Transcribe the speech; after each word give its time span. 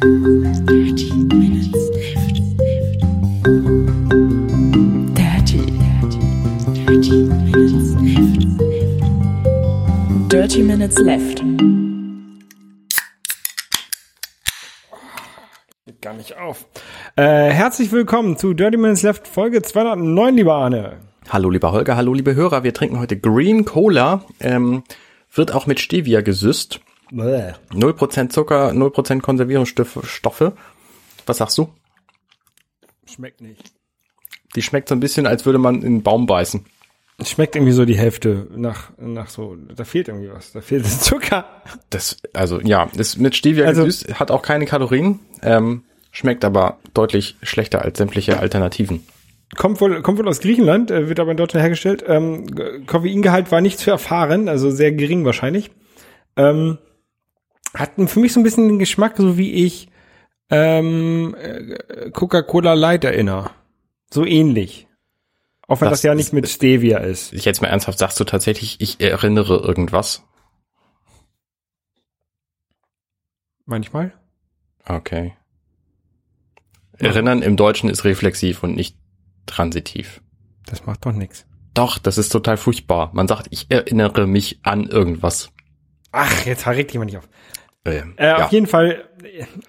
Dirty 0.00 1.12
Minutes 1.12 1.72
Left. 1.92 2.40
Dirty, 5.14 5.60
dirty, 5.76 6.20
dirty 6.72 7.22
Minutes 7.28 7.92
Left. 8.00 8.40
Dirty 10.32 10.62
Minutes 10.62 10.98
Left. 11.00 11.42
Geht 15.84 16.00
gar 16.00 16.14
nicht 16.14 16.38
auf. 16.38 16.64
Äh, 17.16 17.50
herzlich 17.50 17.92
willkommen 17.92 18.38
zu 18.38 18.54
Dirty 18.54 18.78
Minutes 18.78 19.02
Left 19.02 19.28
Folge 19.28 19.60
209, 19.60 20.34
lieber 20.34 20.54
Arne. 20.54 20.96
Hallo 21.28 21.50
lieber 21.50 21.72
Holger, 21.72 21.96
hallo 21.96 22.14
liebe 22.14 22.34
Hörer, 22.34 22.64
wir 22.64 22.72
trinken 22.72 22.98
heute 22.98 23.18
Green 23.18 23.66
Cola, 23.66 24.24
ähm, 24.40 24.82
wird 25.34 25.52
auch 25.52 25.66
mit 25.66 25.78
Stevia 25.78 26.22
gesüßt. 26.22 26.80
Bäh. 27.10 27.52
0% 27.72 28.28
Zucker, 28.30 28.70
0% 28.70 29.20
Konservierungsstoffe. 29.20 30.52
Was 31.26 31.36
sagst 31.38 31.58
du? 31.58 31.68
Schmeckt 33.06 33.40
nicht. 33.40 33.72
Die 34.54 34.62
schmeckt 34.62 34.88
so 34.88 34.94
ein 34.94 35.00
bisschen, 35.00 35.26
als 35.26 35.46
würde 35.46 35.58
man 35.58 35.76
in 35.76 35.86
einen 35.86 36.02
Baum 36.02 36.26
beißen. 36.26 36.64
Schmeckt 37.24 37.54
irgendwie 37.54 37.72
so 37.72 37.84
die 37.84 37.98
Hälfte 37.98 38.46
nach, 38.56 38.90
nach 38.98 39.28
so, 39.28 39.54
da 39.76 39.84
fehlt 39.84 40.08
irgendwie 40.08 40.30
was. 40.32 40.52
Da 40.52 40.60
fehlt 40.62 40.84
das 40.84 41.00
Zucker. 41.00 41.44
Das, 41.90 42.16
also 42.32 42.60
ja, 42.60 42.84
ist 42.96 43.18
mit 43.18 43.36
Stevia 43.36 43.66
Also- 43.66 43.84
gesüßt, 43.84 44.18
hat 44.18 44.30
auch 44.30 44.42
keine 44.42 44.64
Kalorien, 44.64 45.20
ähm, 45.42 45.84
schmeckt 46.12 46.44
aber 46.44 46.78
deutlich 46.94 47.36
schlechter 47.42 47.82
als 47.82 47.98
sämtliche 47.98 48.40
Alternativen. 48.40 49.04
Kommt 49.56 49.80
wohl, 49.80 50.00
kommt 50.00 50.18
wohl 50.18 50.28
aus 50.28 50.40
Griechenland, 50.40 50.90
äh, 50.90 51.08
wird 51.08 51.20
aber 51.20 51.32
in 51.32 51.36
Deutschland 51.36 51.62
hergestellt. 51.62 52.04
Ähm, 52.06 52.46
Koffeingehalt 52.86 53.50
war 53.52 53.60
nicht 53.60 53.78
zu 53.80 53.90
erfahren, 53.90 54.48
also 54.48 54.70
sehr 54.70 54.92
gering 54.92 55.24
wahrscheinlich. 55.24 55.70
Ähm, 56.36 56.78
hat 57.74 57.92
für 58.06 58.20
mich 58.20 58.32
so 58.32 58.40
ein 58.40 58.42
bisschen 58.42 58.68
den 58.68 58.78
Geschmack, 58.78 59.16
so 59.16 59.36
wie 59.36 59.52
ich 59.52 59.88
ähm, 60.50 61.34
äh, 61.38 62.10
Coca-Cola 62.10 62.74
Light 62.74 63.04
erinnere. 63.04 63.50
So 64.12 64.24
ähnlich. 64.24 64.88
Auch 65.68 65.80
wenn 65.80 65.88
das, 65.88 66.00
Das 66.00 66.02
ja 66.02 66.14
nicht 66.14 66.32
mit 66.32 66.48
Stevia 66.48 66.98
ist. 66.98 67.32
Ich 67.32 67.44
jetzt 67.44 67.62
mal 67.62 67.68
ernsthaft, 67.68 67.98
sagst 67.98 68.18
du 68.18 68.24
tatsächlich, 68.24 68.80
ich 68.80 69.00
erinnere 69.00 69.58
irgendwas? 69.58 70.24
Manchmal. 73.66 74.12
Okay. 74.84 75.34
Erinnern 76.98 77.40
im 77.42 77.56
Deutschen 77.56 77.88
ist 77.88 78.04
reflexiv 78.04 78.64
und 78.64 78.74
nicht 78.74 78.96
transitiv. 79.46 80.20
Das 80.66 80.86
macht 80.86 81.06
doch 81.06 81.12
nix. 81.12 81.46
Doch, 81.72 81.98
das 81.98 82.18
ist 82.18 82.30
total 82.30 82.56
furchtbar. 82.56 83.10
Man 83.14 83.28
sagt, 83.28 83.46
ich 83.50 83.70
erinnere 83.70 84.26
mich 84.26 84.58
an 84.64 84.88
irgendwas. 84.88 85.50
Ach, 86.10 86.44
jetzt 86.44 86.66
regt 86.66 86.92
jemand 86.92 87.12
nicht 87.12 87.18
auf. 87.18 87.28
Äh, 87.84 88.02
Äh, 88.16 88.26
ja. 88.26 88.44
Auf 88.46 88.52
jeden 88.52 88.66
Fall, 88.66 89.08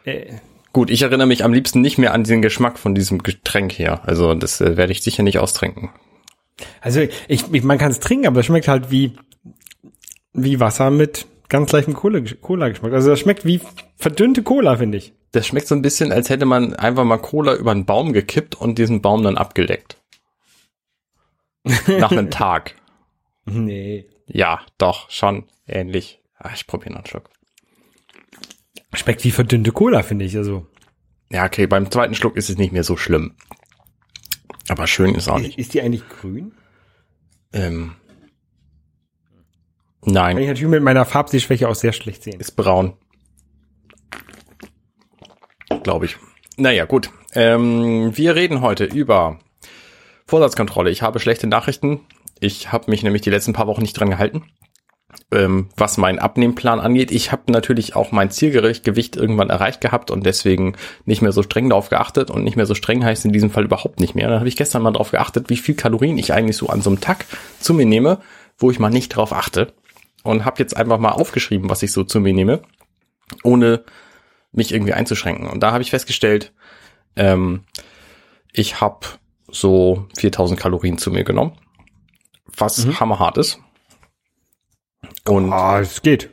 äh, 0.06 0.12
äh, 0.12 0.34
Gut, 0.74 0.90
ich 0.90 1.02
erinnere 1.02 1.28
mich 1.28 1.44
am 1.44 1.52
liebsten 1.54 1.82
nicht 1.82 1.98
mehr 1.98 2.14
an 2.14 2.24
den 2.24 2.42
Geschmack 2.42 2.80
von 2.80 2.96
diesem 2.96 3.24
Getränk 3.24 3.74
hier. 3.74 4.08
Also 4.08 4.34
das 4.36 4.62
äh, 4.62 4.78
werde 4.78 4.94
ich 4.94 5.02
sicher 5.02 5.22
nicht 5.24 5.40
austrinken. 5.40 5.90
also 6.80 7.02
ich, 7.02 7.12
ich 7.52 7.64
man 7.64 7.78
kann 7.78 7.92
es 7.92 8.00
trinken, 8.00 8.28
aber 8.28 8.40
es 8.40 8.46
schmeckt 8.46 8.70
halt 8.70 8.90
wie, 8.90 9.14
wie 10.34 10.62
Wasser 10.62 10.90
mit 10.90 11.26
ganz 11.50 11.74
leichtem 11.74 11.94
Cola- 11.94 12.22
Cola-Geschmack. 12.40 12.94
Also 12.94 13.10
das 13.10 13.20
schmeckt 13.20 13.44
wie 13.46 13.60
verdünnte 13.98 14.44
Cola, 14.44 14.78
finde 14.78 14.98
ich. 15.00 15.12
Das 15.34 15.46
schmeckt 15.48 15.68
so 15.68 15.76
ein 15.76 15.82
bisschen, 15.82 16.14
als 16.14 16.30
hätte 16.30 16.46
man 16.46 16.74
einfach 16.74 17.04
mal 17.04 17.18
Cola 17.18 17.54
über 17.56 17.72
einen 17.72 17.86
Baum 17.86 18.14
gekippt 18.14 18.56
und 18.56 18.78
diesen 18.78 19.02
Baum 19.02 19.24
dann 19.24 19.38
abgeleckt. 19.38 19.98
Nach 21.88 22.12
einem 22.12 22.30
Tag. 22.32 22.76
Nee. 23.46 24.06
Ja, 24.28 24.62
doch, 24.78 25.10
schon 25.10 25.46
ähnlich. 25.68 26.22
Ah, 26.38 26.52
ich 26.56 26.66
probiere 26.68 26.92
noch 26.92 27.00
einen 27.00 27.08
Schluck. 27.08 27.30
Schmeckt 28.94 29.24
wie 29.24 29.32
verdünnte 29.32 29.72
Cola, 29.72 30.04
finde 30.04 30.26
ich. 30.26 30.36
Also 30.38 30.68
Ja, 31.32 31.46
okay, 31.46 31.66
beim 31.68 31.90
zweiten 31.92 32.14
Schluck 32.16 32.36
ist 32.36 32.50
es 32.50 32.58
nicht 32.58 32.74
mehr 32.74 32.84
so 32.84 32.98
schlimm. 32.98 33.36
Aber 34.70 34.88
schön 34.88 35.16
ist 35.16 35.28
auch 35.28 35.40
nicht. 35.40 35.58
ist 35.58 35.74
die 35.74 35.82
eigentlich 35.82 36.08
grün? 36.08 36.54
Ähm, 37.54 37.96
Kann 40.04 40.14
nein, 40.14 40.38
ich 40.38 40.48
natürlich 40.48 40.70
mit 40.70 40.84
meiner 40.84 41.06
Farbsehschwäche 41.06 41.68
auch 41.68 41.76
sehr 41.76 41.94
schlecht 41.94 42.24
sehen. 42.24 42.40
ist 42.40 42.52
braun. 42.56 42.94
Glaube 45.84 46.06
ich. 46.06 46.18
Naja, 46.58 46.86
gut. 46.86 47.10
Ähm, 47.34 48.16
wir 48.16 48.36
reden 48.36 48.62
heute 48.62 48.84
über 48.86 49.40
Vorsatzkontrolle. 50.28 50.92
Ich 50.92 51.02
habe 51.02 51.20
schlechte 51.20 51.48
Nachrichten. 51.48 52.02
Ich 52.40 52.72
habe 52.72 52.90
mich 52.92 53.04
nämlich 53.04 53.22
die 53.22 53.30
letzten 53.30 53.54
paar 53.54 53.68
Wochen 53.68 53.82
nicht 53.82 53.94
dran 53.94 54.10
gehalten, 54.10 54.44
ähm, 55.32 55.70
was 55.78 55.98
meinen 55.98 56.20
Abnehmplan 56.20 56.80
angeht. 56.80 57.12
Ich 57.12 57.32
habe 57.32 57.52
natürlich 57.52 57.96
auch 57.96 58.12
mein 58.12 58.32
Zielgewicht 58.32 59.16
irgendwann 59.16 59.50
erreicht 59.50 59.80
gehabt 59.80 60.12
und 60.12 60.26
deswegen 60.26 60.76
nicht 61.06 61.22
mehr 61.22 61.32
so 61.32 61.42
streng 61.42 61.70
darauf 61.70 61.90
geachtet. 61.90 62.30
Und 62.30 62.44
nicht 62.44 62.58
mehr 62.58 62.66
so 62.66 62.76
streng 62.76 63.04
heißt 63.04 63.26
in 63.26 63.32
diesem 63.32 63.50
Fall 63.50 63.64
überhaupt 63.64 64.00
nicht 64.00 64.14
mehr. 64.14 64.28
Dann 64.28 64.40
habe 64.40 64.50
ich 64.50 64.58
gestern 64.58 64.82
mal 64.82 64.92
darauf 64.92 65.12
geachtet, 65.12 65.50
wie 65.50 65.58
viel 65.58 65.76
Kalorien 65.76 66.18
ich 66.18 66.34
eigentlich 66.34 66.58
so 66.58 66.68
an 66.68 66.82
so 66.82 66.90
einem 66.90 67.00
Tag 67.00 67.26
zu 67.60 67.74
mir 67.74 67.86
nehme, 67.86 68.20
wo 68.58 68.72
ich 68.72 68.80
mal 68.80 68.90
nicht 68.90 69.16
drauf 69.16 69.32
achte. 69.32 69.74
Und 70.24 70.46
habe 70.46 70.60
jetzt 70.60 70.76
einfach 70.78 71.00
mal 71.00 71.10
aufgeschrieben, 71.10 71.70
was 71.70 71.82
ich 71.82 71.92
so 71.92 72.04
zu 72.04 72.20
mir 72.20 72.34
nehme, 72.34 72.62
ohne 73.44 73.84
mich 74.52 74.74
irgendwie 74.74 74.94
einzuschränken. 74.94 75.48
Und 75.48 75.64
da 75.64 75.72
habe 75.72 75.82
ich 75.82 75.90
festgestellt, 75.92 76.54
ähm, 77.16 77.64
ich 78.52 78.82
habe 78.82 79.08
so 79.50 80.08
4000 80.18 80.60
Kalorien 80.60 80.98
zu 80.98 81.10
mir 81.10 81.24
genommen, 81.24 81.54
was 82.58 82.86
hammerhart 83.00 83.38
ist. 83.38 83.60
Und 85.28 85.52
Ah, 85.54 85.80
es 85.80 86.02
geht. 86.02 86.30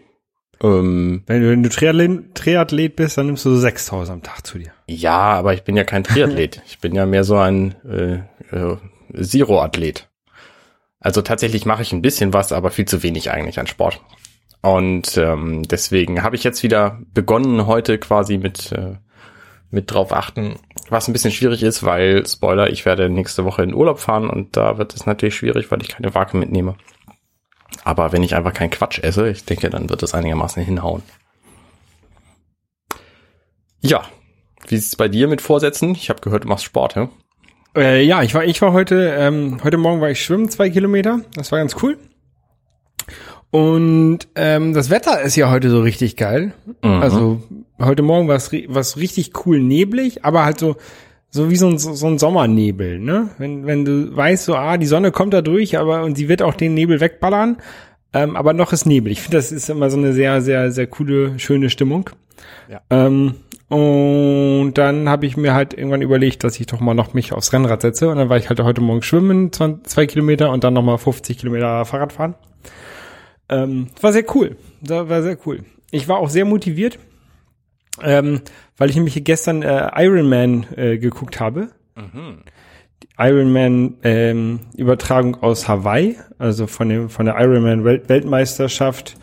ähm, 0.62 1.22
Wenn 1.26 1.42
du, 1.42 1.50
wenn 1.50 1.62
du 1.62 1.68
Triathlet, 1.68 2.34
Triathlet 2.34 2.96
bist, 2.96 3.18
dann 3.18 3.26
nimmst 3.26 3.44
du 3.44 3.50
so 3.50 3.58
6000 3.58 4.10
am 4.14 4.22
Tag 4.22 4.46
zu 4.46 4.58
dir. 4.58 4.72
ja, 4.86 5.18
aber 5.18 5.54
ich 5.54 5.62
bin 5.62 5.76
ja 5.76 5.84
kein 5.84 6.04
Triathlet. 6.04 6.62
ich 6.66 6.78
bin 6.78 6.94
ja 6.94 7.06
mehr 7.06 7.24
so 7.24 7.36
ein 7.36 7.74
äh, 7.84 8.20
äh, 8.56 8.76
Zero-Athlet. 9.22 10.08
Also 11.00 11.22
tatsächlich 11.22 11.64
mache 11.64 11.82
ich 11.82 11.92
ein 11.92 12.02
bisschen 12.02 12.32
was, 12.32 12.52
aber 12.52 12.70
viel 12.70 12.86
zu 12.86 13.02
wenig 13.02 13.30
eigentlich 13.30 13.60
an 13.60 13.66
Sport. 13.68 14.00
Und 14.62 15.16
ähm, 15.16 15.62
deswegen 15.62 16.22
habe 16.24 16.34
ich 16.34 16.42
jetzt 16.42 16.62
wieder 16.64 16.98
begonnen, 17.14 17.66
heute 17.66 17.98
quasi 17.98 18.38
mit, 18.38 18.72
äh, 18.72 18.96
mit 19.70 19.92
drauf 19.92 20.12
achten, 20.12 20.56
was 20.88 21.06
ein 21.06 21.12
bisschen 21.12 21.30
schwierig 21.30 21.62
ist, 21.62 21.84
weil, 21.84 22.26
Spoiler, 22.26 22.68
ich 22.70 22.84
werde 22.84 23.08
nächste 23.08 23.44
Woche 23.44 23.62
in 23.62 23.74
Urlaub 23.74 24.00
fahren 24.00 24.28
und 24.28 24.56
da 24.56 24.76
wird 24.78 24.94
es 24.94 25.06
natürlich 25.06 25.36
schwierig, 25.36 25.70
weil 25.70 25.80
ich 25.82 25.88
keine 25.88 26.12
Waage 26.14 26.36
mitnehme. 26.36 26.74
Aber 27.84 28.12
wenn 28.12 28.22
ich 28.22 28.34
einfach 28.34 28.52
keinen 28.52 28.70
Quatsch 28.70 28.98
esse, 28.98 29.28
ich 29.28 29.44
denke, 29.44 29.70
dann 29.70 29.88
wird 29.88 30.02
es 30.02 30.14
einigermaßen 30.14 30.62
hinhauen. 30.62 31.02
Ja, 33.80 34.04
wie 34.66 34.74
ist 34.74 34.86
es 34.86 34.96
bei 34.96 35.08
dir 35.08 35.28
mit 35.28 35.40
Vorsätzen? 35.40 35.92
Ich 35.92 36.10
habe 36.10 36.20
gehört, 36.20 36.44
du 36.44 36.48
machst 36.48 36.64
Sport, 36.64 36.96
hä? 36.96 37.08
Äh, 37.76 38.02
ja, 38.02 38.22
ich 38.22 38.34
war, 38.34 38.44
ich 38.44 38.60
war 38.60 38.72
heute, 38.72 39.14
ähm, 39.18 39.58
heute 39.62 39.76
Morgen 39.76 40.00
war 40.00 40.10
ich 40.10 40.22
schwimmen, 40.22 40.48
zwei 40.50 40.70
Kilometer. 40.70 41.20
Das 41.34 41.52
war 41.52 41.58
ganz 41.58 41.76
cool. 41.82 41.98
Und 43.50 44.28
ähm, 44.34 44.74
das 44.74 44.90
Wetter 44.90 45.22
ist 45.22 45.36
ja 45.36 45.50
heute 45.50 45.70
so 45.70 45.80
richtig 45.80 46.16
geil. 46.16 46.52
Mhm. 46.82 47.02
Also 47.02 47.42
heute 47.78 48.02
Morgen 48.02 48.28
war 48.28 48.36
es 48.36 48.52
war's 48.52 48.96
richtig 48.96 49.46
cool 49.46 49.60
neblig, 49.60 50.24
aber 50.24 50.44
halt 50.44 50.58
so 50.58 50.76
so 51.30 51.50
wie 51.50 51.56
so 51.56 51.68
ein, 51.68 51.78
so 51.78 52.06
ein 52.06 52.18
Sommernebel, 52.18 52.98
ne? 52.98 53.28
Wenn, 53.38 53.66
wenn 53.66 53.84
du 53.84 54.16
weißt, 54.16 54.44
so, 54.44 54.54
ah, 54.54 54.78
die 54.78 54.86
Sonne 54.86 55.10
kommt 55.10 55.34
da 55.34 55.42
durch, 55.42 55.78
aber 55.78 56.02
und 56.04 56.16
sie 56.16 56.28
wird 56.28 56.42
auch 56.42 56.54
den 56.54 56.74
Nebel 56.74 57.00
wegballern, 57.00 57.58
ähm, 58.12 58.36
aber 58.36 58.54
noch 58.54 58.72
ist 58.72 58.86
Nebel. 58.86 59.12
Ich 59.12 59.20
finde, 59.20 59.36
das 59.36 59.52
ist 59.52 59.68
immer 59.68 59.90
so 59.90 59.98
eine 59.98 60.12
sehr, 60.12 60.40
sehr, 60.40 60.70
sehr 60.70 60.86
coole, 60.86 61.38
schöne 61.38 61.68
Stimmung. 61.68 62.10
Ja. 62.70 62.80
Ähm, 62.90 63.34
und 63.68 64.72
dann 64.74 65.10
habe 65.10 65.26
ich 65.26 65.36
mir 65.36 65.52
halt 65.52 65.74
irgendwann 65.74 66.00
überlegt, 66.00 66.42
dass 66.42 66.58
ich 66.58 66.66
doch 66.66 66.80
mal 66.80 66.94
noch 66.94 67.12
mich 67.12 67.32
aufs 67.34 67.52
Rennrad 67.52 67.82
setze. 67.82 68.08
Und 68.08 68.16
dann 68.16 68.30
war 68.30 68.38
ich 68.38 68.48
halt 68.48 68.60
heute 68.60 68.80
Morgen 68.80 69.02
schwimmen, 69.02 69.52
20, 69.52 69.86
zwei 69.86 70.06
Kilometer 70.06 70.50
und 70.50 70.64
dann 70.64 70.72
nochmal 70.72 70.96
50 70.96 71.38
Kilometer 71.38 71.84
Fahrrad 71.84 72.14
fahren. 72.14 72.34
Ähm, 73.50 73.88
war 74.00 74.12
sehr 74.12 74.24
cool. 74.34 74.56
War 74.80 75.22
sehr 75.22 75.36
cool. 75.44 75.64
Ich 75.90 76.08
war 76.08 76.18
auch 76.18 76.30
sehr 76.30 76.46
motiviert, 76.46 76.98
ähm, 78.02 78.40
weil 78.76 78.90
ich 78.90 78.96
nämlich 78.96 79.22
gestern 79.24 79.62
äh, 79.62 79.90
Iron 79.96 80.28
Man 80.28 80.66
äh, 80.76 80.98
geguckt 80.98 81.40
habe. 81.40 81.70
Die 83.02 83.08
Iron 83.18 83.52
Man 83.52 83.94
ähm, 84.02 84.60
Übertragung 84.76 85.36
aus 85.42 85.68
Hawaii, 85.68 86.16
also 86.38 86.66
von 86.66 86.88
dem 86.88 87.08
von 87.08 87.26
der 87.26 87.36
Iron 87.38 87.62
Man 87.62 87.84
Welt 87.84 88.08
Weltmeisterschaft 88.08 89.16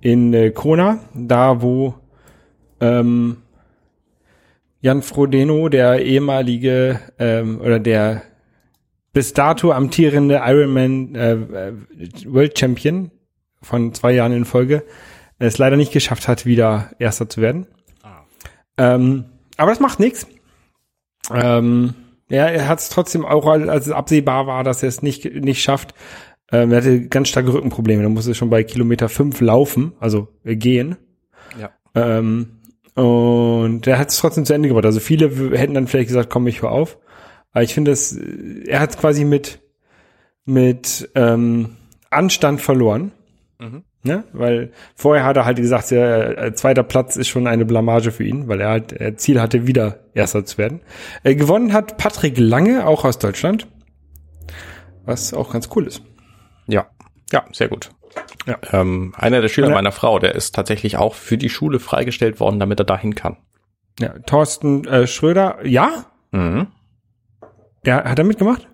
in 0.00 0.32
äh, 0.34 0.50
Kona, 0.50 1.00
da 1.14 1.62
wo 1.62 1.94
ähm, 2.80 3.38
Jan 4.80 5.02
Frodeno, 5.02 5.68
der 5.68 6.04
ehemalige 6.04 6.98
ähm, 7.18 7.60
oder 7.60 7.78
der 7.78 8.22
bis 9.12 9.32
dato 9.32 9.72
amtierende 9.72 10.42
Ironman 10.44 11.14
äh, 11.14 11.32
äh, 11.32 11.72
World 12.26 12.58
Champion 12.58 13.10
von 13.60 13.94
zwei 13.94 14.12
Jahren 14.12 14.32
in 14.32 14.44
Folge, 14.44 14.84
es 15.38 15.58
leider 15.58 15.76
nicht 15.76 15.92
geschafft 15.92 16.28
hat, 16.28 16.46
wieder 16.46 16.90
Erster 16.98 17.28
zu 17.28 17.40
werden. 17.40 17.66
Ähm, 18.78 19.24
aber 19.56 19.70
das 19.70 19.80
macht 19.80 20.00
nichts. 20.00 20.26
Ähm, 21.32 21.94
ja, 22.28 22.46
er 22.46 22.68
hat 22.68 22.80
es 22.80 22.88
trotzdem 22.88 23.24
auch, 23.24 23.46
als 23.46 23.86
es 23.86 23.92
absehbar 23.92 24.46
war, 24.46 24.64
dass 24.64 24.82
er 24.82 24.88
es 24.88 25.02
nicht, 25.02 25.24
nicht 25.24 25.62
schafft. 25.62 25.94
Ähm, 26.50 26.70
er 26.72 26.78
hatte 26.78 27.08
ganz 27.08 27.28
starke 27.28 27.52
Rückenprobleme. 27.52 28.02
Er 28.02 28.08
musste 28.08 28.34
schon 28.34 28.50
bei 28.50 28.64
Kilometer 28.64 29.08
fünf 29.08 29.40
laufen, 29.40 29.92
also 30.00 30.28
äh, 30.44 30.56
gehen. 30.56 30.96
Ja. 31.60 31.70
Ähm, 31.94 32.60
Und 32.94 33.86
der 33.86 33.98
hat 33.98 34.10
es 34.10 34.18
trotzdem 34.18 34.44
zu 34.44 34.52
Ende 34.52 34.68
gebracht. 34.68 34.84
Also 34.84 35.00
viele 35.00 35.30
hätten 35.56 35.74
dann 35.74 35.86
vielleicht 35.86 36.08
gesagt, 36.08 36.30
komm, 36.30 36.46
ich 36.46 36.62
hör 36.62 36.72
auf. 36.72 36.98
Aber 37.52 37.62
ich 37.62 37.74
finde 37.74 37.92
äh, 37.92 38.68
er 38.68 38.80
hat 38.80 38.90
es 38.90 38.98
quasi 38.98 39.24
mit, 39.24 39.60
mit 40.44 41.10
ähm, 41.14 41.76
Anstand 42.10 42.60
verloren. 42.60 43.12
Ne? 44.04 44.24
Weil 44.32 44.72
vorher 44.96 45.24
hat 45.24 45.36
er 45.36 45.44
halt 45.44 45.58
gesagt, 45.58 45.92
der 45.92 46.36
äh, 46.36 46.54
zweiter 46.54 46.82
Platz 46.82 47.14
ist 47.16 47.28
schon 47.28 47.46
eine 47.46 47.64
Blamage 47.64 48.10
für 48.10 48.24
ihn, 48.24 48.48
weil 48.48 48.60
er 48.60 48.70
halt 48.70 49.00
äh, 49.00 49.14
Ziel 49.16 49.40
hatte, 49.40 49.66
wieder 49.66 50.00
Erster 50.12 50.44
zu 50.44 50.58
werden. 50.58 50.80
Äh, 51.22 51.36
gewonnen 51.36 51.72
hat 51.72 51.98
Patrick 51.98 52.36
Lange, 52.36 52.86
auch 52.86 53.04
aus 53.04 53.18
Deutschland. 53.18 53.68
Was 55.04 55.32
auch 55.32 55.52
ganz 55.52 55.68
cool 55.76 55.86
ist. 55.86 56.02
Ja, 56.66 56.86
ja, 57.30 57.44
sehr 57.52 57.68
gut. 57.68 57.90
Ja. 58.46 58.58
Ähm, 58.72 59.14
einer 59.16 59.40
der 59.40 59.48
Schüler 59.48 59.68
Oder- 59.68 59.76
meiner 59.76 59.92
Frau, 59.92 60.18
der 60.18 60.34
ist 60.34 60.54
tatsächlich 60.54 60.96
auch 60.96 61.14
für 61.14 61.38
die 61.38 61.48
Schule 61.48 61.78
freigestellt 61.78 62.40
worden, 62.40 62.58
damit 62.58 62.80
er 62.80 62.84
dahin 62.84 63.14
kann. 63.14 63.36
Ja, 64.00 64.18
Thorsten 64.26 64.84
äh, 64.86 65.06
Schröder, 65.06 65.64
ja? 65.64 66.06
Mhm. 66.32 66.66
Der, 67.86 68.04
hat 68.04 68.18
er 68.18 68.24
mitgemacht? 68.24 68.68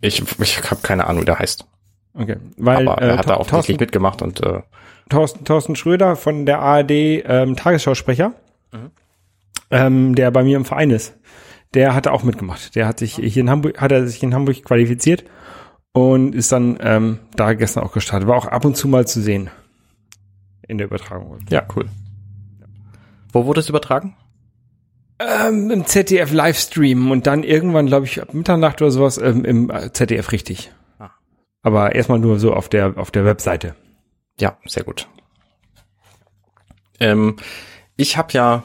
Ich, 0.00 0.22
ich 0.40 0.70
habe 0.70 0.80
keine 0.82 1.06
Ahnung, 1.06 1.22
wie 1.22 1.26
der 1.26 1.38
heißt. 1.38 1.66
Okay, 2.14 2.36
weil 2.56 2.88
Aber 2.88 3.00
er 3.00 3.18
hat 3.18 3.28
da 3.28 3.36
offensichtlich 3.36 3.78
mitgemacht 3.78 4.22
und 4.22 4.44
äh, 4.44 4.62
Thorsten, 5.08 5.44
Thorsten 5.44 5.76
Schröder 5.76 6.16
von 6.16 6.46
der 6.46 6.60
ARD 6.60 6.90
ähm, 6.90 7.56
Tagesschausprecher, 7.56 8.32
ähm, 9.70 10.14
der 10.14 10.30
bei 10.30 10.42
mir 10.42 10.56
im 10.56 10.64
Verein 10.64 10.90
ist, 10.90 11.14
der 11.74 11.94
hatte 11.94 12.12
auch 12.12 12.24
mitgemacht. 12.24 12.74
Der 12.74 12.86
hat 12.86 12.98
sich 12.98 13.14
hier 13.14 13.42
in 13.42 13.50
Hamburg, 13.50 13.80
hat 13.80 13.92
er 13.92 14.06
sich 14.06 14.22
in 14.22 14.34
Hamburg 14.34 14.64
qualifiziert 14.64 15.24
und 15.92 16.34
ist 16.34 16.52
dann 16.52 16.78
ähm, 16.80 17.18
da 17.36 17.52
gestern 17.54 17.84
auch 17.84 17.92
gestartet. 17.92 18.28
War 18.28 18.36
auch 18.36 18.46
ab 18.46 18.64
und 18.64 18.76
zu 18.76 18.88
mal 18.88 19.06
zu 19.06 19.20
sehen 19.20 19.50
in 20.66 20.78
der 20.78 20.86
Übertragung. 20.86 21.38
ja, 21.50 21.62
cool. 21.74 21.86
Wo 23.32 23.46
wurde 23.46 23.60
es 23.60 23.68
übertragen? 23.68 24.16
Ähm, 25.18 25.70
Im 25.70 25.84
ZDF 25.86 26.32
Livestream 26.32 27.10
und 27.10 27.26
dann 27.26 27.42
irgendwann, 27.42 27.86
glaube 27.86 28.06
ich, 28.06 28.22
ab 28.22 28.32
Mitternacht 28.32 28.80
oder 28.80 28.90
sowas 28.90 29.18
ähm, 29.18 29.44
im 29.44 29.70
äh, 29.70 29.92
ZDF 29.92 30.30
richtig. 30.32 30.72
Aber 31.68 31.94
erstmal 31.94 32.18
nur 32.18 32.38
so 32.38 32.54
auf 32.54 32.70
der 32.70 32.96
auf 32.96 33.10
der 33.10 33.26
Webseite. 33.26 33.74
Ja, 34.40 34.56
sehr 34.64 34.84
gut. 34.84 35.06
Ähm, 36.98 37.36
ich 37.98 38.16
habe 38.16 38.32
ja 38.32 38.62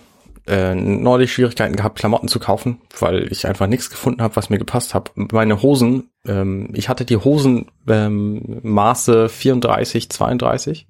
äh, 0.47 0.73
neulich 0.73 1.33
Schwierigkeiten 1.33 1.75
gehabt, 1.75 1.99
Klamotten 1.99 2.29
zu 2.29 2.39
kaufen, 2.39 2.79
weil 2.97 3.29
ich 3.29 3.45
einfach 3.45 3.67
nichts 3.67 3.89
gefunden 3.89 4.21
habe, 4.21 4.37
was 4.37 4.49
mir 4.49 4.57
gepasst 4.57 4.93
hat. 4.93 5.11
Meine 5.15 5.61
Hosen, 5.61 6.11
ähm, 6.25 6.69
ich 6.73 6.87
hatte 6.87 7.03
die 7.03 7.17
Hosen 7.17 7.71
ähm, 7.89 8.61
Maße 8.63 9.27
34, 9.27 10.09
32 10.09 10.87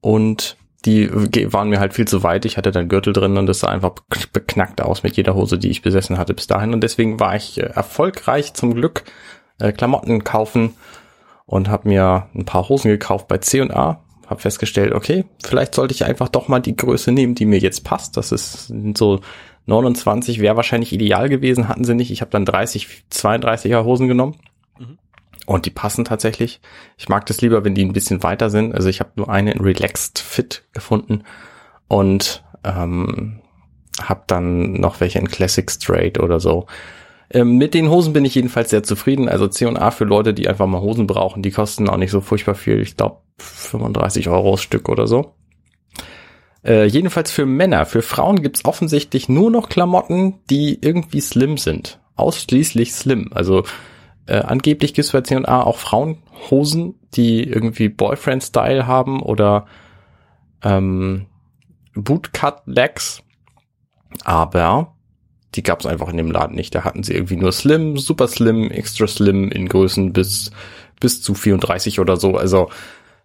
und 0.00 0.56
die 0.84 1.08
waren 1.52 1.68
mir 1.68 1.78
halt 1.78 1.94
viel 1.94 2.08
zu 2.08 2.24
weit. 2.24 2.46
Ich 2.46 2.56
hatte 2.56 2.72
dann 2.72 2.88
Gürtel 2.88 3.12
drin 3.12 3.36
und 3.38 3.46
das 3.46 3.60
sah 3.60 3.68
einfach 3.68 3.90
bek- 4.10 4.32
beknackt 4.32 4.80
aus 4.80 5.04
mit 5.04 5.16
jeder 5.16 5.36
Hose, 5.36 5.56
die 5.56 5.70
ich 5.70 5.82
besessen 5.82 6.18
hatte 6.18 6.34
bis 6.34 6.48
dahin. 6.48 6.74
Und 6.74 6.80
deswegen 6.80 7.20
war 7.20 7.36
ich 7.36 7.58
äh, 7.60 7.66
erfolgreich 7.66 8.54
zum 8.54 8.74
Glück 8.74 9.04
äh, 9.60 9.70
Klamotten 9.70 10.24
kaufen 10.24 10.74
und 11.52 11.68
habe 11.68 11.86
mir 11.86 12.28
ein 12.34 12.46
paar 12.46 12.70
Hosen 12.70 12.88
gekauft 12.88 13.28
bei 13.28 13.36
C&A. 13.36 14.00
Habe 14.26 14.40
festgestellt, 14.40 14.94
okay, 14.94 15.26
vielleicht 15.44 15.74
sollte 15.74 15.92
ich 15.92 16.06
einfach 16.06 16.30
doch 16.30 16.48
mal 16.48 16.60
die 16.60 16.74
Größe 16.74 17.12
nehmen, 17.12 17.34
die 17.34 17.44
mir 17.44 17.58
jetzt 17.58 17.84
passt. 17.84 18.16
Das 18.16 18.32
ist 18.32 18.68
sind 18.68 18.96
so 18.96 19.20
29 19.66 20.40
wäre 20.40 20.56
wahrscheinlich 20.56 20.94
ideal 20.94 21.28
gewesen, 21.28 21.68
hatten 21.68 21.84
sie 21.84 21.94
nicht. 21.94 22.10
Ich 22.10 22.22
habe 22.22 22.30
dann 22.30 22.46
30, 22.46 23.04
32er 23.12 23.84
Hosen 23.84 24.08
genommen. 24.08 24.36
Und 25.44 25.66
die 25.66 25.70
passen 25.70 26.06
tatsächlich. 26.06 26.62
Ich 26.96 27.10
mag 27.10 27.26
das 27.26 27.42
lieber, 27.42 27.64
wenn 27.64 27.74
die 27.74 27.84
ein 27.84 27.92
bisschen 27.92 28.22
weiter 28.22 28.48
sind. 28.48 28.74
Also 28.74 28.88
ich 28.88 29.00
habe 29.00 29.10
nur 29.16 29.28
eine 29.28 29.52
in 29.52 29.60
Relaxed 29.60 30.20
Fit 30.20 30.64
gefunden 30.72 31.24
und 31.86 32.42
ähm, 32.64 33.40
habe 34.02 34.22
dann 34.26 34.72
noch 34.72 35.00
welche 35.00 35.18
in 35.18 35.28
Classic 35.28 35.70
Straight 35.70 36.18
oder 36.18 36.40
so. 36.40 36.66
Ähm, 37.32 37.56
mit 37.56 37.72
den 37.72 37.88
Hosen 37.88 38.12
bin 38.12 38.24
ich 38.24 38.34
jedenfalls 38.34 38.70
sehr 38.70 38.82
zufrieden. 38.82 39.28
Also 39.28 39.48
C&A 39.48 39.90
für 39.90 40.04
Leute, 40.04 40.34
die 40.34 40.48
einfach 40.48 40.66
mal 40.66 40.82
Hosen 40.82 41.06
brauchen, 41.06 41.42
die 41.42 41.50
kosten 41.50 41.88
auch 41.88 41.96
nicht 41.96 42.10
so 42.10 42.20
furchtbar 42.20 42.54
viel. 42.54 42.80
Ich 42.80 42.96
glaube 42.96 43.22
35 43.38 44.28
Euro 44.28 44.52
das 44.52 44.62
Stück 44.62 44.88
oder 44.88 45.06
so. 45.06 45.34
Äh, 46.64 46.84
jedenfalls 46.86 47.32
für 47.32 47.46
Männer. 47.46 47.86
Für 47.86 48.02
Frauen 48.02 48.42
gibt's 48.42 48.64
offensichtlich 48.64 49.28
nur 49.28 49.50
noch 49.50 49.68
Klamotten, 49.68 50.40
die 50.50 50.78
irgendwie 50.80 51.20
slim 51.20 51.56
sind. 51.56 52.00
Ausschließlich 52.14 52.92
slim. 52.92 53.30
Also 53.32 53.64
äh, 54.26 54.40
angeblich 54.40 54.92
gibt's 54.92 55.12
bei 55.12 55.22
C&A 55.22 55.62
auch 55.62 55.78
Frauenhosen, 55.78 56.94
die 57.14 57.42
irgendwie 57.42 57.88
Boyfriend-Style 57.88 58.86
haben 58.86 59.22
oder 59.22 59.66
ähm, 60.62 61.26
Bootcut-Legs. 61.94 63.22
Aber 64.24 64.94
die 65.54 65.62
gab's 65.62 65.86
einfach 65.86 66.08
in 66.08 66.16
dem 66.16 66.30
Laden 66.30 66.56
nicht. 66.56 66.74
Da 66.74 66.84
hatten 66.84 67.02
sie 67.02 67.14
irgendwie 67.14 67.36
nur 67.36 67.52
Slim, 67.52 67.98
Super 67.98 68.28
Slim, 68.28 68.70
Extra 68.70 69.06
Slim 69.06 69.50
in 69.50 69.68
Größen 69.68 70.12
bis 70.12 70.50
bis 71.00 71.20
zu 71.20 71.34
34 71.34 72.00
oder 72.00 72.16
so. 72.16 72.36
Also 72.36 72.70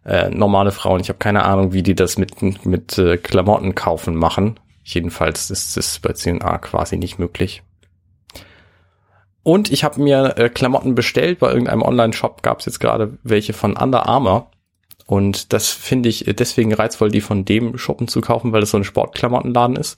äh, 0.06 0.30
normale 0.30 0.72
Frauen. 0.72 1.00
Ich 1.00 1.10
habe 1.10 1.20
keine 1.20 1.44
Ahnung, 1.44 1.74
wie 1.74 1.84
die 1.84 1.96
das 1.96 2.18
mit 2.18 2.42
mit 2.66 2.98
äh, 2.98 3.18
Klamotten 3.18 3.76
kaufen 3.76 4.16
machen. 4.16 4.60
Jedenfalls 4.84 5.50
ist 5.50 5.78
es 5.78 6.00
bei 6.00 6.14
C&A 6.14 6.58
quasi 6.60 6.98
nicht 6.98 7.20
möglich. 7.20 7.62
Und 9.44 9.72
ich 9.72 9.84
habe 9.84 10.02
mir 10.02 10.38
äh, 10.38 10.50
Klamotten 10.50 10.96
bestellt. 10.96 11.40
Bei 11.40 11.50
irgendeinem 11.50 11.82
Online-Shop 11.82 12.42
gab's 12.42 12.66
jetzt 12.66 12.80
gerade 12.80 13.18
welche 13.24 13.54
von 13.54 13.78
Under 13.78 14.08
Armour. 14.08 14.52
Und 15.06 15.54
das 15.54 15.70
finde 15.70 16.10
ich 16.10 16.26
deswegen 16.28 16.74
reizvoll, 16.74 17.12
die 17.12 17.22
von 17.22 17.46
dem 17.46 17.78
Shoppen 17.78 18.10
zu 18.10 18.20
kaufen, 18.20 18.52
weil 18.52 18.64
es 18.64 18.72
so 18.72 18.78
ein 18.78 18.84
Sportklamottenladen 18.84 19.78
ist 19.78 19.98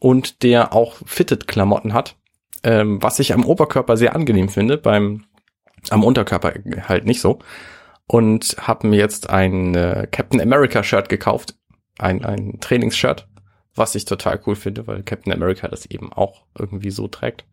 und 0.00 0.42
der 0.42 0.72
auch 0.72 0.96
Fitted-Klamotten 1.06 1.92
hat, 1.92 2.16
ähm, 2.64 3.00
was 3.00 3.20
ich 3.20 3.32
am 3.32 3.44
Oberkörper 3.44 3.96
sehr 3.96 4.16
angenehm 4.16 4.48
finde, 4.48 4.76
beim 4.76 5.24
am 5.88 6.04
Unterkörper 6.04 6.52
halt 6.88 7.06
nicht 7.06 7.20
so. 7.20 7.38
Und 8.06 8.56
habe 8.60 8.88
mir 8.88 8.96
jetzt 8.96 9.30
ein 9.30 9.74
äh, 9.76 10.08
Captain 10.10 10.40
America 10.40 10.82
Shirt 10.82 11.08
gekauft, 11.08 11.54
ein, 11.98 12.24
ein 12.24 12.58
Trainingsshirt, 12.60 13.28
was 13.76 13.94
ich 13.94 14.04
total 14.04 14.40
cool 14.46 14.56
finde, 14.56 14.86
weil 14.88 15.04
Captain 15.04 15.32
America 15.32 15.68
das 15.68 15.86
eben 15.86 16.12
auch 16.12 16.44
irgendwie 16.58 16.90
so 16.90 17.06
trägt. 17.06 17.44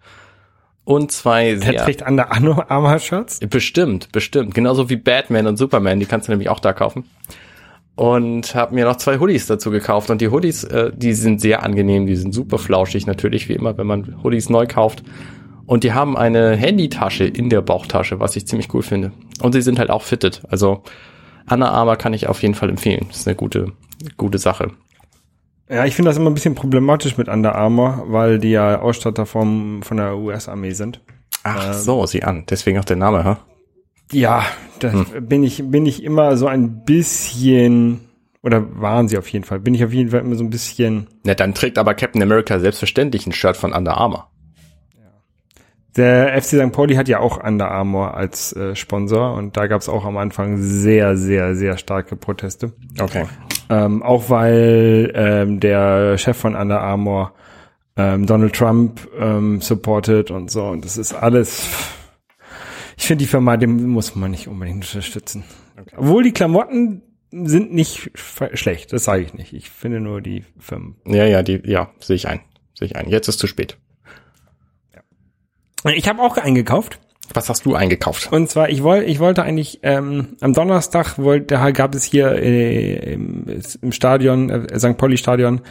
Und 0.84 1.12
zwei 1.12 1.52
Der 1.52 1.62
sehr 1.62 1.84
trägt 1.84 2.02
Under 2.02 2.32
Armour 2.32 3.00
Shirts. 3.00 3.40
Bestimmt, 3.42 4.12
bestimmt. 4.12 4.56
Genauso 4.56 4.90
wie 4.90 4.96
Batman 4.96 5.46
und 5.46 5.58
Superman, 5.58 6.00
die 6.00 6.06
kannst 6.06 6.28
du 6.28 6.32
nämlich 6.32 6.50
auch 6.50 6.62
da 6.62 6.74
kaufen. 6.74 7.10
Und 7.98 8.54
habe 8.54 8.76
mir 8.76 8.86
noch 8.86 8.96
zwei 8.98 9.20
Hoodies 9.20 9.48
dazu 9.48 9.72
gekauft. 9.72 10.10
Und 10.10 10.22
die 10.22 10.30
Hoodies, 10.30 10.64
äh, 10.66 10.92
die 10.96 11.14
sind 11.14 11.42
sehr 11.42 11.64
angenehm, 11.64 12.06
die 12.06 12.16
sind 12.16 12.34
super 12.34 12.60
flauschig, 12.60 13.08
natürlich 13.08 13.50
wie 13.50 13.54
immer, 13.54 13.78
wenn 13.78 13.88
man 13.88 14.24
Hoodies 14.24 14.50
neu 14.50 14.68
kauft. 14.68 15.04
Und 15.66 15.84
die 15.84 15.94
haben 15.94 16.16
eine 16.16 16.56
Handytasche 16.56 17.26
in 17.26 17.50
der 17.50 17.62
Bauchtasche, 17.62 18.20
was 18.20 18.36
ich 18.36 18.48
ziemlich 18.48 18.74
cool 18.74 18.84
finde. 18.84 19.12
Und 19.42 19.52
sie 19.52 19.62
sind 19.62 19.80
halt 19.80 19.90
auch 19.90 20.04
fitted. 20.04 20.44
Also 20.48 20.84
Anna 21.48 21.72
Armour 21.72 21.98
kann 21.98 22.14
ich 22.14 22.28
auf 22.28 22.42
jeden 22.42 22.54
Fall 22.54 22.70
empfehlen. 22.70 23.06
Das 23.10 23.18
ist 23.18 23.28
eine 23.28 23.36
gute, 23.36 23.74
gute 24.16 24.38
Sache. 24.38 24.72
Ja, 25.70 25.86
ich 25.86 25.96
finde 25.96 26.10
das 26.10 26.18
immer 26.18 26.30
ein 26.30 26.34
bisschen 26.36 26.56
problematisch 26.56 27.18
mit 27.18 27.28
Under 27.28 27.56
Armour, 27.56 28.06
weil 28.08 28.40
die 28.40 28.52
ja 28.52 28.80
Ausstatter 28.80 29.26
vom, 29.26 29.82
von 29.82 29.98
der 29.98 30.18
US-Armee 30.18 30.72
sind. 30.72 31.02
Ach 31.44 31.74
so, 31.74 32.06
sieh 32.06 32.24
an. 32.24 32.46
Deswegen 32.50 32.80
auch 32.80 32.86
der 32.86 32.96
Name, 32.96 33.24
ha? 33.24 33.40
Ja, 34.12 34.46
da 34.80 35.06
bin 35.20 35.44
ich, 35.44 35.70
bin 35.70 35.86
ich 35.86 36.04
immer 36.04 36.38
so 36.38 36.48
ein 36.48 36.86
bisschen, 36.86 38.02
oder 38.42 38.64
waren 38.80 39.08
sie 39.08 39.18
auf 39.18 39.28
jeden 39.30 39.44
Fall, 39.46 39.60
bin 39.60 39.74
ich 39.74 39.84
auf 39.84 39.92
jeden 39.92 40.12
Fall 40.12 40.22
immer 40.22 40.36
so 40.36 40.44
ein 40.44 40.50
bisschen, 40.50 41.08
Na, 41.24 41.34
dann 41.34 41.54
trägt 41.54 41.78
aber 41.78 41.94
Captain 41.94 42.22
America 42.22 42.60
selbstverständlich 42.60 43.28
ein 43.28 43.34
Shirt 43.34 43.58
von 43.58 43.74
Under 43.74 43.98
Armour. 43.98 44.30
der 45.96 46.40
FC 46.42 46.60
St. 46.60 46.72
Pauli 46.72 46.96
hat 46.96 47.08
ja 47.08 47.20
auch 47.20 47.44
Under 47.44 47.70
Armour 47.70 48.14
als 48.16 48.54
äh, 48.54 48.76
Sponsor 48.76 49.34
und 49.34 49.58
da 49.58 49.68
gab 49.68 49.82
es 49.82 49.90
auch 49.90 50.06
am 50.06 50.18
Anfang 50.18 50.58
sehr, 50.62 51.18
sehr, 51.18 51.56
sehr 51.56 51.78
starke 51.78 52.16
Proteste. 52.16 52.72
Okay. 53.00 53.26
Ähm, 53.70 54.04
auch 54.04 54.30
weil 54.30 55.12
ähm, 55.16 55.60
der 55.60 56.18
Chef 56.18 56.38
von 56.38 56.56
Under 56.56 56.80
Armour 56.80 57.34
ähm, 57.98 58.26
Donald 58.28 58.56
Trump 58.56 59.08
ähm, 59.20 59.60
supportet 59.60 60.32
und 60.32 60.52
so. 60.52 60.66
Und 60.68 60.86
das 60.86 60.98
ist 60.98 61.14
alles. 61.14 61.68
Ich 62.98 63.06
finde 63.06 63.24
die 63.24 63.30
Firma, 63.30 63.58
dem 63.58 63.88
muss 63.88 64.16
man 64.16 64.32
nicht 64.32 64.48
unbedingt 64.48 64.84
unterstützen. 64.84 65.44
Obwohl 65.96 66.24
die 66.24 66.34
Klamotten 66.34 67.04
sind 67.32 67.74
nicht 67.74 68.12
schlecht, 68.54 68.92
das 68.92 69.04
sage 69.04 69.22
ich 69.22 69.34
nicht. 69.34 69.54
Ich 69.54 69.70
finde 69.70 70.00
nur 70.00 70.22
die 70.22 70.44
Firmen. 70.60 70.96
Ja, 71.06 71.26
ja, 71.26 71.44
die, 71.44 71.62
ja, 71.66 71.92
sehe 72.00 72.16
ich 72.16 72.28
ein. 72.28 72.42
Sehe 72.74 72.88
ich 72.88 72.96
ein. 72.96 73.08
Jetzt 73.08 73.28
ist 73.28 73.40
zu 73.40 73.48
spät. 73.48 73.78
Ich 75.86 76.10
habe 76.10 76.22
auch 76.22 76.38
eingekauft. 76.38 77.00
Was 77.34 77.50
hast 77.50 77.66
du 77.66 77.76
eingekauft? 77.76 78.32
Und 78.32 78.50
zwar, 78.50 78.70
ich 78.70 78.84
wollte, 78.84 79.06
ich 79.06 79.20
wollte 79.20 79.44
eigentlich 79.44 79.80
ähm, 79.84 80.38
am 80.40 80.54
Donnerstag 80.54 81.18
wollte, 81.18 81.48
da 81.48 81.72
gab 81.72 81.94
es 81.94 82.06
hier 82.06 82.32
äh, 82.32 83.14
im, 83.14 83.46
im 83.82 83.92
Stadion, 83.92 84.50
äh, 84.50 84.80
St. 84.80 84.98
Pauli 84.98 85.18
Stadion, 85.18 85.62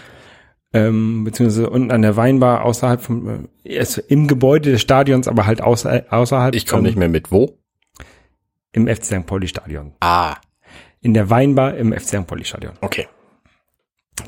ähm, 0.76 1.24
beziehungsweise 1.24 1.70
unten 1.70 1.90
an 1.90 2.02
der 2.02 2.16
Weinbar 2.16 2.64
außerhalb 2.64 3.00
vom, 3.00 3.48
äh, 3.64 3.84
im 4.08 4.26
Gebäude 4.26 4.72
des 4.72 4.82
Stadions, 4.82 5.26
aber 5.28 5.46
halt 5.46 5.62
außer, 5.62 6.04
außerhalb. 6.10 6.54
Ich 6.54 6.66
komme 6.66 6.80
ähm, 6.80 6.84
nicht 6.84 6.98
mehr 6.98 7.08
mit. 7.08 7.32
Wo? 7.32 7.58
Im 8.72 8.86
FC 8.86 9.04
St. 9.04 9.26
Pauli 9.26 9.48
Stadion. 9.48 9.92
Ah, 10.00 10.36
In 11.00 11.14
der 11.14 11.30
Weinbar 11.30 11.76
im 11.76 11.92
FC 11.92 12.08
St. 12.08 12.26
Pauli 12.26 12.44
Stadion. 12.44 12.74
okay. 12.80 13.06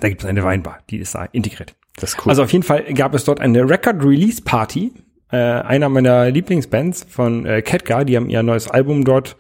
Da 0.01 0.09
gibt 0.11 0.23
es 0.23 0.29
eine 0.29 0.45
Weinbar, 0.45 0.81
die 0.91 0.99
ist 0.99 1.15
da 1.15 1.25
integriert. 1.33 1.75
Das 1.97 2.11
ist 2.11 2.19
cool. 2.25 2.31
Also 2.31 2.43
auf 2.43 2.53
jeden 2.53 2.63
Fall 2.63 2.85
gab 2.93 3.15
es 3.15 3.25
dort 3.25 3.41
eine 3.41 3.69
Record 3.69 4.03
Release 4.05 4.43
Party. 4.43 4.93
Äh, 5.31 5.37
einer 5.37 5.89
meiner 5.89 6.31
Lieblingsbands 6.31 7.07
von 7.09 7.47
äh, 7.47 7.63
Ketka, 7.63 8.05
die 8.05 8.17
haben 8.17 8.29
ihr 8.29 8.43
neues 8.43 8.69
Album 8.69 9.05
dort 9.05 9.37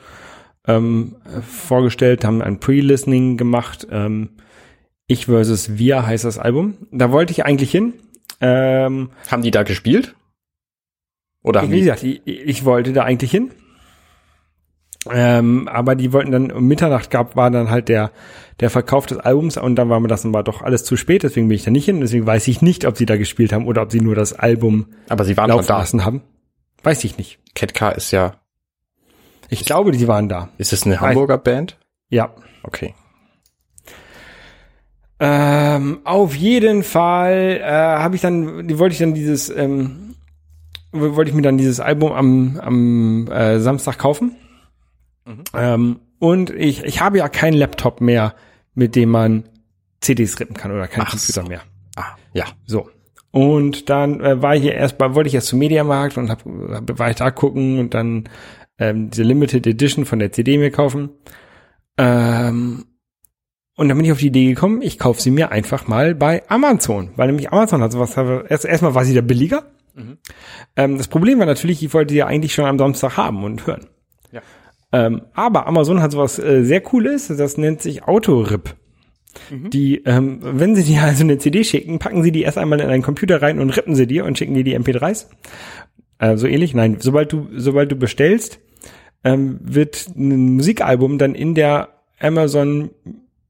ähm, 0.66 1.16
vorgestellt, 1.46 2.24
haben 2.24 2.40
ein 2.42 2.60
Pre-Listening 2.60 3.36
gemacht. 3.36 3.86
Ähm, 3.90 4.30
ich 5.08 5.26
versus 5.26 5.76
Wir 5.78 6.06
heißt 6.06 6.24
das 6.24 6.38
Album. 6.38 6.76
Da 6.92 7.10
wollte 7.10 7.32
ich 7.32 7.44
eigentlich 7.44 7.72
hin. 7.72 7.94
Ähm, 8.40 9.10
haben 9.28 9.42
die 9.42 9.50
da 9.50 9.64
gespielt? 9.64 10.14
Oder 11.42 11.62
haben 11.62 11.70
wie 11.72 11.76
die, 11.76 11.80
gesagt, 11.82 12.04
ich, 12.04 12.22
ich 12.26 12.64
wollte 12.64 12.92
da 12.92 13.02
eigentlich 13.02 13.30
hin. 13.30 13.50
Ähm, 15.10 15.68
aber 15.68 15.94
die 15.94 16.12
wollten 16.12 16.30
dann 16.32 16.50
um 16.50 16.66
Mitternacht 16.66 17.10
gab, 17.10 17.36
war 17.36 17.50
dann 17.50 17.70
halt 17.70 17.88
der, 17.88 18.10
der 18.60 18.68
Verkauf 18.68 19.06
des 19.06 19.18
Albums 19.18 19.56
und 19.56 19.76
dann 19.76 19.88
war 19.88 20.00
mir 20.00 20.08
das 20.08 20.26
aber 20.26 20.42
doch 20.42 20.60
alles 20.60 20.84
zu 20.84 20.96
spät, 20.96 21.22
deswegen 21.22 21.48
bin 21.48 21.54
ich 21.54 21.64
da 21.64 21.70
nicht 21.70 21.86
hin. 21.86 22.00
Deswegen 22.00 22.26
weiß 22.26 22.46
ich 22.48 22.60
nicht, 22.60 22.84
ob 22.84 22.96
sie 22.96 23.06
da 23.06 23.16
gespielt 23.16 23.52
haben 23.52 23.66
oder 23.66 23.82
ob 23.82 23.92
sie 23.92 24.00
nur 24.00 24.14
das 24.14 24.32
Album 24.34 24.86
aber 25.08 25.24
sie 25.24 25.36
waren 25.36 25.50
schon 25.50 25.64
da. 25.66 25.78
lassen 25.78 26.04
haben. 26.04 26.22
Weiß 26.82 27.02
ich 27.04 27.16
nicht. 27.16 27.38
Ketka 27.54 27.90
ist 27.90 28.10
ja, 28.10 28.34
Ich 29.48 29.64
glaube, 29.64 29.92
die 29.92 30.06
waren 30.08 30.28
da. 30.28 30.50
ist 30.58 30.72
es 30.72 30.84
eine 30.84 31.00
Hamburger 31.00 31.38
Band? 31.38 31.78
Ja. 32.10 32.34
Okay. 32.62 32.94
Ähm, 35.20 36.00
auf 36.04 36.34
jeden 36.34 36.82
Fall 36.82 37.60
äh, 37.60 37.70
habe 37.70 38.14
ich 38.14 38.20
dann, 38.20 38.68
die 38.68 38.78
wollte 38.78 38.92
ich 38.92 39.00
dann 39.00 39.14
dieses, 39.14 39.50
ähm, 39.50 40.14
wollte 40.92 41.30
ich 41.30 41.36
mir 41.36 41.42
dann 41.42 41.58
dieses 41.58 41.80
Album 41.80 42.12
am, 42.12 42.60
am 42.60 43.28
äh, 43.28 43.58
Samstag 43.58 43.98
kaufen. 43.98 44.36
Ähm, 45.54 46.00
und 46.18 46.50
ich, 46.50 46.84
ich 46.84 47.00
habe 47.00 47.18
ja 47.18 47.28
keinen 47.28 47.54
Laptop 47.54 48.00
mehr, 48.00 48.34
mit 48.74 48.96
dem 48.96 49.10
man 49.10 49.44
CDs 50.00 50.38
rippen 50.40 50.56
kann 50.56 50.70
oder 50.72 50.88
kein 50.88 51.04
Ach 51.04 51.10
Computer 51.10 51.42
so. 51.42 51.48
mehr. 51.48 51.62
Ah, 51.96 52.16
ja. 52.32 52.46
So. 52.66 52.88
Und 53.30 53.90
dann 53.90 54.20
äh, 54.20 54.40
war 54.40 54.56
ich 54.56 54.62
hier 54.62 54.74
erst 54.74 54.98
bei, 54.98 55.14
wollte 55.14 55.28
ich 55.28 55.34
erst 55.34 55.48
zum 55.48 55.58
Mediamarkt 55.58 56.16
und 56.16 56.30
hab, 56.30 56.44
hab, 56.44 56.98
war 56.98 57.10
ich 57.10 57.16
da 57.16 57.30
gucken 57.30 57.78
und 57.78 57.94
dann 57.94 58.28
ähm, 58.78 59.10
diese 59.10 59.22
Limited 59.22 59.66
Edition 59.66 60.06
von 60.06 60.18
der 60.18 60.32
CD 60.32 60.56
mir 60.56 60.70
kaufen. 60.70 61.10
Ähm, 61.98 62.86
und 63.78 63.88
dann 63.88 63.96
bin 63.96 64.04
ich 64.04 64.12
auf 64.12 64.18
die 64.18 64.26
Idee 64.26 64.48
gekommen, 64.48 64.82
ich 64.82 64.98
kaufe 64.98 65.22
sie 65.22 65.30
mir 65.30 65.52
einfach 65.52 65.86
mal 65.86 66.14
bei 66.14 66.42
Amazon, 66.48 67.10
weil 67.14 67.28
nämlich 67.28 67.52
Amazon 67.52 67.80
hat 67.80 67.92
sowas, 67.92 68.16
erst, 68.48 68.64
erstmal 68.64 68.94
war 68.94 69.04
sie 69.04 69.14
da 69.14 69.20
billiger. 69.20 69.70
Ähm, 70.76 70.98
das 70.98 71.06
Problem 71.06 71.38
war 71.38 71.46
natürlich, 71.46 71.82
ich 71.82 71.94
wollte 71.94 72.12
die 72.12 72.18
ja 72.18 72.26
eigentlich 72.26 72.54
schon 72.54 72.64
am 72.64 72.78
Samstag 72.78 73.16
haben 73.16 73.44
und 73.44 73.66
hören. 73.68 73.86
Ja. 74.32 74.42
Ähm, 74.92 75.22
aber 75.32 75.68
Amazon 75.68 76.02
hat 76.02 76.10
sowas 76.10 76.40
äh, 76.40 76.64
sehr 76.64 76.80
cooles, 76.80 77.28
das 77.28 77.56
nennt 77.56 77.80
sich 77.80 78.02
Autorip. 78.02 78.74
Die, 79.50 80.02
ähm, 80.04 80.40
wenn 80.42 80.74
sie 80.74 80.82
dir 80.82 81.02
also 81.02 81.22
eine 81.22 81.38
CD 81.38 81.62
schicken, 81.62 82.00
packen 82.00 82.24
sie 82.24 82.32
die 82.32 82.42
erst 82.42 82.58
einmal 82.58 82.80
in 82.80 82.88
einen 82.88 83.04
Computer 83.04 83.40
rein 83.40 83.60
und 83.60 83.70
rippen 83.70 83.94
sie 83.94 84.08
dir 84.08 84.24
und 84.24 84.36
schicken 84.36 84.54
dir 84.54 84.64
die 84.64 84.76
MP3s. 84.76 85.26
Äh, 86.18 86.36
so 86.36 86.48
ähnlich, 86.48 86.74
nein, 86.74 86.96
sobald 86.98 87.32
du, 87.32 87.46
sobald 87.54 87.92
du 87.92 87.96
bestellst, 87.96 88.58
ähm, 89.22 89.60
wird 89.62 90.08
ein 90.16 90.56
Musikalbum 90.56 91.18
dann 91.18 91.36
in 91.36 91.54
der 91.54 91.90
Amazon 92.18 92.90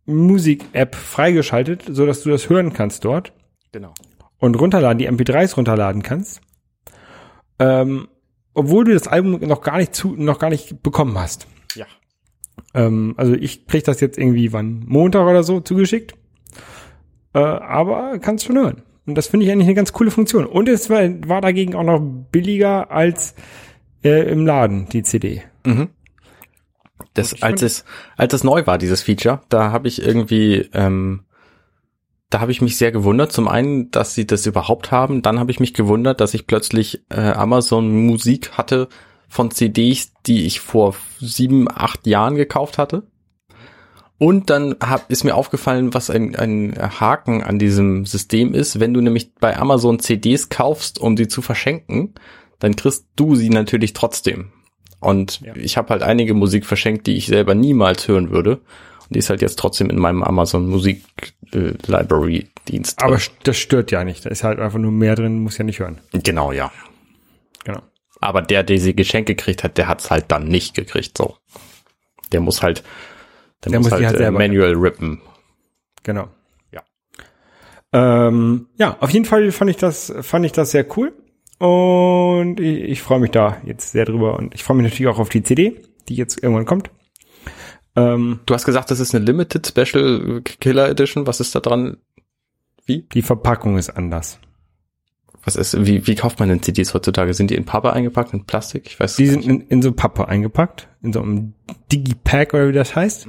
Musik 0.08 0.64
App 0.72 0.94
freigeschaltet, 0.94 1.84
so 1.88 2.06
dass 2.06 2.22
du 2.22 2.30
das 2.30 2.48
hören 2.48 2.72
kannst 2.72 3.04
dort 3.04 3.32
Genau. 3.72 3.92
und 4.38 4.58
runterladen, 4.58 4.98
die 4.98 5.08
MP3s 5.08 5.54
runterladen 5.56 6.02
kannst. 6.02 6.40
Ähm, 7.58 8.08
obwohl 8.54 8.84
du 8.84 8.92
das 8.94 9.06
Album 9.08 9.38
noch 9.46 9.60
gar 9.60 9.76
nicht 9.78 9.94
zu, 9.94 10.14
noch 10.16 10.38
gar 10.38 10.50
nicht 10.50 10.82
bekommen 10.82 11.18
hast. 11.18 11.46
Ja. 11.74 11.86
Ähm, 12.74 13.14
also 13.16 13.34
ich 13.34 13.66
krieg 13.66 13.84
das 13.84 14.00
jetzt 14.00 14.18
irgendwie 14.18 14.52
wann 14.52 14.84
Montag 14.86 15.26
oder 15.26 15.42
so 15.42 15.60
zugeschickt. 15.60 16.14
Äh, 17.34 17.38
aber 17.40 18.18
kannst 18.18 18.44
schon 18.46 18.56
hören. 18.58 18.82
Und 19.06 19.14
das 19.16 19.28
finde 19.28 19.46
ich 19.46 19.52
eigentlich 19.52 19.66
eine 19.66 19.74
ganz 19.74 19.92
coole 19.92 20.10
Funktion. 20.10 20.44
Und 20.46 20.68
es 20.68 20.90
war, 20.90 21.00
war 21.28 21.40
dagegen 21.40 21.74
auch 21.74 21.84
noch 21.84 22.00
billiger 22.00 22.90
als 22.90 23.34
äh, 24.04 24.30
im 24.30 24.46
Laden, 24.46 24.88
die 24.88 25.02
CD. 25.02 25.42
Das, 27.18 27.42
als 27.42 27.62
es, 27.62 27.84
als 28.16 28.32
es 28.32 28.44
neu 28.44 28.64
war, 28.66 28.78
dieses 28.78 29.02
Feature, 29.02 29.40
da 29.48 29.72
habe 29.72 29.88
ich 29.88 30.00
irgendwie, 30.00 30.68
ähm, 30.72 31.24
da 32.30 32.38
habe 32.40 32.52
ich 32.52 32.60
mich 32.62 32.76
sehr 32.76 32.92
gewundert. 32.92 33.32
Zum 33.32 33.48
einen, 33.48 33.90
dass 33.90 34.14
sie 34.14 34.24
das 34.24 34.46
überhaupt 34.46 34.92
haben. 34.92 35.22
Dann 35.22 35.40
habe 35.40 35.50
ich 35.50 35.58
mich 35.58 35.74
gewundert, 35.74 36.20
dass 36.20 36.34
ich 36.34 36.46
plötzlich 36.46 37.02
äh, 37.08 37.32
Amazon 37.32 38.06
Musik 38.06 38.52
hatte 38.52 38.88
von 39.28 39.50
CDs, 39.50 40.12
die 40.26 40.46
ich 40.46 40.60
vor 40.60 40.94
sieben, 41.18 41.66
acht 41.68 42.06
Jahren 42.06 42.36
gekauft 42.36 42.78
hatte. 42.78 43.02
Und 44.18 44.48
dann 44.48 44.76
hab, 44.80 45.10
ist 45.10 45.24
mir 45.24 45.34
aufgefallen, 45.34 45.94
was 45.94 46.10
ein, 46.10 46.36
ein 46.36 46.74
Haken 46.76 47.42
an 47.42 47.58
diesem 47.58 48.06
System 48.06 48.54
ist. 48.54 48.78
Wenn 48.78 48.94
du 48.94 49.00
nämlich 49.00 49.34
bei 49.34 49.56
Amazon 49.56 49.98
CDs 49.98 50.50
kaufst, 50.50 51.00
um 51.00 51.16
die 51.16 51.26
zu 51.26 51.42
verschenken, 51.42 52.14
dann 52.60 52.76
kriegst 52.76 53.06
du 53.16 53.34
sie 53.34 53.50
natürlich 53.50 53.92
trotzdem. 53.92 54.52
Und 55.00 55.40
Ja. 55.40 55.54
ich 55.56 55.76
habe 55.76 55.90
halt 55.90 56.02
einige 56.02 56.34
Musik 56.34 56.66
verschenkt, 56.66 57.06
die 57.06 57.16
ich 57.16 57.26
selber 57.26 57.54
niemals 57.54 58.08
hören 58.08 58.30
würde. 58.30 58.56
Und 58.56 59.14
die 59.14 59.18
ist 59.20 59.30
halt 59.30 59.40
jetzt 59.42 59.58
trotzdem 59.58 59.88
in 59.90 59.98
meinem 59.98 60.22
Amazon 60.22 60.68
Musik 60.68 61.02
äh, 61.52 61.72
Library 61.86 62.48
Dienst. 62.68 63.02
Aber 63.02 63.16
drin. 63.16 63.26
das 63.44 63.56
stört 63.56 63.90
ja 63.90 64.04
nicht. 64.04 64.26
Da 64.26 64.30
ist 64.30 64.44
halt 64.44 64.58
einfach 64.58 64.78
nur 64.78 64.92
mehr 64.92 65.14
drin, 65.14 65.40
muss 65.40 65.56
ja 65.56 65.64
nicht 65.64 65.78
hören. 65.80 65.98
genau, 66.12 66.52
ja. 66.52 66.70
Genau. 67.64 67.80
Aber 68.20 68.42
der, 68.42 68.62
der 68.64 68.78
sie 68.80 68.94
geschenkt 68.96 69.28
gekriegt 69.28 69.62
hat, 69.64 69.78
der 69.78 69.88
hat's 69.88 70.10
halt 70.10 70.26
dann 70.28 70.48
nicht 70.48 70.74
gekriegt, 70.74 71.16
so. 71.16 71.36
Der 72.32 72.40
muss 72.40 72.62
halt, 72.62 72.82
der, 73.64 73.70
Der 73.70 73.80
muss, 73.80 73.90
muss 73.90 74.00
halt, 74.00 74.06
halt 74.06 74.20
äh, 74.20 74.30
manual 74.30 74.74
rippen. 74.74 75.20
Genau. 76.02 76.28
Ja. 76.72 76.82
Ähm, 77.92 78.66
ja, 78.76 78.96
auf 79.00 79.10
jeden 79.10 79.24
Fall 79.24 79.50
fand 79.52 79.70
ich 79.70 79.76
das, 79.76 80.12
fand 80.22 80.44
ich 80.44 80.52
das 80.52 80.72
sehr 80.72 80.84
cool. 80.98 81.12
Und 81.58 82.60
ich, 82.60 82.84
ich 82.84 83.02
freue 83.02 83.20
mich 83.20 83.30
da 83.30 83.56
jetzt 83.64 83.92
sehr 83.92 84.04
drüber. 84.04 84.38
Und 84.38 84.54
ich 84.54 84.64
freue 84.64 84.76
mich 84.76 84.84
natürlich 84.84 85.12
auch 85.12 85.18
auf 85.18 85.28
die 85.28 85.42
CD, 85.42 85.80
die 86.08 86.14
jetzt 86.14 86.42
irgendwann 86.42 86.66
kommt. 86.66 86.90
Ähm, 87.96 88.40
Du 88.46 88.54
hast 88.54 88.64
gesagt, 88.64 88.90
das 88.90 89.00
ist 89.00 89.14
eine 89.14 89.24
Limited 89.24 89.66
Special 89.66 90.42
Killer 90.42 90.88
Edition. 90.88 91.26
Was 91.26 91.40
ist 91.40 91.54
da 91.54 91.60
dran? 91.60 91.98
die 92.88 93.20
Verpackung 93.20 93.76
ist 93.76 93.90
anders. 93.90 94.40
Was 95.44 95.56
ist, 95.56 95.86
wie, 95.86 96.06
wie 96.06 96.14
kauft 96.14 96.40
man 96.40 96.48
denn 96.48 96.62
CDs 96.62 96.94
heutzutage? 96.94 97.32
Sind 97.32 97.50
die 97.50 97.54
in 97.54 97.64
Pappe 97.64 97.92
eingepackt, 97.92 98.32
in 98.32 98.44
Plastik? 98.44 98.86
Ich 98.86 98.98
weiß 98.98 99.16
Die 99.16 99.26
sind 99.26 99.46
in, 99.46 99.60
in 99.62 99.82
so 99.82 99.92
Pappe 99.92 100.28
eingepackt, 100.28 100.88
in 101.02 101.12
so 101.12 101.22
einem 101.22 101.54
Digipack 101.92 102.54
oder 102.54 102.68
wie 102.68 102.72
das 102.72 102.96
heißt. 102.96 103.28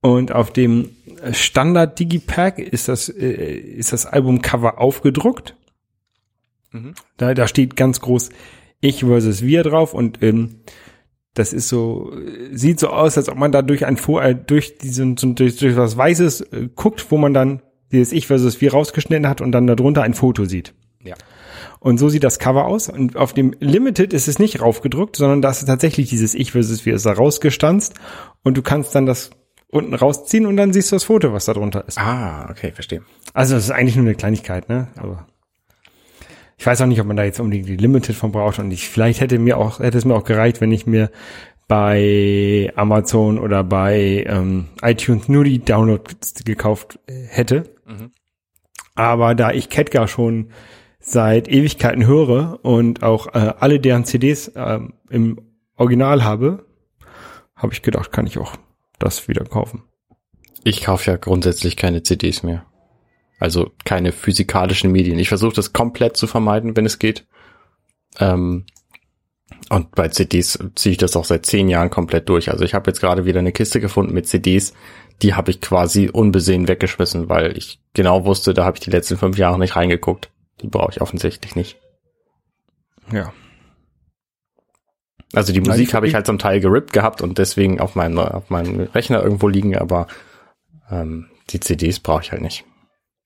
Und 0.00 0.32
auf 0.32 0.52
dem 0.52 0.90
Standard 1.32 1.98
Digipack 1.98 2.58
ist 2.58 2.88
das, 2.88 3.08
äh, 3.08 3.54
ist 3.54 3.92
das 3.92 4.06
Albumcover 4.06 4.78
aufgedruckt. 4.78 5.54
Mhm. 6.74 6.94
Da, 7.16 7.34
da 7.34 7.46
steht 7.48 7.76
ganz 7.76 8.00
groß 8.00 8.30
Ich 8.80 9.00
versus 9.00 9.42
Wir 9.42 9.62
drauf 9.62 9.94
und 9.94 10.22
ähm, 10.22 10.56
das 11.32 11.52
ist 11.52 11.68
so, 11.68 12.12
äh, 12.12 12.56
sieht 12.56 12.80
so 12.80 12.88
aus, 12.88 13.16
als 13.16 13.28
ob 13.28 13.38
man 13.38 13.52
da 13.52 13.62
durch 13.62 13.86
ein 13.86 13.96
Vor 13.96 14.22
äh, 14.22 14.34
durch 14.34 14.78
diesen, 14.78 15.16
durch, 15.16 15.56
durch 15.56 15.76
was 15.76 15.96
Weißes 15.96 16.40
äh, 16.40 16.68
guckt, 16.74 17.06
wo 17.10 17.16
man 17.16 17.32
dann 17.32 17.62
dieses 17.92 18.12
Ich 18.12 18.26
versus 18.26 18.60
Wir 18.60 18.72
rausgeschnitten 18.72 19.28
hat 19.28 19.40
und 19.40 19.52
dann 19.52 19.66
darunter 19.66 20.02
ein 20.02 20.14
Foto 20.14 20.44
sieht. 20.44 20.74
Ja. 21.02 21.14
Und 21.78 21.98
so 21.98 22.08
sieht 22.08 22.24
das 22.24 22.38
Cover 22.38 22.66
aus. 22.66 22.88
Und 22.88 23.16
auf 23.16 23.34
dem 23.34 23.54
Limited 23.60 24.12
ist 24.12 24.26
es 24.26 24.38
nicht 24.38 24.60
raufgedruckt, 24.60 25.16
sondern 25.16 25.42
da 25.42 25.50
ist 25.50 25.64
tatsächlich 25.66 26.08
dieses 26.08 26.34
Ich 26.34 26.52
versus 26.52 26.84
Wir 26.86 26.94
ist 26.94 27.06
da 27.06 27.12
rausgestanzt. 27.12 27.94
Und 28.42 28.56
du 28.56 28.62
kannst 28.62 28.94
dann 28.94 29.06
das 29.06 29.30
unten 29.68 29.94
rausziehen 29.94 30.46
und 30.46 30.56
dann 30.56 30.72
siehst 30.72 30.92
du 30.92 30.96
das 30.96 31.04
Foto, 31.04 31.32
was 31.32 31.44
da 31.44 31.52
drunter 31.52 31.84
ist. 31.86 31.98
Ah, 31.98 32.48
okay, 32.50 32.72
verstehe. 32.72 33.02
Also 33.32 33.54
das 33.54 33.64
ist 33.64 33.70
eigentlich 33.70 33.96
nur 33.96 34.06
eine 34.06 34.14
Kleinigkeit, 34.14 34.68
ne? 34.68 34.88
Aber 34.96 35.26
ich 36.64 36.66
weiß 36.66 36.80
auch 36.80 36.86
nicht, 36.86 37.00
ob 37.02 37.06
man 37.06 37.18
da 37.18 37.24
jetzt 37.24 37.40
unbedingt 37.40 37.68
die 37.68 37.76
Limited 37.76 38.16
von 38.16 38.32
braucht. 38.32 38.58
Und 38.58 38.70
ich, 38.70 38.88
vielleicht 38.88 39.20
hätte 39.20 39.38
mir 39.38 39.58
auch, 39.58 39.80
hätte 39.80 39.98
es 39.98 40.06
mir 40.06 40.14
auch 40.14 40.24
gereicht, 40.24 40.62
wenn 40.62 40.72
ich 40.72 40.86
mir 40.86 41.10
bei 41.68 42.72
Amazon 42.74 43.38
oder 43.38 43.62
bei 43.62 44.24
ähm, 44.26 44.68
iTunes 44.80 45.28
nur 45.28 45.44
die 45.44 45.58
Downloads 45.58 46.42
gekauft 46.42 47.00
äh, 47.06 47.26
hätte. 47.28 47.64
Aber 48.94 49.34
da 49.34 49.50
ich 49.50 49.68
Ketka 49.68 50.08
schon 50.08 50.52
seit 51.00 51.48
Ewigkeiten 51.48 52.06
höre 52.06 52.60
und 52.64 53.02
auch 53.02 53.26
äh, 53.34 53.52
alle 53.60 53.78
deren 53.78 54.06
CDs 54.06 54.50
ähm, 54.56 54.94
im 55.10 55.38
Original 55.76 56.24
habe, 56.24 56.64
habe 57.54 57.74
ich 57.74 57.82
gedacht, 57.82 58.10
kann 58.10 58.26
ich 58.26 58.38
auch 58.38 58.56
das 58.98 59.28
wieder 59.28 59.44
kaufen. 59.44 59.82
Ich 60.62 60.82
kaufe 60.82 61.10
ja 61.10 61.18
grundsätzlich 61.18 61.76
keine 61.76 62.02
CDs 62.02 62.42
mehr. 62.42 62.64
Also 63.38 63.72
keine 63.84 64.12
physikalischen 64.12 64.92
Medien. 64.92 65.18
Ich 65.18 65.28
versuche 65.28 65.54
das 65.54 65.72
komplett 65.72 66.16
zu 66.16 66.26
vermeiden, 66.26 66.76
wenn 66.76 66.86
es 66.86 66.98
geht. 66.98 67.26
Ähm, 68.18 68.64
und 69.70 69.92
bei 69.92 70.08
CDs 70.08 70.58
ziehe 70.76 70.92
ich 70.92 70.98
das 70.98 71.16
auch 71.16 71.24
seit 71.24 71.46
zehn 71.46 71.68
Jahren 71.68 71.90
komplett 71.90 72.28
durch. 72.28 72.50
Also 72.50 72.64
ich 72.64 72.74
habe 72.74 72.90
jetzt 72.90 73.00
gerade 73.00 73.24
wieder 73.24 73.40
eine 73.40 73.52
Kiste 73.52 73.80
gefunden 73.80 74.14
mit 74.14 74.26
CDs, 74.28 74.72
die 75.22 75.34
habe 75.34 75.50
ich 75.50 75.60
quasi 75.60 76.08
unbesehen 76.12 76.68
weggeschmissen, 76.68 77.28
weil 77.28 77.56
ich 77.56 77.80
genau 77.92 78.24
wusste, 78.24 78.52
da 78.54 78.64
habe 78.64 78.76
ich 78.76 78.82
die 78.84 78.90
letzten 78.90 79.16
fünf 79.16 79.36
Jahre 79.38 79.58
nicht 79.58 79.76
reingeguckt. 79.76 80.30
Die 80.60 80.68
brauche 80.68 80.90
ich 80.92 81.00
offensichtlich 81.00 81.56
nicht. 81.56 81.76
Ja. 83.12 83.32
Also 85.32 85.52
die 85.52 85.60
Ja, 85.60 85.68
Musik 85.70 85.88
ich- 85.88 85.94
habe 85.94 86.06
ich 86.06 86.10
ich- 86.10 86.14
halt 86.14 86.26
zum 86.26 86.38
Teil 86.38 86.60
gerippt 86.60 86.92
gehabt 86.92 87.20
und 87.22 87.38
deswegen 87.38 87.80
auf 87.80 87.94
meinem 87.96 88.18
auf 88.18 88.50
meinem 88.50 88.80
Rechner 88.80 89.22
irgendwo 89.22 89.48
liegen, 89.48 89.76
aber 89.76 90.06
ähm, 90.90 91.28
die 91.50 91.60
CDs 91.60 91.98
brauche 92.00 92.22
ich 92.22 92.32
halt 92.32 92.42
nicht. 92.42 92.64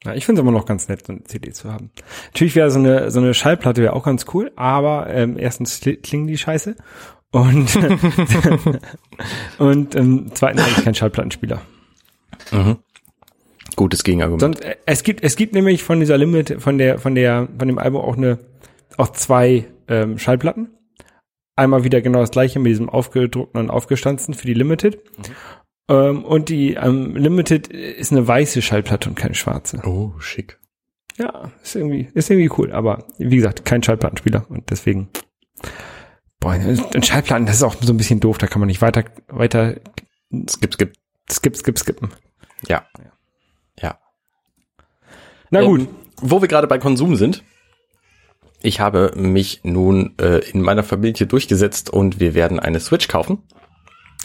Ja, 0.05 0.15
ich 0.15 0.25
finde 0.25 0.41
es 0.41 0.43
immer 0.43 0.53
noch 0.57 0.65
ganz 0.67 0.89
nett, 0.89 1.05
so 1.07 1.13
eine 1.13 1.25
CD 1.25 1.51
zu 1.53 1.73
haben. 1.73 1.91
Natürlich 2.27 2.55
wäre 2.55 2.71
so 2.71 2.79
eine, 2.79 3.11
so 3.11 3.19
eine 3.21 3.35
Schallplatte 3.35 3.83
wäre 3.83 3.95
auch 3.95 4.05
ganz 4.05 4.27
cool, 4.33 4.53
aber 4.57 5.09
ähm, 5.11 5.37
erstens 5.39 5.83
kli- 5.83 6.01
klingen 6.01 6.27
die 6.29 6.39
scheiße 6.39 6.77
und, 7.33 7.77
und 9.59 9.95
ähm, 9.97 10.31
zweitens 10.35 10.63
habe 10.63 10.73
ich 10.77 10.85
keinen 10.85 10.95
Schallplattenspieler. 10.95 11.61
Gutes 13.77 14.03
Gegenargument. 14.05 14.41
Sonst, 14.41 14.61
äh, 14.65 14.77
es 14.87 15.03
gibt, 15.03 15.23
es 15.23 15.37
gibt 15.37 15.53
nämlich 15.55 15.83
von 15.83 16.01
dieser 16.01 16.17
Limit, 16.17 16.57
von 16.61 16.79
der, 16.79 16.99
von 16.99 17.15
der, 17.15 17.49
von 17.59 17.69
dem 17.69 17.79
Album 17.79 18.01
auch 18.01 18.17
eine, 18.17 18.39
auch 18.97 19.09
zwei 19.13 19.67
ähm, 19.89 20.19
Schallplatten. 20.19 20.71
Einmal 21.57 21.83
wieder 21.83 22.01
genau 22.01 22.21
das 22.21 22.31
gleiche 22.31 22.61
mit 22.61 22.71
diesem 22.71 22.89
aufgedruckten 22.89 23.61
und 23.61 23.71
aufgestanzten 23.71 24.33
für 24.35 24.47
die 24.47 24.55
Limited. 24.55 25.01
Ähm, 25.89 26.25
und 26.25 26.49
die 26.49 26.75
ähm, 26.75 27.17
Limited 27.17 27.69
ist 27.69 28.13
eine 28.13 28.27
weiße 28.27 28.63
Schallplatte 28.63 29.09
und 29.09 29.15
keine 29.15 29.35
schwarze. 29.35 29.81
oh, 29.85 30.13
schick. 30.19 30.59
Ja, 31.17 31.51
ist 31.63 31.75
irgendwie, 31.75 32.09
ist 32.15 32.31
irgendwie 32.31 32.51
cool, 32.59 32.73
aber 32.73 33.05
wie 33.19 33.37
gesagt, 33.37 33.65
kein 33.65 33.83
Schallplattenspieler 33.83 34.47
und 34.49 34.71
deswegen. 34.71 35.09
Boah, 36.39 36.53
ein 36.53 37.03
Schallplatten, 37.03 37.47
das 37.47 37.57
ist 37.57 37.63
auch 37.65 37.75
so 37.81 37.93
ein 37.93 37.97
bisschen 37.97 38.21
doof, 38.21 38.39
da 38.39 38.47
kann 38.47 38.61
man 38.61 38.69
nicht 38.69 38.81
weiter, 38.81 39.05
weiter 39.27 39.81
Skip, 40.49 40.75
skip. 40.75 40.93
skip, 41.31 41.57
skip, 41.57 41.79
skippen. 41.79 42.11
Ja. 42.67 42.87
Ja. 43.81 43.99
Na 45.51 45.63
gut. 45.63 45.81
Ähm, 45.81 45.89
wo 46.21 46.41
wir 46.41 46.49
gerade 46.49 46.67
bei 46.67 46.79
Konsum 46.79 47.17
sind. 47.17 47.45
Ich 48.61 48.81
habe 48.81 49.13
mich 49.15 49.61
nun 49.63 50.15
äh, 50.19 50.39
in 50.51 50.61
meiner 50.61 50.83
Familie 50.83 51.27
durchgesetzt 51.27 51.91
und 51.91 52.19
wir 52.19 52.35
werden 52.35 52.59
eine 52.59 52.81
Switch 52.81 53.07
kaufen. 53.09 53.43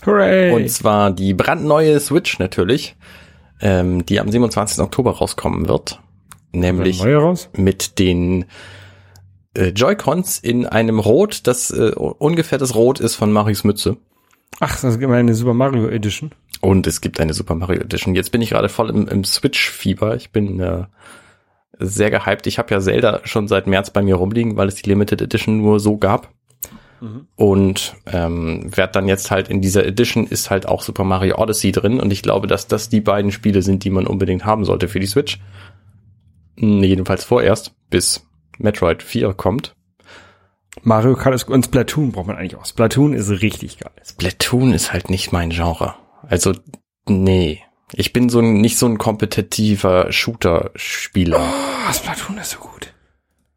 Hooray! 0.05 0.53
Und 0.53 0.69
zwar 0.69 1.11
die 1.11 1.33
brandneue 1.33 1.99
Switch 1.99 2.39
natürlich, 2.39 2.95
ähm, 3.61 4.05
die 4.05 4.19
am 4.19 4.29
27. 4.29 4.79
Oktober 4.79 5.11
rauskommen 5.11 5.67
wird. 5.67 5.99
Nämlich 6.51 7.03
raus? 7.03 7.49
mit 7.57 7.97
den 7.97 8.45
äh, 9.55 9.69
Joy-Cons 9.69 10.39
in 10.39 10.65
einem 10.65 10.99
Rot, 10.99 11.47
das 11.47 11.71
äh, 11.71 11.91
ungefähr 11.95 12.57
das 12.57 12.75
Rot 12.75 12.99
ist 12.99 13.15
von 13.15 13.31
Marius 13.31 13.63
Mütze. 13.63 13.97
Ach, 14.59 14.79
das 14.79 14.99
gibt 14.99 15.09
mal 15.09 15.19
eine 15.19 15.33
Super 15.33 15.53
Mario 15.53 15.87
Edition. 15.89 16.31
Und 16.61 16.87
es 16.87 17.01
gibt 17.01 17.19
eine 17.19 17.33
Super 17.33 17.55
Mario 17.55 17.81
Edition. 17.81 18.15
Jetzt 18.15 18.31
bin 18.31 18.41
ich 18.41 18.51
gerade 18.51 18.69
voll 18.69 18.89
im, 18.89 19.07
im 19.07 19.23
Switch-Fieber. 19.23 20.15
Ich 20.15 20.31
bin 20.31 20.59
äh, 20.59 20.85
sehr 21.79 22.11
gehypt. 22.11 22.47
Ich 22.47 22.59
habe 22.59 22.73
ja 22.73 22.79
Zelda 22.79 23.21
schon 23.23 23.47
seit 23.47 23.67
März 23.67 23.89
bei 23.89 24.01
mir 24.01 24.15
rumliegen, 24.15 24.55
weil 24.55 24.67
es 24.67 24.75
die 24.75 24.89
Limited 24.89 25.21
Edition 25.21 25.57
nur 25.57 25.79
so 25.79 25.97
gab. 25.97 26.29
Und 27.35 27.95
ähm, 28.05 28.75
werd 28.75 28.95
dann 28.95 29.07
jetzt 29.07 29.29
halt 29.31 29.49
in 29.49 29.61
dieser 29.61 29.85
Edition 29.85 30.25
ist 30.25 30.49
halt 30.49 30.67
auch 30.67 30.81
Super 30.81 31.03
Mario 31.03 31.37
Odyssey 31.37 31.71
drin. 31.71 31.99
Und 31.99 32.11
ich 32.11 32.21
glaube, 32.21 32.47
dass 32.47 32.67
das 32.67 32.89
die 32.89 33.01
beiden 33.01 33.31
Spiele 33.31 33.61
sind, 33.61 33.83
die 33.83 33.89
man 33.89 34.07
unbedingt 34.07 34.45
haben 34.45 34.63
sollte 34.65 34.87
für 34.87 34.99
die 34.99 35.07
Switch. 35.07 35.39
Hm, 36.57 36.83
Jedenfalls 36.83 37.23
vorerst, 37.23 37.73
bis 37.89 38.25
Metroid 38.57 39.03
4 39.03 39.33
kommt. 39.33 39.75
Mario 40.81 41.15
Kart 41.15 41.35
ist, 41.35 41.47
und 41.49 41.65
Splatoon 41.65 42.11
braucht 42.11 42.27
man 42.27 42.37
eigentlich 42.37 42.55
auch. 42.55 42.65
Splatoon 42.65 43.13
ist 43.13 43.29
richtig 43.29 43.77
geil. 43.77 43.91
Splatoon 44.03 44.73
ist 44.73 44.91
halt 44.91 45.09
nicht 45.09 45.31
mein 45.31 45.49
Genre. 45.51 45.95
Also, 46.27 46.53
nee. 47.07 47.61
Ich 47.91 48.11
bin 48.11 48.29
so 48.29 48.39
ein, 48.39 48.53
nicht 48.61 48.77
so 48.77 48.87
ein 48.87 48.97
kompetitiver 48.97 50.11
Shooter-Spieler. 50.11 51.39
Oh, 51.39 51.93
Splatoon 51.93 52.37
ist 52.39 52.51
so 52.51 52.59
gut. 52.59 52.93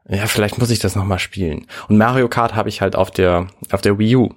Ja, 0.09 0.27
vielleicht 0.27 0.59
muss 0.59 0.71
ich 0.71 0.79
das 0.79 0.95
nochmal 0.95 1.19
spielen. 1.19 1.67
Und 1.89 1.99
Mario 1.99 2.29
Kart 2.29 2.55
habe 2.55 2.69
ich 2.69 2.81
halt 2.81 2.95
auf 2.95 3.11
der, 3.11 3.49
auf 3.73 3.83
der 3.83 3.99
Wii 3.99 4.17
U. 4.17 4.35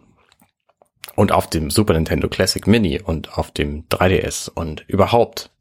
Und 1.15 1.31
auf 1.31 1.49
dem 1.49 1.69
Super 1.69 1.93
Nintendo 1.93 2.29
Classic 2.29 2.65
Mini 2.65 3.01
und 3.01 3.37
auf 3.37 3.51
dem 3.51 3.87
3DS 3.89 4.49
und 4.49 4.85
überhaupt. 4.87 5.51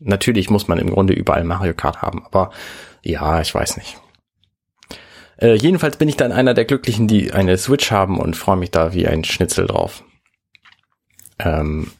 Natürlich 0.00 0.50
muss 0.50 0.66
man 0.66 0.78
im 0.78 0.90
Grunde 0.90 1.12
überall 1.12 1.44
Mario 1.44 1.74
Kart 1.74 2.00
haben, 2.02 2.24
aber 2.24 2.50
ja, 3.02 3.40
ich 3.40 3.54
weiß 3.54 3.76
nicht. 3.76 3.98
Äh, 5.36 5.54
jedenfalls 5.54 5.98
bin 5.98 6.08
ich 6.08 6.16
dann 6.16 6.32
einer 6.32 6.54
der 6.54 6.64
Glücklichen, 6.64 7.06
die 7.06 7.32
eine 7.32 7.58
Switch 7.58 7.90
haben 7.90 8.18
und 8.18 8.36
freue 8.36 8.56
mich 8.56 8.70
da 8.70 8.94
wie 8.94 9.06
ein 9.06 9.24
Schnitzel 9.24 9.66
drauf. 9.66 10.04
Ähm, 11.38 11.90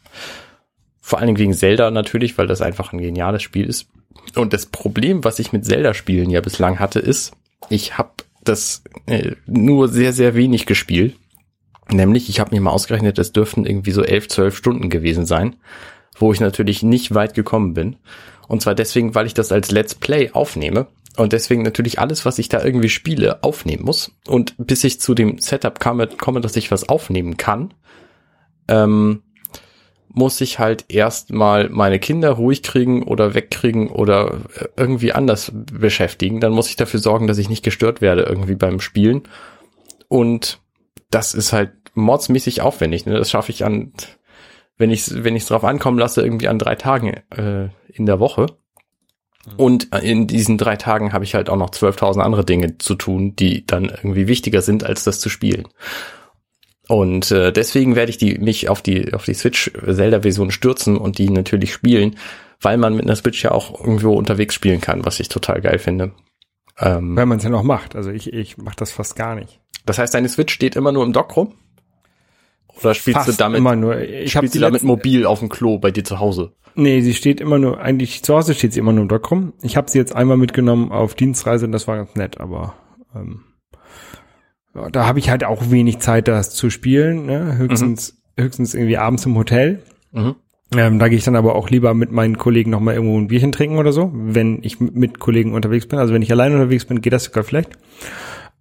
vor 1.01 1.19
allen 1.19 1.27
Dingen 1.27 1.39
wegen 1.39 1.55
Zelda 1.55 1.91
natürlich, 1.91 2.39
weil 2.39 2.47
das 2.47 2.63
einfach 2.63 2.93
ein 2.93 2.99
geniales 3.01 3.43
Spiel 3.43 3.67
ist. 3.67 3.89
Und 4.35 4.53
das 4.53 4.67
Problem, 4.67 5.25
was 5.25 5.39
ich 5.39 5.53
mit 5.53 5.67
Zelda-Spielen 5.67 6.31
ja 6.31 6.41
bislang 6.41 6.79
hatte, 6.79 7.01
ist, 7.01 7.33
ich 7.69 7.99
habe 7.99 8.11
das 8.43 8.83
äh, 9.07 9.33
nur 9.47 9.89
sehr, 9.89 10.13
sehr 10.13 10.35
wenig 10.35 10.67
gespielt. 10.67 11.17
Nämlich, 11.91 12.29
ich 12.29 12.41
habe 12.41 12.55
mir 12.55 12.61
mal 12.61 12.71
ausgerechnet, 12.71 13.19
es 13.19 13.33
dürften 13.33 13.67
irgendwie 13.67 13.91
so 13.91 14.03
elf, 14.03 14.29
zwölf 14.29 14.57
Stunden 14.57 14.89
gewesen 14.89 15.27
sein, 15.27 15.57
wo 16.19 16.33
ich 16.33 16.41
natürlich 16.41 16.83
nicht 16.83 17.15
weit 17.15 17.35
gekommen 17.35 17.75
bin. 17.75 17.97
Und 18.49 18.63
zwar 18.63 18.75
deswegen, 18.75 19.15
weil 19.15 19.27
ich 19.27 19.35
das 19.35 19.53
als 19.53 19.71
Let's 19.71 19.95
Play 19.95 20.31
aufnehme 20.33 20.87
und 21.17 21.33
deswegen 21.33 21.63
natürlich 21.63 21.99
alles, 21.99 22.25
was 22.25 22.39
ich 22.39 22.49
da 22.49 22.63
irgendwie 22.63 22.89
spiele, 22.89 23.43
aufnehmen 23.43 23.85
muss. 23.85 24.13
Und 24.27 24.55
bis 24.59 24.85
ich 24.85 25.01
zu 25.01 25.15
dem 25.15 25.39
Setup 25.39 25.79
komme, 25.79 26.09
komme 26.09 26.41
dass 26.41 26.57
ich 26.57 26.71
was 26.71 26.89
aufnehmen 26.89 27.37
kann, 27.37 27.73
ähm, 28.69 29.23
muss 30.15 30.41
ich 30.41 30.61
halt 30.61 30.85
erstmal 30.89 31.69
meine 31.69 31.99
Kinder 31.99 32.31
ruhig 32.31 32.63
kriegen 32.63 33.03
oder 33.03 33.35
wegkriegen 33.35 33.91
oder 33.91 34.39
äh, 34.57 34.67
irgendwie 34.77 35.13
anders 35.13 35.53
beschäftigen. 35.55 36.41
Dann 36.41 36.53
muss 36.53 36.69
ich 36.69 36.77
dafür 36.77 37.01
sorgen, 37.01 37.27
dass 37.27 37.39
ich 37.39 37.49
nicht 37.49 37.65
gestört 37.65 38.01
werde 38.01 38.23
irgendwie 38.23 38.55
beim 38.55 38.81
Spielen. 38.81 39.23
Und 40.09 40.61
das 41.11 41.35
ist 41.35 41.53
halt 41.53 41.73
mordsmäßig 41.95 42.63
aufwendig. 42.63 43.07
Ne? 43.07 43.19
Das 43.19 43.31
schaffe 43.31 43.51
ich 43.51 43.65
an, 43.65 43.93
wenn 44.79 44.91
ich 44.91 45.01
es 45.01 45.25
wenn 45.25 45.37
ich's 45.37 45.47
drauf 45.47 45.65
ankommen 45.65 45.99
lasse, 45.99 46.23
irgendwie 46.23 46.49
an 46.49 46.59
drei 46.59 46.77
Tagen 46.77 47.15
äh, 47.31 47.69
in 47.89 48.07
der 48.07 48.21
Woche. 48.21 48.47
Und 49.59 49.95
in 49.95 50.27
diesen 50.27 50.57
drei 50.57 50.77
Tagen 50.77 51.13
habe 51.13 51.25
ich 51.25 51.35
halt 51.35 51.51
auch 51.51 51.59
noch 51.59 51.71
12.000 51.71 52.21
andere 52.21 52.47
Dinge 52.47 52.79
zu 52.79 52.95
tun, 52.95 53.37
die 53.37 53.67
dann 53.67 53.85
irgendwie 53.85 54.27
wichtiger 54.27 54.63
sind, 54.63 54.85
als 54.85 55.05
das 55.05 55.21
zu 55.21 55.29
spielen. 55.29 55.69
Und 56.89 57.31
äh, 57.31 57.53
deswegen 57.53 57.97
werde 57.97 58.11
ich 58.11 58.19
die 58.19 58.39
mich 58.39 58.69
auf 58.69 58.83
die 58.83 59.15
auf 59.15 59.25
die 59.25 59.35
Switch 59.35 59.71
Zelda 59.73 60.21
Version 60.21 60.51
stürzen 60.51 60.97
und 60.97 61.19
die 61.19 61.31
natürlich 61.31 61.73
spielen, 61.73 62.17
weil 62.61 62.77
man 62.77 62.95
mit 62.95 63.05
einer 63.05 63.17
Switch 63.17 63.43
ja 63.43 63.53
auch 63.53 63.81
irgendwo 63.81 64.15
unterwegs 64.15 64.55
spielen 64.55 64.81
kann, 64.81 65.05
was 65.05 65.21
ich 65.21 65.29
total 65.29 65.61
geil 65.61 65.79
finde. 65.79 66.13
Ähm, 66.79 67.17
Wenn 67.17 67.29
man 67.29 67.39
es 67.39 67.45
ja 67.45 67.51
noch 67.51 67.63
macht. 67.63 67.97
Also 67.97 68.11
ich, 68.11 68.33
ich 68.33 68.59
mache 68.59 68.77
das 68.77 68.91
fast 68.91 69.17
gar 69.17 69.35
nicht. 69.35 69.61
das 69.87 69.99
heißt, 69.99 70.13
deine 70.13 70.29
Switch 70.29 70.53
steht 70.53 70.77
immer 70.77 70.93
nur 70.93 71.05
im 71.05 71.13
Dock 71.13 71.37
rum? 71.37 71.55
Oder 72.81 72.95
spielst 72.95 73.19
Fast 73.19 73.29
du 73.29 73.33
damit 73.35 73.59
immer 73.59 73.77
nur. 73.77 74.01
Ich 74.01 74.37
habe 74.37 74.47
spielst 74.47 74.57
du 74.57 74.61
damit 74.61 74.83
mobil 74.83 75.27
auf 75.27 75.39
dem 75.39 75.49
Klo 75.49 75.79
bei 75.79 75.91
dir 75.91 76.05
zu 76.05 76.19
Hause? 76.19 76.53
Nee, 76.75 77.03
sie 77.03 77.15
steht 77.15 77.41
immer 77.41 77.59
nur, 77.59 77.81
eigentlich 77.81 78.25
zu 78.25 78.35
Hause 78.35 78.55
steht 78.55 78.73
sie 78.73 78.81
immer 78.81 78.93
nur 78.93 79.03
im 79.03 79.09
Dock 79.09 79.31
rum. 79.31 79.53
Ich 79.63 79.77
habe 79.77 79.89
sie 79.89 79.99
jetzt 79.99 80.15
einmal 80.15 80.37
mitgenommen 80.37 80.91
auf 80.91 81.15
Dienstreise 81.15 81.67
und 81.67 81.73
das 81.73 81.87
war 81.87 81.97
ganz 81.97 82.17
nett, 82.17 82.41
aber 82.41 82.75
ähm, 83.15 83.45
da 84.93 85.07
habe 85.07 85.19
ich 85.19 85.31
halt 85.31 85.45
auch 85.45 85.71
wenig 85.71 85.99
Zeit, 86.01 86.29
das 86.29 86.51
zu 86.51 86.71
spielen. 86.71 87.27
Ne? 87.27 87.57
Höchstens, 87.59 88.17
höchstens 88.39 88.75
irgendwie 88.75 88.97
abends 88.99 89.25
im 89.27 89.37
Hotel. 89.37 89.83
Mhm. 90.13 90.35
Ähm, 90.77 90.99
da 90.99 91.09
gehe 91.09 91.19
ich 91.19 91.25
dann 91.25 91.37
aber 91.37 91.55
auch 91.55 91.71
lieber 91.71 91.95
mit 91.95 92.11
meinen 92.11 92.37
Kollegen 92.39 92.71
noch 92.71 92.81
mal 92.81 92.95
irgendwo 92.95 93.17
ein 93.19 93.29
Bierchen 93.29 93.53
trinken 93.53 93.79
oder 93.79 93.93
so, 93.93 94.11
wenn 94.15 94.59
ich 94.63 94.81
mit- 94.81 95.21
Kollegen 95.21 95.53
unterwegs 95.53 95.87
bin. 95.87 95.99
Also 96.01 96.13
wenn 96.15 96.23
ich 96.23 96.33
allein 96.33 96.53
unterwegs 96.53 96.85
bin, 96.87 97.01
geht 97.01 97.13
das 97.13 97.25
sogar 97.25 97.45
schlecht. 97.45 97.71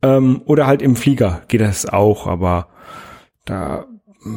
Ähm, 0.04 0.42
oder 0.46 0.68
halt 0.68 0.82
im 0.84 0.96
Flieger 0.96 1.42
geht 1.48 1.62
das 1.62 1.88
auch, 1.88 2.28
aber 2.28 2.68
da 3.46 3.86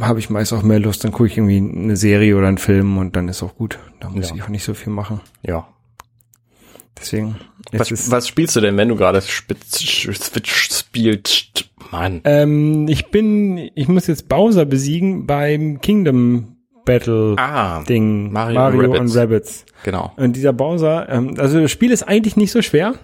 habe 0.00 0.18
ich 0.20 0.30
meist 0.30 0.52
auch 0.52 0.62
mehr 0.62 0.78
Lust, 0.80 1.04
dann 1.04 1.12
gucke 1.12 1.26
ich 1.26 1.36
irgendwie 1.36 1.58
eine 1.58 1.96
Serie 1.96 2.36
oder 2.36 2.48
einen 2.48 2.58
Film 2.58 2.96
und 2.98 3.14
dann 3.16 3.28
ist 3.28 3.42
auch 3.42 3.56
gut. 3.56 3.78
Da 4.00 4.08
muss 4.08 4.30
Ja. 4.30 4.36
ich 4.36 4.42
auch 4.44 4.48
nicht 4.48 4.64
so 4.64 4.72
viel 4.74 4.92
machen. 4.92 5.20
Ja. 5.42 5.68
Deswegen. 6.98 7.36
Was, 7.72 8.10
was 8.10 8.28
spielst 8.28 8.54
du 8.56 8.60
denn, 8.60 8.76
wenn 8.76 8.88
du 8.88 8.96
gerade 8.96 9.20
Spitz- 9.22 9.78
Switch 9.78 10.54
spielst? 10.54 11.68
Mann. 11.92 12.20
ähm, 12.24 12.88
ich 12.88 13.06
bin, 13.10 13.58
ich 13.74 13.86
muss 13.88 14.06
jetzt 14.08 14.28
Bowser 14.28 14.64
besiegen 14.64 15.26
beim 15.26 15.80
Kingdom 15.80 16.56
Battle 16.84 17.34
Ah, 17.38 17.82
Ding. 17.84 18.32
Mario 18.32 18.58
Mario, 18.60 18.90
und 18.92 18.98
und 18.98 19.16
Rabbits. 19.16 19.64
genau. 19.84 20.12
Und 20.16 20.34
dieser 20.36 20.52
Bowser, 20.52 21.08
ähm, 21.08 21.34
also 21.38 21.60
das 21.60 21.70
Spiel 21.70 21.90
ist 21.92 22.02
eigentlich 22.02 22.36
nicht 22.36 22.50
so 22.52 22.60
schwer, 22.62 22.94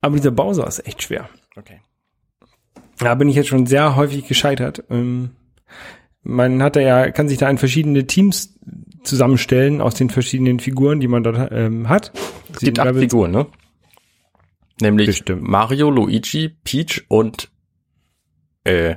aber 0.00 0.16
dieser 0.16 0.30
Bowser 0.32 0.66
ist 0.66 0.86
echt 0.86 1.02
schwer. 1.02 1.28
Okay. 1.56 1.80
Da 2.98 3.14
bin 3.14 3.28
ich 3.28 3.36
jetzt 3.36 3.48
schon 3.48 3.66
sehr 3.66 3.94
häufig 3.96 4.26
gescheitert. 4.26 4.82
Ähm, 4.90 5.30
man 6.22 6.62
hat 6.62 6.76
da 6.76 6.80
ja, 6.80 7.10
kann 7.10 7.28
sich 7.28 7.38
da 7.38 7.48
in 7.48 7.58
verschiedene 7.58 8.06
Teams 8.06 8.58
zusammenstellen 9.02 9.80
aus 9.80 9.94
den 9.94 10.10
verschiedenen 10.10 10.60
Figuren, 10.60 11.00
die 11.00 11.08
man 11.08 11.22
dort 11.22 11.50
ähm, 11.52 11.88
hat. 11.88 12.12
Es 12.52 12.60
gibt 12.60 12.78
acht 12.78 12.96
Figuren, 12.96 13.30
ne? 13.30 13.46
Nämlich 14.80 15.06
Bestimmt. 15.06 15.42
Mario, 15.42 15.90
Luigi, 15.90 16.48
Peach 16.48 17.04
und 17.08 17.50
äh, 18.64 18.96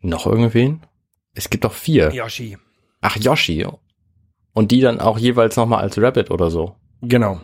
noch 0.00 0.26
irgendwen? 0.26 0.82
Es 1.34 1.50
gibt 1.50 1.64
doch 1.64 1.72
vier. 1.72 2.12
Yoshi. 2.12 2.56
Ach, 3.00 3.16
Yoshi. 3.16 3.66
Und 4.52 4.70
die 4.70 4.80
dann 4.80 5.00
auch 5.00 5.18
jeweils 5.18 5.56
nochmal 5.56 5.80
als 5.80 6.00
Rabbit 6.00 6.30
oder 6.30 6.50
so. 6.50 6.76
Genau. 7.02 7.40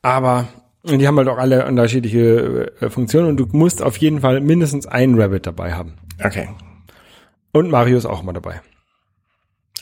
Aber 0.00 0.48
die 0.86 1.06
haben 1.06 1.16
halt 1.18 1.28
auch 1.28 1.38
alle 1.38 1.66
unterschiedliche 1.66 2.72
äh, 2.80 2.90
Funktionen 2.90 3.28
und 3.28 3.36
du 3.36 3.46
musst 3.52 3.82
auf 3.82 3.96
jeden 3.98 4.20
Fall 4.20 4.40
mindestens 4.40 4.86
einen 4.86 5.20
Rabbit 5.20 5.46
dabei 5.46 5.74
haben. 5.74 5.94
Okay. 6.22 6.48
Und 7.52 7.70
Mario 7.70 7.96
ist 7.96 8.06
auch 8.06 8.22
mal 8.22 8.32
dabei. 8.32 8.60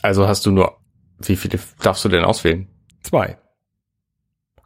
Also 0.03 0.27
hast 0.29 0.47
du 0.47 0.51
nur 0.51 0.79
Wie 1.19 1.37
viele 1.37 1.59
darfst 1.81 2.05
du 2.05 2.09
denn 2.09 2.25
auswählen? 2.25 2.69
Zwei. 3.03 3.39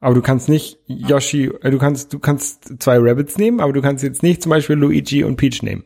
Aber 0.01 0.15
du 0.15 0.23
kannst 0.23 0.49
nicht 0.49 0.79
Yoshi, 0.87 1.47
äh, 1.63 1.71
du 1.71 1.79
kannst, 1.79 2.13
du 2.13 2.19
kannst 2.19 2.81
zwei 2.83 2.99
Rabbits 2.99 3.37
nehmen, 3.37 3.61
aber 3.61 3.73
du 3.73 3.83
kannst 3.83 4.05
jetzt 4.05 4.23
nicht 4.23 4.43
zum 4.43 4.51
Beispiel 4.51 4.77
Luigi 4.77 5.25
und 5.25 5.37
Peach 5.37 5.63
nehmen. 5.63 5.85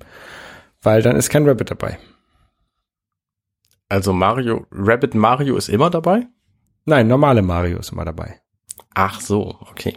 Weil 0.82 1.02
dann 1.02 1.16
ist 1.16 1.30
kein 1.30 1.48
Rabbit 1.48 1.70
dabei. 1.70 1.98
Also 3.88 4.12
Mario, 4.12 4.66
Rabbit 4.70 5.14
Mario 5.14 5.56
ist 5.56 5.68
immer 5.68 5.90
dabei? 5.90 6.26
Nein, 6.84 7.08
normale 7.08 7.42
Mario 7.42 7.78
ist 7.78 7.92
immer 7.92 8.04
dabei. 8.04 8.40
Ach 8.94 9.20
so, 9.20 9.58
okay. 9.70 9.96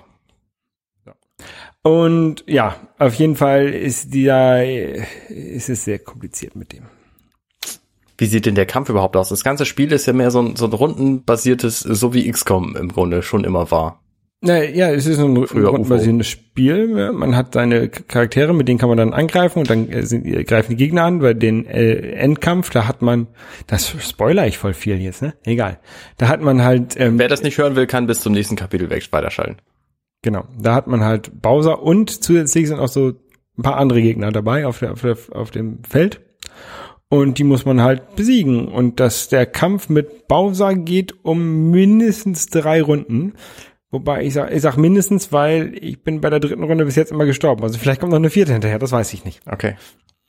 Und 1.86 2.44
ja, 2.48 2.78
auf 2.98 3.14
jeden 3.14 3.36
Fall 3.36 3.70
ist 3.70 4.12
dieser, 4.12 4.66
ist 5.30 5.70
es 5.70 5.86
sehr 5.86 6.00
kompliziert 6.00 6.56
mit 6.56 6.74
dem. 6.74 6.86
Wie 8.18 8.26
sieht 8.26 8.48
denn 8.48 8.56
der 8.56 8.66
Kampf 8.66 8.90
überhaupt 8.90 9.16
aus? 9.16 9.30
Das 9.30 9.44
ganze 9.44 9.68
Spiel 9.68 9.92
ist 9.92 10.08
ja 10.08 10.14
mehr 10.14 10.32
so 10.32 10.42
ein, 10.42 10.56
so 10.56 10.66
ein 10.66 10.74
rundenbasiertes, 10.74 11.82
so 11.82 12.12
wie 12.16 12.28
XCOM 12.32 12.76
im 12.76 12.92
Grunde 12.92 13.22
schon 13.22 13.44
immer 13.44 13.70
war. 13.70 14.02
Na, 14.42 14.64
ja, 14.64 14.90
es 14.90 15.06
ist 15.06 15.20
ein 15.20 15.46
Früher 15.46 15.70
rundenbasierendes 15.70 16.28
Spiel. 16.28 16.98
Ja, 16.98 17.12
Man 17.12 17.36
hat 17.36 17.54
seine 17.54 17.88
Charaktere, 17.88 18.56
mit 18.56 18.68
denen 18.68 18.80
kann 18.80 18.90
man 18.90 18.98
dann 18.98 19.14
angreifen 19.14 19.60
und 19.60 19.70
dann 19.70 19.88
äh, 19.88 20.08
sind, 20.08 20.26
äh, 20.26 20.44
greifen 20.44 20.72
die 20.72 20.78
Gegner 20.78 21.04
an. 21.04 21.20
Bei 21.20 21.36
den 21.36 21.68
äh, 21.68 22.14
Endkampf, 22.14 22.72
da 22.72 22.88
hat 22.88 23.04
man, 23.04 23.28
das 23.68 23.94
spoiler 24.00 24.48
ich 24.48 24.58
voll 24.58 24.74
viel 24.74 25.00
jetzt, 25.00 25.22
ne? 25.22 25.36
Egal. 25.44 25.78
Da 26.18 26.30
hat 26.30 26.42
man 26.42 26.64
halt, 26.64 27.00
ähm, 27.00 27.20
Wer 27.20 27.28
das 27.28 27.44
nicht 27.44 27.60
hören 27.60 27.76
will, 27.76 27.86
kann 27.86 28.08
bis 28.08 28.22
zum 28.22 28.34
nächsten 28.34 28.56
Kapitel 28.56 28.90
weg 28.90 29.08
weiterschalten. 29.12 29.58
Genau, 30.26 30.44
da 30.60 30.76
hat 30.76 30.88
man 30.88 31.06
halt 31.06 31.42
Bowser 31.42 31.82
und 31.82 32.10
zusätzlich 32.24 32.68
sind 32.68 32.80
auch 32.80 32.90
so 32.90 33.14
ein 33.58 33.62
paar 33.64 33.78
andere 33.78 34.02
Gegner 34.02 34.34
dabei 34.34 34.68
auf, 34.68 34.80
der, 34.80 34.92
auf, 34.92 35.02
der, 35.02 35.18
auf 35.32 35.52
dem 35.52 35.80
Feld. 35.88 36.20
Und 37.08 37.38
die 37.38 37.44
muss 37.46 37.64
man 37.66 37.82
halt 37.82 38.16
besiegen. 38.18 38.68
Und 38.68 39.00
dass 39.00 39.30
der 39.30 39.46
Kampf 39.46 39.88
mit 39.88 40.28
Bowser 40.28 40.74
geht 40.74 41.24
um 41.24 41.70
mindestens 41.70 42.48
drei 42.48 42.82
Runden. 42.82 43.34
Wobei 43.92 44.26
ich 44.26 44.34
sag, 44.34 44.52
ich 44.52 44.62
sag 44.62 44.76
mindestens, 44.76 45.32
weil 45.32 45.74
ich 45.80 46.04
bin 46.04 46.20
bei 46.20 46.30
der 46.32 46.40
dritten 46.40 46.64
Runde 46.64 46.84
bis 46.84 46.96
jetzt 46.96 47.12
immer 47.12 47.26
gestorben. 47.26 47.64
Also 47.64 47.78
vielleicht 47.78 48.02
kommt 48.02 48.10
noch 48.12 48.18
eine 48.18 48.32
vierte 48.32 48.52
hinterher, 48.52 48.80
das 48.80 48.92
weiß 48.92 49.14
ich 49.14 49.24
nicht. 49.24 49.42
Okay. 49.50 49.76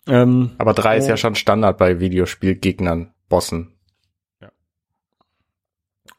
Ähm, 0.06 0.52
Aber 0.58 0.74
drei 0.74 0.98
ist 0.98 1.06
Oh. 1.06 1.08
ja 1.08 1.16
schon 1.16 1.34
Standard 1.34 1.78
bei 1.78 1.98
Videospielgegnern, 1.98 3.12
Bossen. 3.28 3.72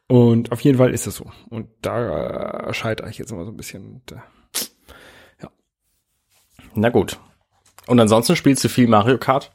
Und 0.08 0.50
auf 0.52 0.60
jeden 0.62 0.78
Fall 0.78 0.92
ist 0.92 1.06
es 1.06 1.16
so. 1.16 1.30
Und 1.50 1.68
da 1.82 2.68
äh, 2.68 2.74
scheitere 2.74 3.08
ich 3.08 3.18
jetzt 3.18 3.30
immer 3.30 3.44
so 3.44 3.50
ein 3.50 3.56
bisschen. 3.56 3.86
Und, 4.02 4.12
äh, 4.12 5.46
Na 6.74 6.88
gut. 6.90 7.18
Und 7.86 7.98
ansonsten 8.00 8.36
spielst 8.36 8.62
du 8.64 8.68
viel 8.68 8.88
Mario 8.88 9.18
Kart? 9.18 9.52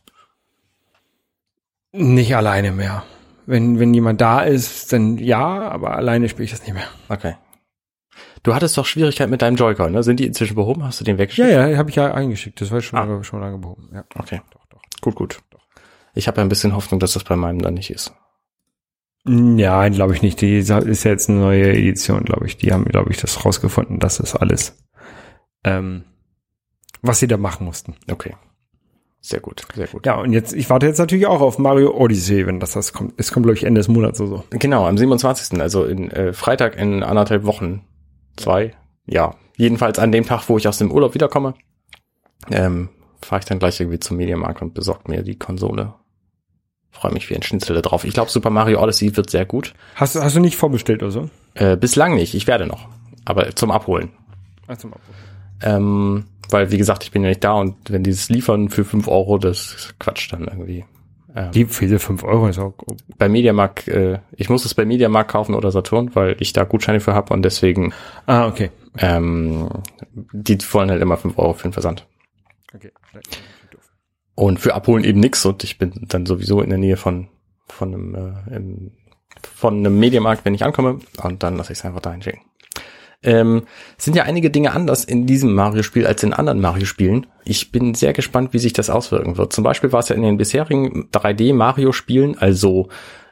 nicht 1.95 2.35
alleine 2.35 2.71
mehr. 2.71 3.03
Wenn, 3.45 3.77
wenn 3.77 3.93
jemand 3.93 4.19
da 4.19 4.41
ist, 4.41 4.91
dann 4.93 5.17
ja, 5.19 5.69
aber 5.69 5.95
alleine 5.95 6.27
spiele 6.27 6.45
ich 6.45 6.51
das 6.51 6.63
nicht 6.63 6.73
mehr. 6.73 6.87
Okay. 7.07 7.35
Du 8.41 8.55
hattest 8.55 8.75
doch 8.77 8.85
Schwierigkeiten 8.87 9.29
mit 9.29 9.43
deinem 9.43 9.57
Joy-Con, 9.57 9.91
ne? 9.91 10.01
Sind 10.01 10.19
die 10.19 10.25
inzwischen 10.25 10.55
behoben? 10.55 10.83
Hast 10.83 10.99
du 10.99 11.03
den 11.03 11.17
Ja, 11.17 11.19
weggeschickt? 11.19 11.51
ja, 11.51 11.77
habe 11.77 11.89
ich 11.91 11.95
ja 11.95 12.11
eingeschickt. 12.13 12.59
Das 12.61 12.71
war 12.71 12.81
schon, 12.81 12.97
Ah. 12.97 13.03
lange, 13.03 13.23
schon 13.23 13.41
lange 13.41 13.59
behoben. 13.59 13.89
Ja. 13.93 14.03
Okay. 14.15 14.41
Gut, 15.01 15.13
gut. 15.15 15.39
Ich 16.15 16.27
habe 16.27 16.41
ein 16.41 16.49
bisschen 16.49 16.73
Hoffnung, 16.75 16.99
dass 16.99 17.13
das 17.13 17.23
bei 17.25 17.35
meinem 17.35 17.61
dann 17.61 17.75
nicht 17.75 17.91
ist. 17.91 18.11
Ja, 19.25 19.87
glaube 19.87 20.13
ich 20.13 20.21
nicht. 20.21 20.41
Die 20.41 20.57
ist 20.57 20.69
ja 20.69 20.81
jetzt 20.81 21.29
eine 21.29 21.39
neue 21.39 21.71
Edition, 21.71 22.23
glaube 22.23 22.45
ich. 22.45 22.57
Die 22.57 22.73
haben, 22.73 22.85
glaube 22.85 23.11
ich, 23.11 23.21
das 23.21 23.45
rausgefunden. 23.45 23.99
Das 23.99 24.19
ist 24.19 24.35
alles, 24.35 24.77
ähm, 25.63 26.03
was 27.01 27.19
sie 27.19 27.27
da 27.27 27.37
machen 27.37 27.65
mussten. 27.65 27.95
Okay. 28.11 28.35
Sehr 29.25 29.39
gut, 29.39 29.65
sehr 29.73 29.87
gut. 29.87 30.05
Ja, 30.05 30.15
und 30.15 30.33
jetzt, 30.33 30.51
ich 30.51 30.69
warte 30.69 30.85
jetzt 30.85 30.97
natürlich 30.97 31.27
auch 31.27 31.39
auf 31.39 31.57
Mario 31.57 31.95
Odyssey, 31.95 32.45
wenn 32.45 32.59
das, 32.59 32.73
das 32.73 32.91
kommt. 32.91 33.13
Es 33.15 33.31
kommt, 33.31 33.45
glaube 33.45 33.57
ich, 33.57 33.63
Ende 33.63 33.79
des 33.79 33.87
Monats 33.87 34.19
oder 34.19 34.29
so. 34.29 34.43
Genau, 34.49 34.85
am 34.85 34.97
27., 34.97 35.61
also 35.61 35.85
in 35.85 36.11
äh, 36.11 36.33
Freitag 36.33 36.75
in 36.75 37.03
anderthalb 37.03 37.45
Wochen. 37.45 37.85
Zwei. 38.35 38.75
Ja. 39.05 39.35
Jedenfalls 39.55 39.97
an 39.99 40.11
dem 40.11 40.25
Tag, 40.25 40.49
wo 40.49 40.57
ich 40.57 40.67
aus 40.67 40.79
dem 40.79 40.91
Urlaub 40.91 41.13
wiederkomme, 41.13 41.53
ähm, 42.51 42.89
fahre 43.21 43.39
ich 43.39 43.45
dann 43.45 43.59
gleich 43.59 43.79
irgendwie 43.79 43.99
zum 43.99 44.17
Mediamarkt 44.17 44.61
und 44.61 44.73
besorgt 44.73 45.07
mir 45.07 45.23
die 45.23 45.37
Konsole. 45.37 45.93
Freue 46.93 47.11
mich 47.11 47.29
wie 47.29 47.35
ein 47.35 47.43
Schnitzel 47.43 47.81
drauf. 47.81 48.05
Ich 48.05 48.13
glaube, 48.13 48.31
Super 48.31 48.49
Mario 48.49 48.81
Odyssey 48.81 49.17
wird 49.17 49.29
sehr 49.29 49.45
gut. 49.45 49.73
Hast, 49.95 50.15
du- 50.15 50.21
hast 50.21 50.35
du 50.35 50.39
nicht 50.39 50.55
vorbestellt 50.55 51.03
oder 51.03 51.11
so? 51.11 51.29
Äh, 51.55 51.75
bislang 51.75 52.15
nicht, 52.15 52.33
ich 52.33 52.47
werde 52.47 52.65
noch. 52.65 52.87
Aber 53.25 53.53
zum 53.55 53.71
Abholen. 53.71 54.09
Also 54.67 54.87
mal. 54.87 54.97
Ähm, 55.61 56.25
weil, 56.49 56.71
wie 56.71 56.77
gesagt, 56.77 57.03
ich 57.03 57.11
bin 57.11 57.23
ja 57.23 57.29
nicht 57.29 57.43
da 57.43 57.53
und 57.53 57.75
wenn 57.89 58.03
dieses 58.03 58.29
liefern 58.29 58.69
für 58.69 58.85
fünf 58.85 59.07
Euro, 59.07 59.37
das 59.37 59.73
ist 59.73 59.99
Quatsch 59.99 60.31
dann 60.31 60.45
irgendwie. 60.45 60.85
Ähm, 61.35 61.51
Die 61.51 61.65
für 61.65 61.85
diese 61.85 61.97
5 61.97 62.23
Euro 62.23 62.47
ist 62.47 62.59
auch, 62.59 62.73
bei 63.17 63.27
Mediamarkt, 63.27 63.87
äh, 63.87 64.19
ich 64.33 64.49
muss 64.51 64.65
es 64.65 64.75
bei 64.75 64.85
Mediamarkt 64.85 65.31
kaufen 65.31 65.55
oder 65.55 65.71
Saturn, 65.71 66.11
weil 66.13 66.35
ich 66.39 66.53
da 66.53 66.63
Gutscheine 66.63 66.99
für 66.99 67.15
habe 67.15 67.33
und 67.33 67.41
deswegen, 67.41 67.91
ah, 68.27 68.45
okay. 68.47 68.69
ähm, 68.99 69.67
die 70.13 70.59
wollen 70.71 70.91
halt 70.91 71.01
immer 71.01 71.17
fünf 71.17 71.39
Euro 71.39 71.53
für 71.53 71.63
den 71.63 71.73
Versand. 71.73 72.05
Okay. 72.75 72.91
Und 74.35 74.59
für 74.59 74.73
Abholen 74.73 75.03
eben 75.03 75.19
nix 75.19 75.45
und 75.45 75.63
ich 75.63 75.77
bin 75.77 75.93
dann 76.07 76.25
sowieso 76.25 76.61
in 76.61 76.69
der 76.69 76.79
Nähe 76.79 76.97
von, 76.97 77.27
von 77.67 77.93
einem, 77.93 78.15
äh, 78.15 78.55
im, 78.55 78.91
von 79.55 79.77
einem 79.77 79.99
Mediamarkt, 79.99 80.43
wenn 80.45 80.55
ich 80.55 80.63
ankomme 80.63 80.99
und 81.21 81.43
dann 81.43 81.57
lasse 81.57 81.73
ich 81.73 81.79
es 81.79 81.85
einfach 81.85 82.01
dahin 82.01 82.21
schicken. 82.21 82.41
Ähm, 83.25 83.63
sind 83.97 84.15
ja 84.17 84.23
einige 84.23 84.49
Dinge 84.49 84.73
anders 84.73 85.05
in 85.05 85.25
diesem 85.25 85.53
Mario-Spiel 85.53 86.05
als 86.05 86.23
in 86.23 86.33
anderen 86.33 86.59
Mario-Spielen. 86.59 87.25
Ich 87.45 87.71
bin 87.71 87.93
sehr 87.93 88.11
gespannt, 88.11 88.53
wie 88.53 88.59
sich 88.59 88.73
das 88.73 88.89
auswirken 88.89 89.37
wird. 89.37 89.53
Zum 89.53 89.63
Beispiel 89.63 89.93
war 89.93 90.01
es 90.01 90.09
ja 90.09 90.15
in 90.15 90.23
den 90.23 90.37
bisherigen 90.37 91.09
3D-Mario-Spielen, 91.11 92.37
also 92.37 92.89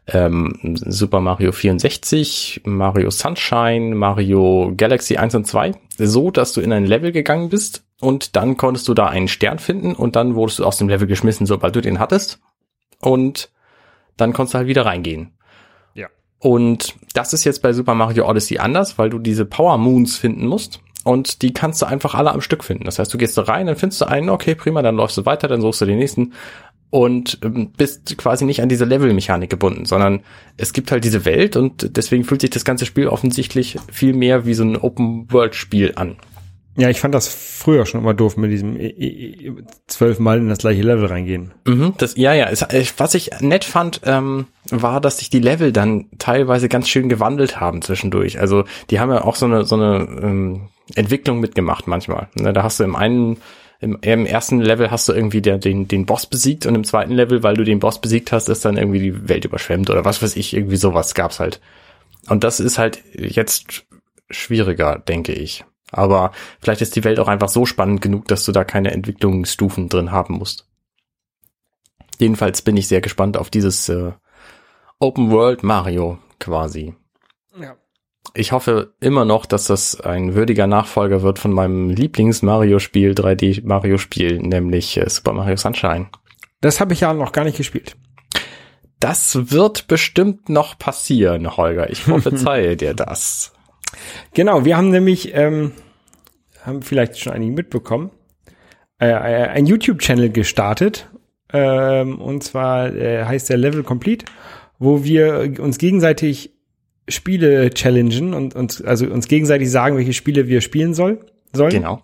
ähm, 0.08 0.78
Super 0.86 1.20
Mario 1.20 1.52
64, 1.52 2.62
Mario 2.66 3.10
Sunshine, 3.12 3.96
Mario 3.96 4.74
Galaxy 4.76 5.18
1 5.18 5.36
und 5.36 5.48
2, 5.48 5.74
so, 5.98 6.32
dass 6.32 6.54
du 6.54 6.62
in 6.62 6.74
ein 6.74 6.86
Level 6.86 7.12
gegangen 7.12 7.50
bist 7.50 7.84
und 8.00 8.36
dann 8.36 8.58
konntest 8.58 8.88
du 8.88 8.94
da 8.94 9.08
einen 9.08 9.28
Stern 9.28 9.60
finden 9.60 9.94
und 9.94 10.16
dann 10.16 10.36
wurdest 10.36 10.60
du 10.60 10.66
aus 10.66 10.78
dem 10.78 10.90
Level 10.90 11.08
geschmissen, 11.08 11.46
sobald 11.46 11.76
du 11.76 11.82
den 11.82 12.00
hattest. 12.00 12.40
Und 13.00 13.50
dann 14.18 14.34
konntest 14.34 14.54
du 14.54 14.58
halt 14.60 14.68
wieder 14.68 14.86
reingehen. 14.86 15.32
Ja. 15.94 16.08
Und 16.40 16.96
das 17.14 17.34
ist 17.34 17.44
jetzt 17.44 17.62
bei 17.62 17.74
Super 17.74 17.96
Mario 17.96 18.28
Odyssey 18.28 18.58
anders, 18.58 18.98
weil 18.98 19.10
du 19.10 19.20
diese 19.20 19.46
Power 19.46 19.78
Moons 19.78 20.18
finden 20.18 20.48
musst. 20.48 20.82
Und 21.04 21.42
die 21.42 21.54
kannst 21.54 21.82
du 21.82 21.88
einfach 21.88 22.14
alle 22.14 22.32
am 22.32 22.42
Stück 22.42 22.64
finden. 22.64 22.86
Das 22.86 23.00
heißt, 23.00 23.12
du 23.12 23.18
gehst 23.18 23.36
da 23.38 23.44
rein, 23.44 23.66
dann 23.66 23.76
findest 23.76 24.02
du 24.02 24.06
einen, 24.06 24.30
okay, 24.30 24.54
prima, 24.54 24.84
dann 24.84 24.96
läufst 24.96 25.18
du 25.18 25.26
weiter, 25.26 25.48
dann 25.48 25.62
suchst 25.62 25.82
du 25.82 25.86
den 25.86 25.98
nächsten 25.98 26.34
und 26.92 27.40
ähm, 27.44 27.72
bist 27.76 28.18
quasi 28.18 28.46
nicht 28.46 28.62
an 28.62 28.70
diese 28.70 28.86
Level-Mechanik 28.86 29.50
gebunden, 29.50 29.86
sondern 29.86 30.22
es 30.58 30.74
gibt 30.74 30.92
halt 30.92 31.04
diese 31.04 31.26
Welt 31.26 31.56
und 31.56 31.98
deswegen 31.98 32.26
fühlt 32.26 32.42
sich 32.42 32.52
das 32.52 32.66
ganze 32.66 32.86
Spiel 32.86 33.08
offensichtlich 33.08 33.78
viel 33.92 34.14
mehr 34.14 34.46
wie 34.46 34.54
so 34.54 34.64
ein 34.64 34.78
Open-World-Spiel 34.78 35.94
an. 35.96 36.18
Ja, 36.78 36.90
ich 36.90 37.02
fand 37.02 37.14
das 37.14 37.28
früher 37.28 37.86
schon 37.86 38.02
immer 38.02 38.14
doof 38.14 38.38
mit 38.38 38.52
diesem 38.52 38.78
äh, 38.78 38.88
äh, 38.88 39.54
zwölfmal 39.88 40.38
in 40.38 40.48
das 40.48 40.60
gleiche 40.60 40.82
Level 40.82 41.06
reingehen. 41.06 41.54
Mhm, 41.66 41.94
das, 41.98 42.16
ja, 42.16 42.34
ja. 42.34 42.48
Es, 42.48 42.66
was 42.98 43.14
ich 43.14 43.32
nett 43.40 43.66
fand, 43.66 44.02
ähm, 44.06 44.48
war, 44.70 45.02
dass 45.02 45.18
sich 45.18 45.30
die 45.30 45.40
Level 45.40 45.74
dann 45.74 46.06
teilweise 46.18 46.70
ganz 46.70 46.88
schön 46.88 47.10
gewandelt 47.10 47.60
haben 47.60 47.82
zwischendurch. 47.82 48.40
Also 48.40 48.64
die 48.90 49.00
haben 49.00 49.10
ja 49.12 49.24
auch 49.24 49.36
so 49.36 49.46
eine 49.46 49.66
so 49.66 49.76
eine 49.76 50.08
ähm, 50.22 50.70
Entwicklung 50.96 51.42
mitgemacht 51.42 51.88
manchmal. 51.88 52.30
Ne, 52.36 52.54
da 52.54 52.64
hast 52.64 52.80
du 52.80 52.86
im 52.86 52.96
einen 52.96 53.38
im, 53.82 53.98
im 54.02 54.28
ersten 54.28 54.62
Level 54.62 54.92
hast 54.92 55.10
du 55.10 55.14
irgendwie 55.14 55.42
der, 55.42 55.58
den, 55.58 55.88
den 55.88 56.06
Boss 56.06 56.28
besiegt 56.28 56.68
und 56.68 56.76
im 56.76 56.84
zweiten 56.84 57.14
Level, 57.14 57.42
weil 57.42 57.56
du 57.56 57.64
den 57.64 57.80
Boss 57.80 58.00
besiegt 58.00 58.32
hast, 58.32 58.48
ist 58.48 58.64
dann 58.64 58.78
irgendwie 58.78 59.00
die 59.00 59.28
Welt 59.28 59.44
überschwemmt 59.44 59.90
oder 59.90 60.06
was 60.06 60.22
weiß 60.22 60.36
ich, 60.36 60.56
irgendwie 60.56 60.78
sowas 60.78 61.16
gab's 61.16 61.40
halt. 61.40 61.60
Und 62.30 62.44
das 62.44 62.60
ist 62.60 62.78
halt 62.78 63.04
jetzt 63.16 63.86
schwieriger, 64.30 65.00
denke 65.00 65.34
ich. 65.34 65.66
Aber 65.92 66.32
vielleicht 66.62 66.82
ist 66.82 66.96
die 66.96 67.04
Welt 67.04 67.20
auch 67.20 67.28
einfach 67.28 67.50
so 67.50 67.66
spannend 67.66 68.02
genug, 68.02 68.28
dass 68.28 68.46
du 68.46 68.52
da 68.52 68.64
keine 68.64 68.92
Entwicklungsstufen 68.92 69.90
drin 69.90 70.12
haben 70.12 70.36
musst. 70.36 70.68
Jedenfalls 72.20 72.62
bin 72.62 72.78
ich 72.78 72.88
sehr 72.88 73.02
gespannt 73.02 73.36
auf 73.36 73.50
dieses 73.50 73.90
äh, 73.90 74.12
Open 75.00 75.32
World 75.32 75.64
Mario 75.64 76.20
quasi. 76.40 76.94
Ja. 77.60 77.76
Ich 78.34 78.54
hoffe 78.54 78.94
immer 79.02 79.26
noch, 79.26 79.46
dass 79.46 79.68
das 79.68 80.00
ein 80.00 80.36
würdiger 80.36 80.66
Nachfolger 80.66 81.22
wird 81.22 81.38
von 81.38 81.52
meinem 81.52 81.90
Lieblings-Mario-Spiel, 81.90 83.12
3D-Mario-Spiel, 83.12 84.40
nämlich 84.40 84.98
äh, 84.98 85.10
Super 85.10 85.34
Mario 85.34 85.58
Sunshine. 85.58 86.08
Das 86.62 86.80
habe 86.80 86.94
ich 86.94 87.02
ja 87.02 87.14
noch 87.14 87.34
gar 87.34 87.44
nicht 87.44 87.58
gespielt. 87.58 87.98
Das 89.02 89.52
wird 89.52 89.88
bestimmt 89.88 90.48
noch 90.48 90.78
passieren, 90.78 91.58
Holger. 91.58 91.90
Ich 91.90 92.06
prophezeie 92.06 92.76
dir 92.78 92.94
das. 92.94 93.52
Genau, 94.34 94.64
wir 94.64 94.78
haben 94.78 94.90
nämlich, 94.90 95.36
ähm, 95.36 95.74
haben 96.64 96.84
vielleicht 96.84 97.20
schon 97.20 97.34
einige 97.34 97.52
mitbekommen, 97.52 98.12
äh, 99.00 99.08
äh, 99.08 99.48
ein 99.48 99.66
YouTube-Channel 99.66 100.30
gestartet. 100.30 101.10
Ähm, 101.52 102.22
und 102.22 102.44
zwar 102.44 102.96
äh, 102.96 103.26
heißt 103.26 103.50
der 103.50 103.58
Level 103.58 103.84
Complete, 103.84 104.26
wo 104.80 105.04
wir 105.04 105.60
uns 105.60 105.78
gegenseitig 105.80 106.54
Spiele 107.08 107.70
challengen 107.72 108.34
und 108.34 108.56
uns, 108.56 108.82
also 108.82 109.06
uns 109.08 109.28
gegenseitig 109.28 109.70
sagen, 109.70 109.98
welche 109.98 110.14
Spiele 110.14 110.48
wir 110.48 110.62
spielen 110.62 110.94
soll, 110.94 111.26
sollen. 111.54 111.72
Genau. 111.72 112.02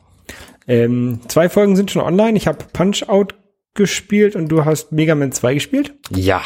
Ähm, 0.68 1.22
zwei 1.28 1.50
Folgen 1.50 1.76
sind 1.76 1.92
schon 1.92 2.02
online. 2.02 2.38
Ich 2.38 2.48
habe 2.48 2.66
Punch-Out 2.74 3.36
gespielt 3.74 4.36
und 4.36 4.50
du 4.50 4.66
hast 4.66 4.92
Mega 4.92 5.16
Man 5.16 5.32
2 5.32 5.54
gespielt. 5.54 5.94
Ja. 6.10 6.42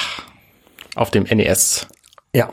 Auf 0.95 1.09
dem 1.09 1.23
NES. 1.23 1.87
Ja. 2.35 2.49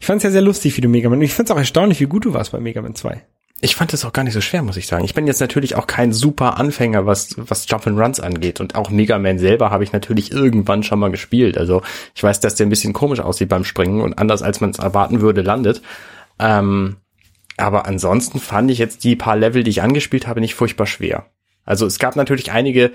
Ich 0.00 0.06
fand 0.06 0.18
es 0.18 0.24
ja 0.24 0.30
sehr 0.30 0.42
lustig, 0.42 0.76
wie 0.76 0.80
du 0.80 0.88
Mega 0.88 1.08
Man. 1.08 1.22
Ich 1.22 1.32
find's 1.32 1.50
auch 1.50 1.56
erstaunlich, 1.56 2.00
wie 2.00 2.06
gut 2.06 2.24
du 2.24 2.34
warst 2.34 2.52
bei 2.52 2.60
Mega 2.60 2.82
Man 2.82 2.94
2. 2.94 3.24
Ich 3.60 3.74
fand 3.74 3.92
das 3.92 4.04
auch 4.04 4.12
gar 4.12 4.22
nicht 4.22 4.34
so 4.34 4.42
schwer, 4.42 4.62
muss 4.62 4.76
ich 4.76 4.86
sagen. 4.86 5.04
Ich 5.04 5.14
bin 5.14 5.26
jetzt 5.26 5.40
natürlich 5.40 5.76
auch 5.76 5.86
kein 5.86 6.12
super 6.12 6.58
Anfänger, 6.58 7.06
was, 7.06 7.34
was 7.38 7.66
Jump'n'Runs 7.66 8.20
angeht. 8.20 8.60
Und 8.60 8.74
auch 8.74 8.90
Mega 8.90 9.18
Man 9.18 9.38
selber 9.38 9.70
habe 9.70 9.82
ich 9.82 9.92
natürlich 9.92 10.30
irgendwann 10.30 10.82
schon 10.82 10.98
mal 10.98 11.10
gespielt. 11.10 11.56
Also 11.56 11.80
ich 12.14 12.22
weiß, 12.22 12.40
dass 12.40 12.54
der 12.54 12.66
ein 12.66 12.70
bisschen 12.70 12.92
komisch 12.92 13.20
aussieht 13.20 13.48
beim 13.48 13.64
Springen 13.64 14.02
und 14.02 14.18
anders 14.18 14.42
als 14.42 14.60
man 14.60 14.70
es 14.70 14.78
erwarten 14.78 15.22
würde, 15.22 15.40
landet. 15.40 15.80
Ähm, 16.38 16.96
aber 17.56 17.86
ansonsten 17.86 18.40
fand 18.40 18.70
ich 18.70 18.78
jetzt 18.78 19.04
die 19.04 19.16
paar 19.16 19.36
Level, 19.36 19.62
die 19.62 19.70
ich 19.70 19.82
angespielt 19.82 20.26
habe, 20.26 20.42
nicht 20.42 20.54
furchtbar 20.54 20.86
schwer. 20.86 21.24
Also 21.64 21.86
es 21.86 21.98
gab 21.98 22.14
natürlich 22.14 22.52
einige, 22.52 22.92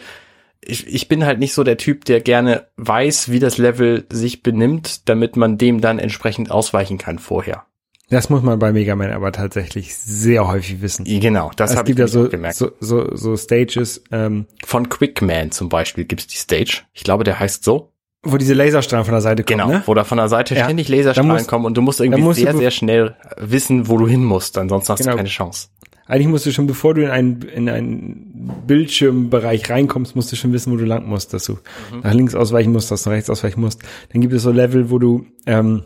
ich, 0.63 0.85
ich 0.87 1.07
bin 1.07 1.25
halt 1.25 1.39
nicht 1.39 1.55
so 1.55 1.63
der 1.63 1.77
Typ, 1.77 2.05
der 2.05 2.21
gerne 2.21 2.67
weiß, 2.77 3.31
wie 3.31 3.39
das 3.39 3.57
Level 3.57 4.05
sich 4.11 4.43
benimmt, 4.43 5.09
damit 5.09 5.35
man 5.35 5.57
dem 5.57 5.81
dann 5.81 5.97
entsprechend 5.97 6.51
ausweichen 6.51 6.99
kann 6.99 7.17
vorher. 7.17 7.65
Das 8.11 8.29
muss 8.29 8.43
man 8.43 8.59
bei 8.59 8.71
Mega 8.71 8.95
Man 8.95 9.09
aber 9.11 9.31
tatsächlich 9.31 9.95
sehr 9.95 10.47
häufig 10.47 10.81
wissen. 10.81 11.05
Genau, 11.05 11.49
das 11.55 11.75
habe 11.75 11.89
ich 11.89 11.97
nämlich 11.97 12.11
so, 12.13 12.29
gemerkt. 12.29 12.55
so, 12.57 12.71
so, 12.79 13.15
so 13.15 13.35
Stages, 13.37 14.03
ähm, 14.11 14.45
Von 14.65 14.89
Quickman 14.89 15.49
zum 15.51 15.69
Beispiel 15.69 16.05
gibt's 16.05 16.27
die 16.27 16.37
Stage. 16.37 16.81
Ich 16.93 17.03
glaube, 17.03 17.23
der 17.23 17.39
heißt 17.39 17.63
so. 17.63 17.87
wo 18.23 18.37
diese 18.37 18.53
Laserstrahlen 18.53 19.03
von 19.05 19.13
der 19.13 19.21
Seite 19.21 19.43
kommen, 19.43 19.59
Genau, 19.61 19.71
ne? 19.71 19.83
wo 19.87 19.95
da 19.95 20.03
von 20.03 20.19
der 20.19 20.27
Seite 20.29 20.53
Ja. 20.53 20.65
ständig 20.65 20.87
Da 20.89 20.95
Laserstrahlen 20.95 21.31
musst- 21.31 21.47
kommen 21.47 21.65
und 21.65 21.75
du 21.75 21.81
musst 21.81 21.99
irgendwie 22.01 22.19
da 22.21 22.25
musst 22.27 22.39
sehr, 22.39 22.53
sehr 22.55 22.69
schnell 22.69 23.15
wissen, 23.37 23.87
wo 23.87 23.97
du 23.97 24.07
hin 24.07 24.23
musst. 24.23 24.59
Ansonsten 24.59 24.91
hast 24.93 24.99
Genau. 24.99 25.13
du 25.13 25.17
keine 25.17 25.29
Chance. 25.29 25.69
Eigentlich 26.05 26.27
musst 26.27 26.45
du 26.45 26.51
schon, 26.51 26.67
bevor 26.67 26.93
du 26.93 27.01
in 27.03 27.09
einen, 27.09 27.41
in 27.43 27.67
einen 27.69 28.51
Bildschirmbereich 28.67 29.69
reinkommst, 29.69 30.15
musst 30.15 30.31
du 30.31 30.35
schon 30.35 30.51
wissen, 30.53 30.71
wo 30.73 30.77
du 30.77 30.85
lang 30.85 31.07
musst, 31.07 31.33
dass 31.33 31.45
du 31.45 31.53
Mhm. 31.53 32.01
nach 32.03 32.13
links 32.13 32.35
ausweichen 32.35 32.71
musst, 32.73 32.91
dass 32.91 33.03
du 33.03 33.09
nach 33.09 33.15
rechts 33.15 33.29
ausweichen 33.29 33.61
musst. 33.61 33.81
Dann 34.11 34.21
gibt 34.21 34.33
es 34.33 34.43
so 34.43 34.51
Level, 34.51 34.89
wo 34.91 34.99
du 34.99 35.25
ähm, 35.45 35.83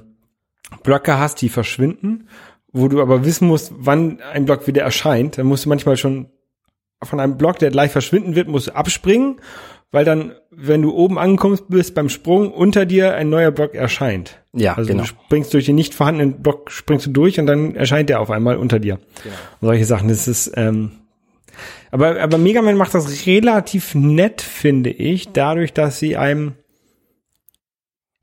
Blöcke 0.84 1.20
hast, 1.20 1.42
die 1.42 1.50
verschwinden, 1.50 2.28
wo 2.72 2.88
du 2.88 3.02
aber 3.02 3.26
wissen 3.26 3.48
musst, 3.48 3.74
wann 3.78 4.20
ein 4.22 4.46
Block 4.46 4.68
wieder 4.68 4.82
erscheint. 4.84 5.38
Dann 5.38 5.48
musst 5.48 5.66
du 5.66 5.70
manchmal 5.70 5.98
schon 5.98 6.28
von 7.04 7.20
einem 7.20 7.38
Block, 7.38 7.60
der 7.60 7.72
gleich 7.72 7.92
verschwinden 7.92 8.36
wird, 8.36 8.48
musst 8.48 8.68
du 8.68 8.76
abspringen, 8.76 9.38
weil 9.92 10.06
dann, 10.06 10.34
wenn 10.52 10.82
du 10.82 10.92
oben 10.94 11.18
angekommen 11.18 11.60
bist 11.70 11.94
beim 11.96 12.10
Sprung, 12.10 12.52
unter 12.52 12.86
dir 12.86 13.14
ein 13.16 13.30
neuer 13.30 13.52
Block 13.52 13.76
erscheint. 13.76 14.42
Ja, 14.54 14.74
Also 14.74 14.90
genau. 14.90 15.04
du 15.04 15.08
springst 15.08 15.54
durch 15.54 15.66
den 15.66 15.76
nicht 15.76 15.94
vorhandenen 15.94 16.42
Block, 16.42 16.72
springst 16.72 17.08
du 17.08 17.12
durch 17.12 17.40
und 17.40 17.46
dann 17.46 17.76
erscheint 17.76 18.10
der 18.10 18.20
auf 18.20 18.32
einmal 18.32 18.58
unter 18.58 18.80
dir. 18.80 19.00
Genau. 19.24 19.36
Und 19.62 19.68
solche 19.68 19.86
Sachen, 19.86 20.10
das 20.10 20.28
ist, 20.28 20.52
ähm, 20.56 20.92
aber, 21.92 22.20
aber 22.20 22.38
Mega 22.38 22.62
Man 22.62 22.76
macht 22.76 22.94
das 22.94 23.26
relativ 23.26 23.96
nett, 23.96 24.42
finde 24.42 24.90
ich, 24.90 25.30
dadurch, 25.32 25.72
dass 25.72 26.00
sie 26.00 26.18
einem 26.18 26.54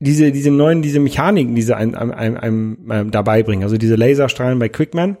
diese, 0.03 0.31
diese 0.31 0.51
neuen, 0.51 0.81
diese 0.81 0.99
Mechaniken, 0.99 1.55
diese 1.55 1.75
einem, 1.77 1.95
einem, 1.95 2.11
einem, 2.11 2.37
einem, 2.37 2.91
einem 2.91 3.11
dabei 3.11 3.43
bringen, 3.43 3.63
also 3.63 3.77
diese 3.77 3.95
Laserstrahlen 3.95 4.59
bei 4.59 4.69
Quickman. 4.69 5.17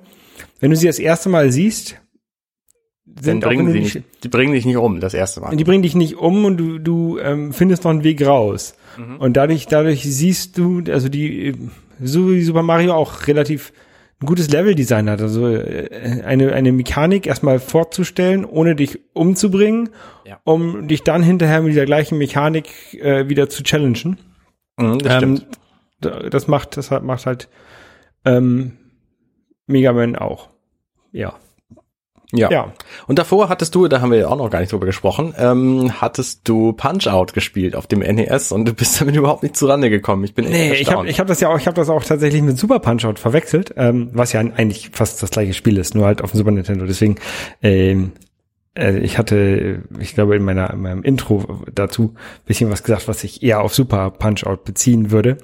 Wenn 0.59 0.71
du 0.71 0.77
sie 0.77 0.87
das 0.87 0.99
erste 0.99 1.29
Mal 1.29 1.51
siehst, 1.51 1.99
Dann 3.05 3.23
sind 3.23 3.41
wenn 3.43 3.49
bringen 3.49 3.71
sie 3.71 3.79
nicht, 3.79 4.01
die 4.23 4.29
bringen 4.29 4.53
dich 4.53 4.65
nicht 4.65 4.77
um, 4.77 4.99
das 4.99 5.13
erste 5.13 5.41
Mal. 5.41 5.55
die 5.55 5.63
bringen 5.63 5.83
dich 5.83 5.95
nicht 5.95 6.15
um 6.17 6.45
und 6.45 6.57
du, 6.57 6.79
du 6.79 7.19
ähm, 7.19 7.53
findest 7.53 7.83
noch 7.83 7.91
einen 7.91 8.03
Weg 8.03 8.25
raus. 8.25 8.75
Und 9.17 9.35
dadurch, 9.37 9.65
dadurch 9.65 10.03
siehst 10.03 10.57
du, 10.59 10.83
also 10.87 11.09
die, 11.09 11.53
so 11.99 12.29
wie 12.31 12.43
Super 12.43 12.61
Mario 12.61 12.93
auch 12.93 13.25
relativ 13.27 13.73
ein 14.21 14.27
gutes 14.27 14.49
Leveldesign 14.51 15.09
hat. 15.09 15.19
Also 15.21 15.47
äh, 15.47 16.21
eine, 16.23 16.53
eine 16.53 16.71
Mechanik 16.71 17.25
erstmal 17.25 17.59
vorzustellen, 17.59 18.45
ohne 18.45 18.75
dich 18.75 18.99
umzubringen, 19.13 19.89
Ja. 20.25 20.39
um 20.43 20.87
dich 20.87 21.01
dann 21.03 21.23
hinterher 21.23 21.61
mit 21.61 21.71
dieser 21.71 21.85
gleichen 21.85 22.17
Mechanik 22.19 22.67
äh, 22.93 23.27
wieder 23.29 23.49
zu 23.49 23.63
challengen. 23.63 24.17
Mhm, 24.77 24.99
das 24.99 25.23
Ähm, 25.23 25.41
das 26.01 26.47
macht, 26.47 26.75
das 26.77 26.89
macht 26.91 27.25
halt 27.25 27.47
ähm, 28.25 28.77
Mega 29.67 29.93
Man 29.93 30.15
auch. 30.15 30.49
Ja. 31.11 31.35
Ja. 32.35 32.49
Ja. 32.51 32.73
Und 33.05 33.19
davor 33.19 33.47
hattest 33.47 33.75
du, 33.75 33.87
da 33.87 34.01
haben 34.01 34.11
wir 34.11 34.17
ja 34.17 34.27
auch 34.27 34.35
noch 34.35 34.49
gar 34.49 34.59
nicht 34.59 34.71
drüber 34.71 34.87
gesprochen, 34.87 35.35
ähm, 35.37 36.01
hattest 36.01 36.41
du 36.49 36.73
Punch-Out 36.73 37.33
gespielt 37.33 37.75
auf 37.75 37.85
dem 37.85 37.99
NES 37.99 38.51
und 38.51 38.65
du 38.65 38.73
bist 38.73 38.99
damit 39.01 39.15
überhaupt 39.15 39.43
nicht 39.43 39.55
zurande 39.55 39.91
gekommen. 39.91 40.23
Ich 40.23 40.33
bin 40.33 40.45
echt 40.45 40.53
Nee, 40.53 40.65
ich 40.71 40.71
habe 40.71 40.79
erstaunt. 40.79 41.09
ich 41.09 41.19
hab 41.19 41.27
das 41.27 41.39
ja 41.41 41.49
auch, 41.49 41.57
ich 41.59 41.67
habe 41.67 41.75
das 41.75 41.89
auch 41.89 42.03
tatsächlich 42.03 42.41
mit 42.41 42.57
Super 42.57 42.79
Punch-Out 42.79 43.19
verwechselt, 43.19 43.73
ähm, 43.77 44.09
was 44.13 44.33
ja 44.33 44.39
eigentlich 44.39 44.89
fast 44.93 45.21
das 45.21 45.29
gleiche 45.29 45.53
Spiel 45.53 45.77
ist, 45.77 45.93
nur 45.93 46.05
halt 46.07 46.23
auf 46.23 46.31
dem 46.31 46.39
Super 46.39 46.51
Nintendo. 46.51 46.85
Deswegen, 46.87 47.17
ähm, 47.61 48.13
äh, 48.77 48.97
ich 48.99 49.17
hatte, 49.17 49.83
ich 49.99 50.13
glaube, 50.15 50.35
in 50.35 50.43
meiner 50.43 50.71
in 50.71 50.81
meinem 50.81 51.03
Intro 51.03 51.61
dazu 51.73 52.15
bisschen 52.45 52.69
was 52.69 52.83
gesagt, 52.83 53.07
was 53.07 53.23
ich 53.23 53.43
eher 53.43 53.61
auf 53.61 53.73
Super 53.73 54.11
Punch-Out 54.11 54.63
beziehen 54.63 55.11
würde. 55.11 55.37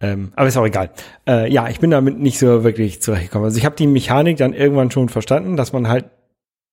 Ähm, 0.00 0.32
aber 0.34 0.48
ist 0.48 0.56
auch 0.56 0.66
egal. 0.66 0.90
Äh, 1.28 1.50
ja, 1.52 1.68
ich 1.68 1.78
bin 1.78 1.90
damit 1.90 2.18
nicht 2.18 2.38
so 2.38 2.64
wirklich 2.64 3.00
zurechtgekommen. 3.00 3.44
Also 3.44 3.58
ich 3.58 3.64
habe 3.64 3.76
die 3.76 3.86
Mechanik 3.86 4.36
dann 4.36 4.52
irgendwann 4.52 4.90
schon 4.90 5.08
verstanden, 5.08 5.56
dass 5.56 5.72
man 5.72 5.88
halt 5.88 6.06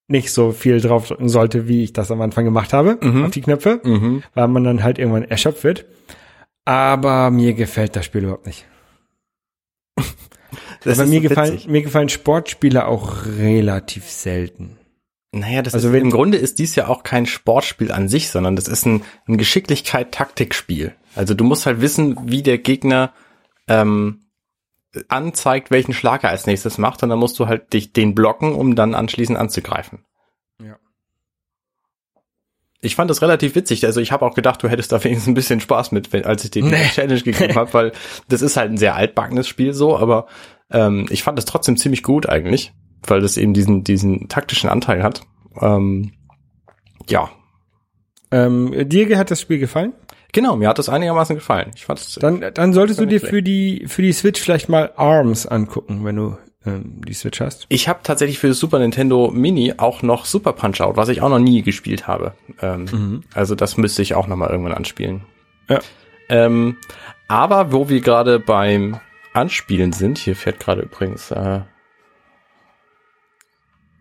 nicht 0.08 0.34
so 0.34 0.52
viel 0.52 0.82
draufdrücken 0.82 1.30
sollte, 1.30 1.68
wie 1.68 1.84
ich 1.84 1.94
das 1.94 2.10
am 2.10 2.22
Anfang 2.22 2.44
gemacht 2.44 2.74
habe, 2.74 2.98
Mhm. 3.00 3.26
auf 3.26 3.32
die 3.32 3.42
Knöpfe, 3.42 3.80
mhm. 3.84 4.24
weil 4.34 4.48
man 4.48 4.64
dann 4.64 4.84
halt 4.84 4.98
irgendwann 4.98 5.26
erschöpft 5.26 5.64
wird. 5.64 5.86
Aber 6.66 7.30
mir 7.30 7.54
gefällt 7.54 7.96
das 7.96 8.06
Spiel 8.06 8.24
überhaupt 8.24 8.48
nicht. 8.48 8.66
Das 10.84 10.98
Aber 10.98 11.04
ist 11.04 11.10
mir 11.10 11.22
so 11.22 11.28
gefallen, 11.28 11.60
mir 11.68 11.82
gefallen 11.82 12.10
Sportspiele 12.10 12.88
auch 12.88 13.26
relativ 13.26 14.06
selten. 14.10 14.79
Naja, 15.32 15.62
das 15.62 15.76
Also 15.76 15.90
ist, 15.90 16.02
im 16.02 16.10
Grunde 16.10 16.38
ist 16.38 16.58
dies 16.58 16.76
ja 16.76 16.88
auch 16.88 17.04
kein 17.04 17.26
Sportspiel 17.28 17.92
an 17.92 18.10
sich, 18.10 18.30
sondern 18.32 18.56
das 18.56 18.68
ist 18.68 18.86
ein, 18.86 19.04
ein 19.28 19.38
Geschicklichkeit-Taktikspiel. 19.38 20.96
Also 21.16 21.34
du 21.36 21.44
musst 21.44 21.66
halt 21.66 21.82
wissen, 21.82 22.18
wie 22.32 22.42
der 22.42 22.58
Gegner 22.58 23.14
ähm, 23.68 24.22
anzeigt, 25.08 25.70
welchen 25.70 25.94
Schlag 25.94 26.24
er 26.24 26.32
als 26.32 26.48
nächstes 26.48 26.80
macht, 26.80 27.04
und 27.04 27.10
dann 27.10 27.20
musst 27.20 27.38
du 27.38 27.48
halt 27.48 27.74
dich 27.74 27.94
den 27.94 28.16
blocken, 28.16 28.54
um 28.54 28.76
dann 28.76 28.96
anschließend 28.96 29.38
anzugreifen. 29.38 30.04
Ja. 30.60 30.78
Ich 32.82 32.96
fand 32.96 33.12
das 33.12 33.22
relativ 33.22 33.54
witzig. 33.54 33.86
Also 33.86 34.02
ich 34.02 34.12
habe 34.12 34.26
auch 34.26 34.34
gedacht, 34.34 34.64
du 34.64 34.68
hättest 34.70 34.92
da 34.92 35.04
wenigstens 35.04 35.28
ein 35.28 35.34
bisschen 35.36 35.60
Spaß 35.60 35.92
mit, 35.92 36.14
als 36.26 36.44
ich 36.44 36.52
dir 36.52 36.64
die 36.64 36.70
Nee. 36.70 36.88
Challenge 36.94 37.22
gegeben 37.22 37.56
habe, 37.56 37.72
weil 37.74 37.92
das 38.30 38.42
ist 38.42 38.58
halt 38.58 38.72
ein 38.72 38.78
sehr 38.78 38.96
altbackenes 38.96 39.48
Spiel 39.48 39.74
so, 39.74 39.96
aber 39.96 40.26
ähm, 40.72 41.06
ich 41.12 41.22
fand 41.22 41.38
es 41.38 41.46
trotzdem 41.46 41.78
ziemlich 41.78 42.02
gut 42.02 42.28
eigentlich, 42.28 42.74
weil 43.08 43.22
das 43.22 43.38
eben 43.38 43.54
diesen, 43.54 43.84
diesen 43.84 44.28
taktischen 44.30 44.70
Anteil 44.70 45.04
hat. 45.04 45.22
Ähm, 45.62 46.12
ja, 47.08 47.30
Ähm, 48.32 48.88
dir 48.88 49.18
hat 49.18 49.32
das 49.32 49.42
Spiel 49.42 49.60
gefallen? 49.60 49.94
genau, 50.32 50.56
mir 50.56 50.70
hat 50.70 50.78
das 50.78 50.90
einigermaßen 50.90 51.36
gefallen. 51.36 51.72
Ich 51.76 51.86
fand 51.86 52.00
es 52.00 52.16
Dann, 52.22 52.44
dann 52.54 52.74
solltest 52.74 53.00
du 53.00 53.06
dir 53.08 53.20
für 53.20 53.42
die, 53.42 53.86
für 53.88 54.04
die 54.04 54.14
Switch 54.14 54.40
vielleicht 54.40 54.70
mal 54.70 54.92
ARMS 54.96 55.48
angucken, 55.48 56.06
wenn 56.06 56.16
du 56.18 56.38
ähm, 56.66 57.02
die 57.08 57.14
Switch 57.14 57.42
hast. 57.42 57.66
Ich 57.70 57.88
habe 57.90 58.02
tatsächlich 58.04 58.38
für 58.38 58.50
das 58.50 58.60
Super 58.60 58.78
Nintendo 58.78 59.32
Mini 59.32 59.74
auch 59.78 60.04
noch 60.04 60.26
Super 60.26 60.54
Punch 60.54 60.82
Out, 60.82 60.98
was 60.98 61.10
ich 61.10 61.22
auch 61.24 61.30
noch 61.30 61.40
nie 61.40 61.64
gespielt 61.64 62.06
habe. 62.08 62.34
Ähm, 62.62 63.24
Also 63.34 63.56
das 63.56 63.78
müsste 63.78 64.04
ich 64.04 64.14
auch 64.14 64.28
noch 64.28 64.36
mal 64.36 64.50
irgendwann 64.52 64.74
anspielen. 64.74 65.22
Ja. 65.68 65.80
Ähm, 66.30 66.78
aber 67.28 67.72
wo 67.72 67.90
wir 67.90 68.02
gerade 68.02 68.40
beim 68.40 69.00
Anspielen 69.34 69.94
sind, 69.94 70.18
hier 70.20 70.36
fährt 70.36 70.60
gerade 70.60 70.82
übrigens 70.82 71.32
äh, 71.32 71.62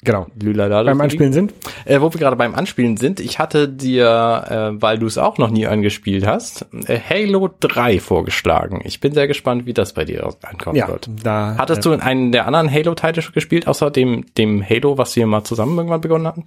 Genau. 0.05 0.27
Beim 0.37 1.01
Anspielen 1.01 1.33
sind? 1.33 1.53
Äh, 1.85 2.01
wo 2.01 2.13
wir 2.13 2.21
gerade 2.21 2.37
beim 2.37 2.55
Anspielen 2.55 2.97
sind, 2.97 3.19
ich 3.21 3.39
hatte 3.39 3.69
dir, 3.69 4.45
äh, 4.79 4.81
weil 4.83 4.99
du 4.99 5.07
es 5.07 5.19
auch 5.19 5.39
noch 5.39 5.51
nie 5.51 5.67
angespielt 5.67 6.25
hast, 6.27 6.67
äh, 6.87 6.99
Halo 7.01 7.49
3 7.61 7.99
vorgeschlagen. 7.99 8.81
Ich 8.85 9.01
bin 9.01 9.13
sehr 9.13 9.27
gespannt, 9.27 9.67
wie 9.67 9.75
das 9.75 9.93
bei 9.95 10.05
dir 10.05 10.29
ankommen 10.43 10.77
Ja, 10.77 10.89
wird. 10.89 11.11
da. 11.25 11.57
Hattest 11.59 11.81
äh, 11.81 11.91
du 11.91 12.01
einen 12.01 12.31
der 12.33 12.47
anderen 12.47 12.71
Halo-Titel 12.71 13.23
schon 13.23 13.35
gespielt, 13.35 13.67
außer 13.67 13.91
dem, 13.91 14.25
dem 14.37 14.63
Halo, 14.67 14.99
was 14.99 15.17
wir 15.17 15.27
mal 15.27 15.43
zusammen 15.45 15.77
irgendwann 15.77 16.01
begonnen 16.01 16.27
hatten? 16.29 16.45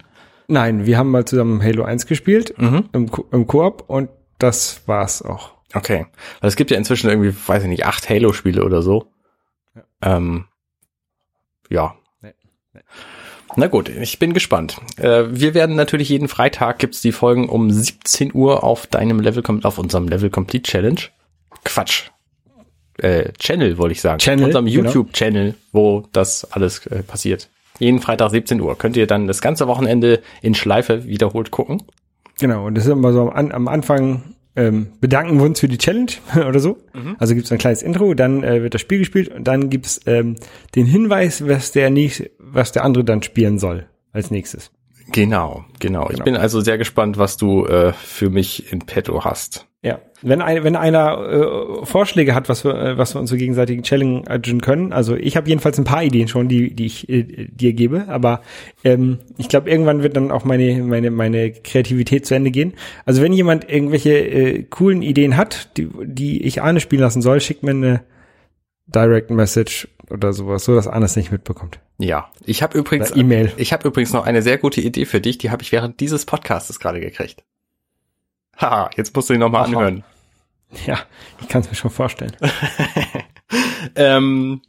Nein, 0.48 0.86
wir 0.86 0.98
haben 0.98 1.12
mal 1.12 1.26
zusammen 1.26 1.62
Halo 1.62 1.84
1 1.84 2.06
gespielt, 2.08 2.54
Mhm. 2.58 2.86
im, 2.94 3.12
im 3.32 3.48
Koop 3.48 3.84
und 3.88 4.10
das 4.40 4.82
war's 4.88 5.22
auch. 5.22 5.52
Okay. 5.74 6.06
Weil 6.40 6.48
es 6.48 6.56
gibt 6.56 6.72
ja 6.72 6.78
inzwischen 6.78 7.10
irgendwie, 7.10 7.34
weiß 7.48 7.64
ich 7.64 7.70
nicht, 7.70 7.86
acht 7.86 8.10
Halo-Spiele 8.10 8.64
oder 8.64 8.82
so. 8.82 9.08
Ja. 9.76 10.18
Ähm, 10.18 10.46
ja. 11.70 11.96
Nee, 12.22 12.34
nee. 12.74 12.82
Na 13.56 13.68
gut, 13.68 13.90
ich 13.90 14.20
bin 14.20 14.34
gespannt. 14.34 14.78
Äh, 14.98 15.24
wir 15.30 15.54
werden 15.54 15.76
natürlich 15.76 16.10
jeden 16.10 16.28
Freitag 16.28 16.80
gibt's 16.80 17.02
die 17.02 17.12
Folgen 17.12 17.50
um 17.50 17.70
17 17.70 18.34
Uhr 18.34 18.64
auf 18.64 18.88
deinem 18.88 19.20
Level, 19.20 19.44
auf 19.64 19.78
unserem 19.78 20.08
Level 20.08 20.30
Complete 20.30 20.64
Challenge. 20.64 21.02
Quatsch. 21.64 22.10
Äh, 22.98 23.34
Channel 23.40 23.78
wollte 23.78 23.94
ich 23.94 24.02
sagen. 24.02 24.20
Channel, 24.20 24.46
Unserem 24.46 24.66
genau. 24.66 24.90
YouTube-Channel, 24.90 25.56
wo 25.72 26.04
das 26.14 26.46
alles 26.52 26.86
äh, 26.88 27.04
passiert. 27.04 27.50
Jeden 27.80 28.00
Freitag 28.00 28.32
17 28.32 28.62
Uhr. 28.62 28.78
Könnt 28.78 28.96
ihr 28.96 29.08
dann 29.08 29.28
das 29.28 29.42
ganze 29.42 29.68
Wochenende 29.68 30.22
in 30.42 30.54
Schleife 30.54 31.06
wiederholt 31.06 31.52
gucken. 31.52 31.84
Genau, 32.40 32.68
und 32.68 32.76
das 32.76 32.86
ist 32.86 32.92
immer 32.92 33.12
so 33.12 33.32
am, 33.32 33.52
am 33.52 33.68
Anfang 33.68 34.36
ähm, 34.56 34.88
bedanken 35.00 35.38
wir 35.38 35.46
uns 35.46 35.60
für 35.60 35.68
die 35.68 35.78
Challenge 35.78 36.12
oder 36.48 36.60
so. 36.60 36.78
Also 37.20 37.36
gibt's 37.36 37.52
ein 37.52 37.58
kleines 37.58 37.82
Intro, 37.82 38.14
dann 38.14 38.44
äh, 38.44 38.62
wird 38.62 38.74
das 38.74 38.82
Spiel 38.82 39.00
gespielt 39.00 39.30
und 39.30 39.46
dann 39.46 39.70
gibt's 39.70 40.02
ähm, 40.06 40.36
den 40.76 40.86
Hinweis, 40.86 41.48
was 41.48 41.72
der 41.72 41.90
nächste, 41.90 42.32
was 42.52 42.72
der 42.72 42.84
andere 42.84 43.04
dann 43.04 43.22
spielen 43.24 43.60
soll 43.60 43.88
als 44.12 44.32
nächstes. 44.32 44.72
Genau, 45.12 45.66
genau. 45.80 46.04
Ich 46.06 46.12
Genau. 46.16 46.24
bin 46.26 46.36
also 46.38 46.62
sehr 46.62 46.78
gespannt, 46.78 47.18
was 47.18 47.36
du 47.38 47.66
äh, 47.66 47.92
für 47.94 48.30
mich 48.30 48.72
in 48.72 48.80
petto 48.80 49.26
hast. 49.26 49.68
Ja, 49.84 50.00
wenn, 50.22 50.42
ein, 50.44 50.64
wenn 50.64 50.76
einer 50.76 51.18
äh, 51.82 51.86
Vorschläge 51.86 52.36
hat, 52.36 52.50
was 52.50 52.64
wir, 52.64 52.76
äh, 52.76 52.98
was 53.00 53.16
wir 53.16 53.20
uns 53.20 53.32
so 53.32 53.36
gegenseitig 53.36 53.82
challengen 53.82 54.24
können, 54.62 54.94
also 54.94 55.16
ich 55.16 55.36
habe 55.36 55.50
jedenfalls 55.50 55.80
ein 55.80 55.86
paar 55.86 56.04
Ideen 56.04 56.28
schon, 56.28 56.48
die, 56.48 56.76
die 56.76 56.86
ich 56.86 57.10
äh, 57.10 57.24
dir 57.52 57.74
gebe, 57.74 58.08
aber 58.08 58.42
ähm, 58.84 59.18
ich 59.40 59.50
glaube, 59.50 59.72
irgendwann 59.72 60.04
wird 60.04 60.16
dann 60.16 60.30
auch 60.32 60.46
meine, 60.46 60.84
meine, 60.84 61.10
meine 61.10 61.52
Kreativität 61.52 62.28
zu 62.28 62.36
Ende 62.36 62.52
gehen. 62.52 62.74
Also 63.06 63.24
wenn 63.24 63.34
jemand 63.34 63.70
irgendwelche 63.72 64.12
äh, 64.20 64.64
coolen 64.70 65.02
Ideen 65.02 65.36
hat, 65.36 65.76
die, 65.78 65.90
die 66.04 66.44
ich 66.44 66.62
Arne 66.62 66.80
spielen 66.80 67.02
lassen 67.02 67.24
soll, 67.24 67.42
schickt 67.42 67.64
mir 67.64 67.72
eine 67.72 68.02
Direct 68.86 69.32
Message 69.32 69.88
oder 70.12 70.34
sowas, 70.34 70.66
so 70.66 70.76
dass 70.76 70.88
Arne 70.88 71.06
es 71.06 71.16
nicht 71.16 71.32
mitbekommt. 71.32 71.80
Ja, 71.98 72.30
ich 72.46 72.64
habe 72.64 72.78
übrigens 72.78 73.16
E-Mail. 73.16 73.52
Ich 73.58 73.74
habe 73.74 73.88
übrigens 73.88 74.14
noch 74.14 74.26
eine 74.26 74.42
sehr 74.42 74.58
gute 74.58 74.82
Idee 74.82 75.06
für 75.06 75.22
dich, 75.22 75.38
die 75.38 75.52
habe 75.52 75.64
ich 75.64 75.72
während 75.72 76.00
dieses 76.00 76.26
Podcastes 76.26 76.80
gerade 76.80 77.00
gekriegt. 77.00 77.44
Haha, 78.58 78.90
jetzt 78.96 79.16
musst 79.16 79.30
du 79.30 79.34
ihn 79.34 79.40
nochmal 79.40 79.66
anhören. 79.66 80.04
Ja, 80.86 81.00
ich 81.42 81.48
kann 81.48 81.62
es 81.62 81.70
mir 81.70 81.76
schon 81.76 81.92
vorstellen. 81.92 82.36
Ähm, 83.96 84.62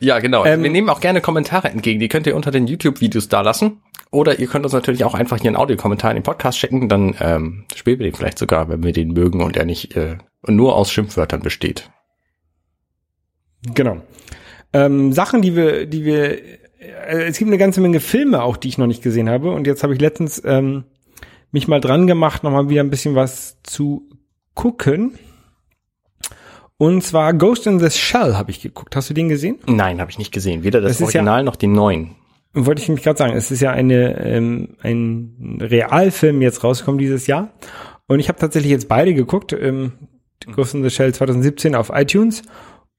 ja, 0.00 0.18
genau. 0.18 0.44
Ähm, 0.44 0.62
Wir 0.62 0.70
nehmen 0.70 0.90
auch 0.90 1.00
gerne 1.00 1.20
Kommentare 1.20 1.68
entgegen. 1.68 2.00
Die 2.00 2.08
könnt 2.08 2.26
ihr 2.26 2.36
unter 2.36 2.50
den 2.50 2.66
YouTube-Videos 2.66 3.28
da 3.28 3.40
lassen. 3.40 3.80
Oder 4.10 4.38
ihr 4.38 4.46
könnt 4.46 4.64
uns 4.64 4.72
natürlich 4.72 5.04
auch 5.04 5.14
einfach 5.14 5.38
hier 5.38 5.48
einen 5.48 5.56
Audiokommentar 5.56 6.10
in 6.10 6.16
den 6.16 6.22
Podcast 6.22 6.58
schicken. 6.58 6.88
Dann 6.88 7.14
ähm, 7.20 7.64
spielen 7.74 7.98
wir 7.98 8.06
den 8.06 8.14
vielleicht 8.14 8.38
sogar, 8.38 8.68
wenn 8.68 8.82
wir 8.82 8.92
den 8.92 9.12
mögen 9.12 9.42
und 9.42 9.56
er 9.56 9.64
nicht 9.64 9.96
äh, 9.96 10.18
nur 10.46 10.74
aus 10.74 10.90
Schimpfwörtern 10.90 11.40
besteht. 11.40 11.90
Genau. 13.74 13.98
Ähm, 14.72 15.12
Sachen, 15.12 15.42
die 15.42 15.56
wir, 15.56 15.86
die 15.86 16.04
wir, 16.04 16.38
äh, 16.80 17.24
es 17.26 17.38
gibt 17.38 17.48
eine 17.48 17.58
ganze 17.58 17.80
Menge 17.80 18.00
Filme 18.00 18.42
auch, 18.42 18.56
die 18.56 18.68
ich 18.68 18.78
noch 18.78 18.86
nicht 18.86 19.02
gesehen 19.02 19.28
habe. 19.28 19.50
Und 19.52 19.66
jetzt 19.66 19.82
habe 19.82 19.94
ich 19.94 20.00
letztens 20.00 20.42
ähm, 20.44 20.84
mich 21.50 21.68
mal 21.68 21.80
dran 21.80 22.06
gemacht, 22.06 22.44
nochmal 22.44 22.68
wieder 22.68 22.82
ein 22.82 22.90
bisschen 22.90 23.14
was 23.14 23.58
zu 23.62 24.08
gucken. 24.54 25.18
Und 26.76 27.02
zwar 27.02 27.34
Ghost 27.34 27.66
in 27.66 27.80
the 27.80 27.90
Shell 27.90 28.34
habe 28.36 28.50
ich 28.50 28.60
geguckt. 28.60 28.94
Hast 28.94 29.10
du 29.10 29.14
den 29.14 29.28
gesehen? 29.28 29.58
Nein, 29.66 30.00
habe 30.00 30.10
ich 30.10 30.18
nicht 30.18 30.32
gesehen. 30.32 30.62
Weder 30.62 30.80
das, 30.80 30.98
Das 30.98 31.08
ist 31.08 31.14
ja- 31.14 31.20
Original 31.20 31.42
noch 31.42 31.56
den 31.56 31.72
neuen. 31.72 32.14
Wollte 32.54 32.80
ich 32.82 32.88
mich 32.88 33.02
gerade 33.02 33.18
sagen. 33.18 33.34
Es 33.36 33.50
ist 33.50 33.60
ja 33.60 33.72
eine, 33.72 34.24
ähm, 34.24 34.76
ein 34.80 35.58
Realfilm 35.60 36.40
jetzt 36.40 36.62
rausgekommen 36.64 36.98
dieses 36.98 37.26
Jahr. 37.26 37.52
Und 38.06 38.20
ich 38.20 38.28
habe 38.28 38.38
tatsächlich 38.38 38.70
jetzt 38.70 38.88
beide 38.88 39.12
geguckt. 39.12 39.52
Ähm, 39.52 39.92
Ghost 40.54 40.74
in 40.74 40.82
the 40.82 40.90
Shell 40.90 41.12
2017 41.12 41.74
auf 41.74 41.90
iTunes 41.92 42.42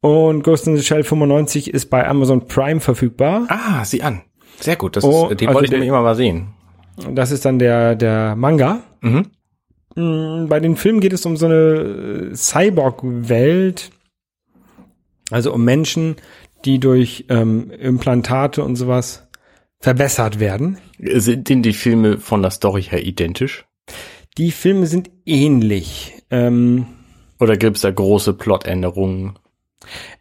und 0.02 0.44
Ghost 0.44 0.68
in 0.68 0.78
the 0.78 0.84
Shell 0.84 1.04
95 1.04 1.74
ist 1.74 1.88
bei 1.90 2.08
Amazon 2.08 2.48
Prime 2.48 2.80
verfügbar. 2.80 3.46
Ah, 3.50 3.84
sieh 3.86 4.02
an. 4.02 4.22
Sehr 4.60 4.76
gut. 4.76 4.96
Das 4.96 5.04
Oh, 5.04 5.28
ist, 5.30 5.40
den 5.42 5.48
also 5.50 5.56
wollte 5.56 5.66
ich 5.66 5.72
nämlich 5.72 5.90
immer 5.90 6.02
mal 6.02 6.16
sehen. 6.16 6.54
Das 7.14 7.32
ist 7.32 7.46
dann 7.46 7.60
der, 7.60 7.96
der 7.96 8.36
Manga. 8.36 8.82
Mhm. 9.02 9.28
Mm, 9.96 10.48
Bei 10.48 10.60
den 10.60 10.76
Filmen 10.76 11.00
geht 11.00 11.14
es 11.14 11.26
um 11.26 11.38
so 11.38 11.46
eine 11.46 12.32
äh, 12.32 12.36
Cyborg-Welt. 12.36 13.92
Also 15.32 15.54
um 15.54 15.64
Menschen, 15.64 16.16
die 16.66 16.80
durch 16.80 17.26
ähm, 17.30 17.72
Implantate 17.72 18.64
und 18.64 18.76
sowas 18.76 19.28
verbessert 19.80 20.40
werden. 20.40 20.78
Sind 21.00 21.48
denn 21.50 21.62
die 21.64 21.74
Filme 21.74 22.18
von 22.18 22.42
der 22.42 22.52
Story 22.52 22.84
her 22.84 23.06
identisch? 23.06 23.66
Die 24.38 24.52
Filme 24.52 24.88
sind 24.88 25.10
ähnlich. 25.26 26.14
Ähm, 26.32 26.86
Oder 27.40 27.56
gibt's 27.58 27.82
da 27.82 27.92
große 27.92 28.34
Plotänderungen? 28.34 29.38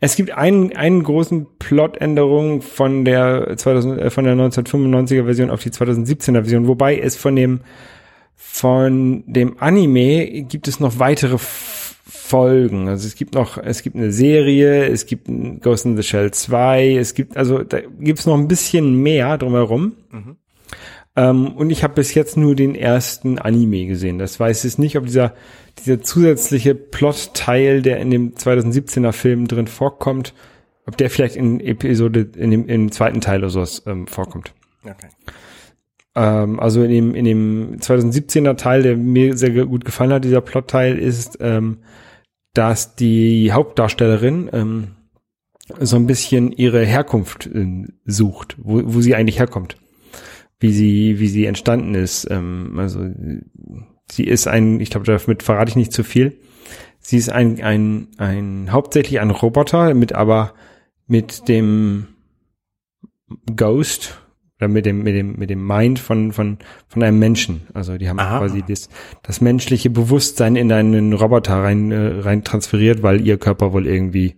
Es 0.01 0.17
gibt 0.17 0.31
einen, 0.31 0.75
einen 0.77 1.03
großen 1.03 1.47
Plotänderung 1.59 2.63
von 2.63 3.05
der 3.05 3.57
2000, 3.57 4.01
äh, 4.01 4.11
von 4.11 4.25
der 4.25 4.35
1995er 4.35 5.25
Version 5.25 5.51
auf 5.51 5.63
die 5.63 5.71
2017er 5.71 6.33
Version, 6.33 6.67
wobei 6.67 6.99
es 6.99 7.17
von 7.17 7.37
dem 7.37 7.61
von 8.41 9.25
dem 9.27 9.57
Anime 9.59 10.45
gibt 10.45 10.69
es 10.69 10.81
noch 10.81 10.99
weitere 10.99 11.37
Folgen. 11.39 12.89
Also 12.89 13.07
es 13.07 13.15
gibt 13.15 13.35
noch, 13.35 13.59
es 13.59 13.83
gibt 13.83 13.97
eine 13.97 14.13
Serie, 14.13 14.87
es 14.87 15.07
gibt 15.07 15.29
Ghost 15.61 15.87
in 15.87 15.97
the 15.97 16.03
Shell 16.03 16.31
2, 16.31 16.97
es 16.97 17.15
gibt, 17.15 17.37
also 17.37 17.63
da 17.63 17.81
gibt 17.81 18.19
es 18.21 18.27
noch 18.27 18.37
ein 18.37 18.49
bisschen 18.49 19.03
mehr 19.03 19.39
drumherum. 19.39 19.93
Ähm, 21.19 21.49
und 21.57 21.71
ich 21.71 21.83
habe 21.83 21.95
bis 21.95 22.15
jetzt 22.15 22.37
nur 22.37 22.55
den 22.55 22.77
ersten 22.77 23.41
Anime 23.41 23.87
gesehen. 23.87 24.21
Das 24.21 24.39
weiß 24.39 24.65
ich 24.65 24.79
nicht, 24.79 24.97
ob 24.97 25.07
dieser, 25.07 25.35
dieser 25.81 26.01
zusätzliche 26.01 26.77
Plot-Teil, 26.77 27.83
der 27.83 27.99
in 27.99 28.13
dem 28.13 28.35
2017er 28.35 29.11
Film 29.11 29.49
drin 29.49 29.67
vorkommt, 29.67 30.33
ob 30.87 30.97
der 30.97 31.11
vielleicht 31.11 31.35
in 31.35 31.59
Episode, 31.59 32.29
in 32.37 32.53
dem, 32.53 32.69
im 32.69 32.93
zweiten 32.93 33.21
Teil 33.21 33.41
oder 33.41 33.51
sowas 33.51 33.83
ähm, 33.87 34.07
vorkommt. 34.07 34.55
Okay. 34.85 35.09
Ähm, 36.15 36.61
also 36.61 36.85
in 36.85 36.91
dem, 36.91 37.15
in 37.17 37.25
dem 37.25 37.77
2017er 37.81 38.57
Teil, 38.57 38.85
der 38.85 38.97
mir 38.97 39.37
sehr 39.37 39.51
gut 39.51 39.85
gefallen 39.85 40.13
hat, 40.13 40.25
dieser 40.25 40.41
Plotteil, 40.41 40.97
ist, 41.01 41.39
ähm, 41.41 41.79
dass 42.55 42.95
die 42.95 43.51
Hauptdarstellerin 43.51 44.51
ähm, 44.53 44.89
so 45.81 45.97
ein 45.97 46.07
bisschen 46.07 46.53
ihre 46.53 46.87
Herkunft 46.87 47.49
äh, 47.53 47.89
sucht, 48.05 48.55
wo, 48.63 48.83
wo 48.85 49.01
sie 49.01 49.17
eigentlich 49.17 49.41
herkommt, 49.41 49.79
wie 50.61 50.73
sie, 50.73 51.21
wie 51.21 51.29
sie 51.29 51.47
entstanden 51.47 51.95
ist. 51.95 52.27
Ähm, 52.31 52.79
also 52.79 53.07
sie 54.11 54.25
ist 54.25 54.49
ein, 54.49 54.81
ich 54.81 54.91
glaube, 54.91 55.07
damit 55.07 55.43
verrate 55.43 55.71
ich 55.71 55.77
nicht 55.77 55.93
zu 55.93 56.05
viel. 56.05 56.41
Sie 56.99 57.17
ist 57.17 57.31
ein, 57.31 57.63
ein, 57.63 58.09
ein 58.19 58.73
hauptsächlich 58.73 59.21
ein 59.21 59.31
Roboter, 59.31 59.95
mit 59.95 60.13
aber 60.15 60.55
mit 61.07 61.49
dem 61.49 62.09
Ghost 63.55 64.21
oder 64.59 64.69
mit 64.69 64.87
dem 64.87 65.03
mit 65.03 65.15
dem 65.15 65.37
mit 65.37 65.51
dem 65.51 65.65
Mind 65.67 65.99
von 65.99 66.33
von 66.33 66.59
von 66.89 67.03
einem 67.03 67.19
Menschen. 67.19 67.63
Also 67.75 67.97
die 67.97 68.09
haben 68.09 68.19
Aha. 68.19 68.39
quasi 68.39 68.63
das, 68.67 68.89
das 69.23 69.41
menschliche 69.41 69.91
Bewusstsein 69.91 70.57
in 70.57 70.73
einen 70.73 71.13
Roboter 71.13 71.63
rein 71.63 71.93
äh, 71.93 72.21
rein 72.21 72.45
transferiert, 72.45 73.03
weil 73.03 73.27
ihr 73.27 73.39
Körper 73.39 73.73
wohl 73.73 73.87
irgendwie 73.87 74.37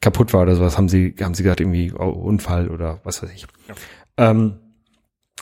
kaputt 0.00 0.32
war 0.34 0.42
oder 0.42 0.54
sowas. 0.54 0.76
Haben 0.76 0.88
sie 0.88 1.14
haben 1.20 1.34
sie 1.34 1.42
gesagt 1.42 1.60
irgendwie 1.60 1.90
Unfall 1.92 2.68
oder 2.68 3.00
was 3.04 3.22
weiß 3.22 3.32
ich. 3.32 3.46
Ähm, 4.18 4.58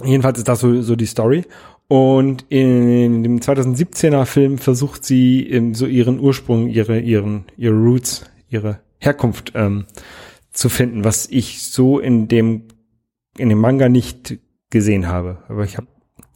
jedenfalls 0.04 0.38
ist 0.38 0.48
das 0.48 0.60
so 0.60 0.82
so 0.82 0.96
die 0.96 1.06
Story. 1.06 1.44
Und 1.88 2.44
in 2.48 3.22
dem 3.22 3.38
2017er 3.38 4.24
Film 4.24 4.58
versucht 4.58 5.04
sie 5.04 5.70
so 5.72 5.86
ihren 5.86 6.18
Ursprung, 6.18 6.68
ihre 6.68 6.98
ihren 6.98 7.44
ihre 7.56 7.74
Roots, 7.74 8.24
ihre 8.48 8.80
Herkunft 8.98 9.52
ähm, 9.54 9.86
zu 10.52 10.68
finden, 10.68 11.04
was 11.04 11.28
ich 11.30 11.62
so 11.62 11.98
in 11.98 12.28
dem 12.28 12.62
in 13.38 13.48
dem 13.48 13.58
Manga 13.58 13.88
nicht 13.88 14.38
gesehen 14.70 15.06
habe. 15.06 15.42
Aber 15.48 15.64
ich 15.64 15.76
habe 15.76 15.86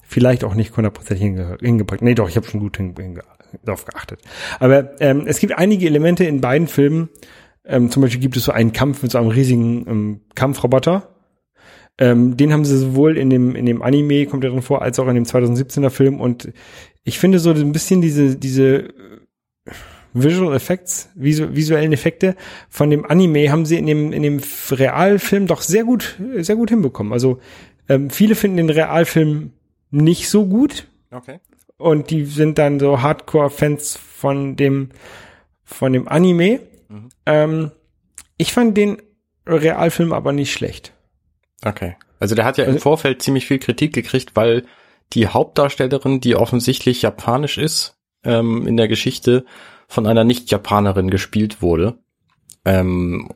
vielleicht 0.03 0.45
auch 0.45 0.55
nicht 0.55 0.77
hundertprozentig 0.77 1.25
hinge 1.25 1.59
hingepackt. 1.61 2.03
Nee, 2.03 2.15
doch, 2.15 2.29
ich 2.29 2.37
habe 2.37 2.47
schon 2.47 2.61
gut 2.61 2.77
hinge 2.77 3.23
darauf 3.65 3.85
geachtet. 3.85 4.21
Aber 4.59 5.01
ähm, 5.01 5.25
es 5.27 5.39
gibt 5.39 5.57
einige 5.57 5.87
Elemente 5.87 6.25
in 6.25 6.41
beiden 6.41 6.69
Filmen. 6.69 7.09
Ähm, 7.65 7.91
zum 7.91 8.03
Beispiel 8.03 8.21
gibt 8.21 8.37
es 8.37 8.45
so 8.45 8.53
einen 8.53 8.73
Kampf 8.73 9.03
mit 9.03 9.13
so 9.13 9.19
einem 9.19 9.29
riesigen 9.29 9.87
ähm, 9.89 10.21
Kampfroboter. 10.35 11.09
Ähm, 12.01 12.37
den 12.37 12.53
haben 12.53 12.65
sie 12.65 12.79
sowohl 12.79 13.17
in 13.17 13.31
dem 13.31 13.55
in 13.55 13.67
dem 13.67 13.83
Anime 13.83 14.27
kommt 14.27 14.43
er 14.43 14.51
drin 14.51 14.63
vor, 14.63 14.83
als 14.83 14.99
auch 14.99 15.07
in 15.07 15.15
dem 15.15 15.25
2017er 15.25 15.91
Film. 15.91 16.21
Und 16.21 16.51
ich 17.05 17.19
finde 17.19 17.39
so 17.39 17.51
ein 17.51 17.73
bisschen 17.73 18.01
diese 18.01 18.37
diese 18.37 18.89
Visual 20.13 20.55
Effects, 20.57 21.11
visu 21.15 21.55
visuellen 21.55 21.93
Effekte 21.93 22.35
von 22.69 22.91
dem 22.91 23.05
Anime 23.05 23.53
haben 23.53 23.65
sie 23.65 23.79
in 23.79 23.87
dem 23.87 24.13
in 24.13 24.23
dem 24.25 24.41
Realfilm 24.71 25.47
doch 25.47 25.61
sehr 25.63 25.85
gut 25.85 26.19
sehr 26.39 26.57
gut 26.57 26.71
hinbekommen. 26.71 27.13
Also 27.13 27.39
ähm, 27.89 28.11
viele 28.11 28.35
finden 28.35 28.57
den 28.57 28.71
Realfilm 28.71 29.53
nicht 29.93 30.29
so 30.29 30.47
gut 30.47 30.89
Okay. 31.13 31.39
und 31.77 32.11
die 32.11 32.25
sind 32.25 32.59
dann 32.59 32.81
so 32.81 33.03
Hardcore-Fans 33.03 33.97
von 33.97 34.57
dem 34.57 34.89
von 35.65 35.93
dem 35.93 36.09
Anime. 36.09 36.61
Ähm, 37.27 37.71
ich 38.37 38.53
fand 38.53 38.77
den 38.77 38.97
Realfilm 39.47 40.13
aber 40.13 40.33
nicht 40.33 40.53
schlecht. 40.53 40.93
Okay. 41.65 41.97
Also 42.19 42.35
der 42.35 42.45
hat 42.45 42.59
ja 42.59 42.65
im 42.65 42.71
Also- 42.75 42.83
Vorfeld 42.83 43.23
ziemlich 43.23 43.47
viel 43.47 43.59
Kritik 43.59 43.93
gekriegt, 43.95 44.33
weil 44.35 44.65
die 45.13 45.27
Hauptdarstellerin, 45.29 46.21
die 46.21 46.37
offensichtlich 46.37 47.03
japanisch 47.03 47.59
ist, 47.59 47.97
ähm, 48.25 48.67
in 48.67 48.77
der 48.77 48.89
Geschichte 48.89 49.45
von 49.89 50.07
einer 50.07 50.25
Nicht-Japanerin 50.25 51.11
gespielt 51.11 51.63
wurde. 51.63 51.99
Ähm, 52.65 53.31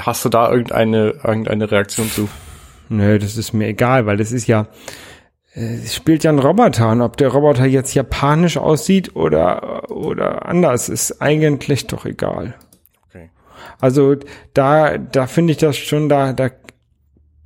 hast 0.00 0.24
du 0.24 0.28
da 0.28 0.50
irgendeine, 0.50 1.14
irgendeine 1.24 1.70
Reaktion 1.70 2.10
zu? 2.10 2.28
Nö, 2.88 3.18
das 3.18 3.36
ist 3.36 3.52
mir 3.52 3.68
egal, 3.68 4.06
weil 4.06 4.16
das 4.16 4.32
ist 4.32 4.46
ja, 4.46 4.68
äh, 5.54 5.76
es 5.76 5.94
spielt 5.94 6.24
ja 6.24 6.30
ein 6.32 6.38
Roboter 6.38 6.90
und 6.90 7.00
ob 7.00 7.16
der 7.16 7.28
Roboter 7.28 7.64
jetzt 7.66 7.94
japanisch 7.94 8.56
aussieht 8.58 9.16
oder, 9.16 9.90
oder 9.90 10.46
anders, 10.46 10.88
ist 10.88 11.22
eigentlich 11.22 11.86
doch 11.86 12.04
egal. 12.04 12.54
Okay. 13.08 13.30
Also 13.80 14.16
da, 14.52 14.98
da 14.98 15.26
finde 15.26 15.52
ich 15.52 15.58
das 15.58 15.76
schon, 15.76 16.08
da, 16.08 16.32
da 16.32 16.50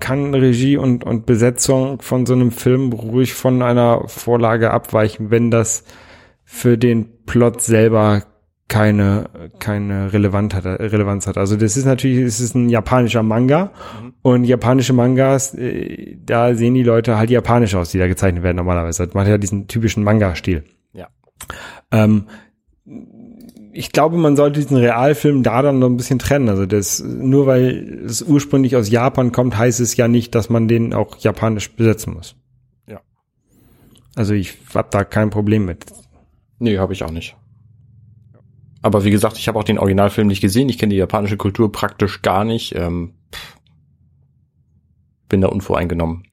kann 0.00 0.34
Regie 0.34 0.76
und, 0.76 1.04
und 1.04 1.26
Besetzung 1.26 2.00
von 2.02 2.26
so 2.26 2.34
einem 2.34 2.50
Film 2.50 2.92
ruhig 2.92 3.34
von 3.34 3.62
einer 3.62 4.08
Vorlage 4.08 4.70
abweichen, 4.70 5.30
wenn 5.30 5.50
das 5.50 5.84
für 6.44 6.76
den 6.76 7.24
Plot 7.26 7.60
selber 7.60 8.24
keine, 8.70 9.28
keine 9.58 10.12
Relevanz 10.12 10.54
hat, 10.54 10.64
Relevanz 10.64 11.26
hat. 11.26 11.36
Also 11.36 11.56
das 11.56 11.76
ist 11.76 11.84
natürlich, 11.84 12.18
es 12.18 12.40
ist 12.40 12.54
ein 12.54 12.68
japanischer 12.68 13.22
Manga 13.22 13.72
und 14.22 14.44
japanische 14.44 14.92
Mangas, 14.92 15.54
äh, 15.54 16.16
da 16.24 16.54
sehen 16.54 16.74
die 16.74 16.84
Leute 16.84 17.18
halt 17.18 17.30
japanisch 17.30 17.74
aus, 17.74 17.90
die 17.90 17.98
da 17.98 18.06
gezeichnet 18.06 18.44
werden 18.44 18.56
normalerweise. 18.56 19.04
Das 19.06 19.14
macht 19.14 19.26
ja 19.26 19.38
diesen 19.38 19.66
typischen 19.66 20.04
Manga-Stil. 20.04 20.64
Ja. 20.92 21.08
Ähm, 21.90 22.26
ich 23.80 23.92
glaube, 23.92 24.18
man 24.18 24.36
sollte 24.36 24.60
diesen 24.60 24.76
Realfilm 24.76 25.42
da 25.42 25.62
dann 25.62 25.78
noch 25.78 25.88
ein 25.88 25.96
bisschen 25.96 26.18
trennen. 26.18 26.50
Also 26.50 26.66
das, 26.66 27.02
nur 27.02 27.46
weil 27.46 28.04
es 28.04 28.20
ursprünglich 28.20 28.76
aus 28.76 28.90
Japan 28.90 29.32
kommt, 29.32 29.56
heißt 29.56 29.80
es 29.80 29.96
ja 29.96 30.06
nicht, 30.06 30.34
dass 30.34 30.50
man 30.50 30.68
den 30.68 30.92
auch 30.92 31.16
japanisch 31.16 31.72
besetzen 31.72 32.12
muss. 32.12 32.36
Ja. 32.86 33.00
Also 34.14 34.34
ich 34.34 34.58
hab 34.74 34.90
da 34.90 35.04
kein 35.04 35.30
Problem 35.30 35.64
mit. 35.64 35.86
Nee, 36.58 36.76
habe 36.76 36.92
ich 36.92 37.02
auch 37.02 37.10
nicht. 37.10 37.36
Aber 38.82 39.02
wie 39.04 39.10
gesagt, 39.10 39.38
ich 39.38 39.48
habe 39.48 39.58
auch 39.58 39.64
den 39.64 39.78
Originalfilm 39.78 40.28
nicht 40.28 40.42
gesehen. 40.42 40.68
Ich 40.68 40.76
kenne 40.76 40.90
die 40.90 40.98
japanische 40.98 41.38
Kultur 41.38 41.72
praktisch 41.72 42.20
gar 42.20 42.44
nicht. 42.44 42.74
Ähm, 42.76 43.14
bin 45.30 45.40
da 45.40 45.48
unvoreingenommen. 45.48 46.24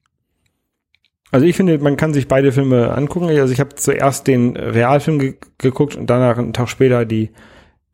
Also 1.30 1.46
ich 1.46 1.56
finde, 1.56 1.78
man 1.78 1.96
kann 1.96 2.14
sich 2.14 2.26
beide 2.26 2.52
Filme 2.52 2.92
angucken. 2.94 3.28
Also 3.28 3.52
ich 3.52 3.60
habe 3.60 3.74
zuerst 3.74 4.26
den 4.26 4.56
Realfilm 4.56 5.18
ge 5.18 5.34
geguckt 5.58 5.96
und 5.96 6.08
danach 6.08 6.38
einen 6.38 6.52
Tag 6.52 6.68
später 6.68 7.04
die, 7.04 7.30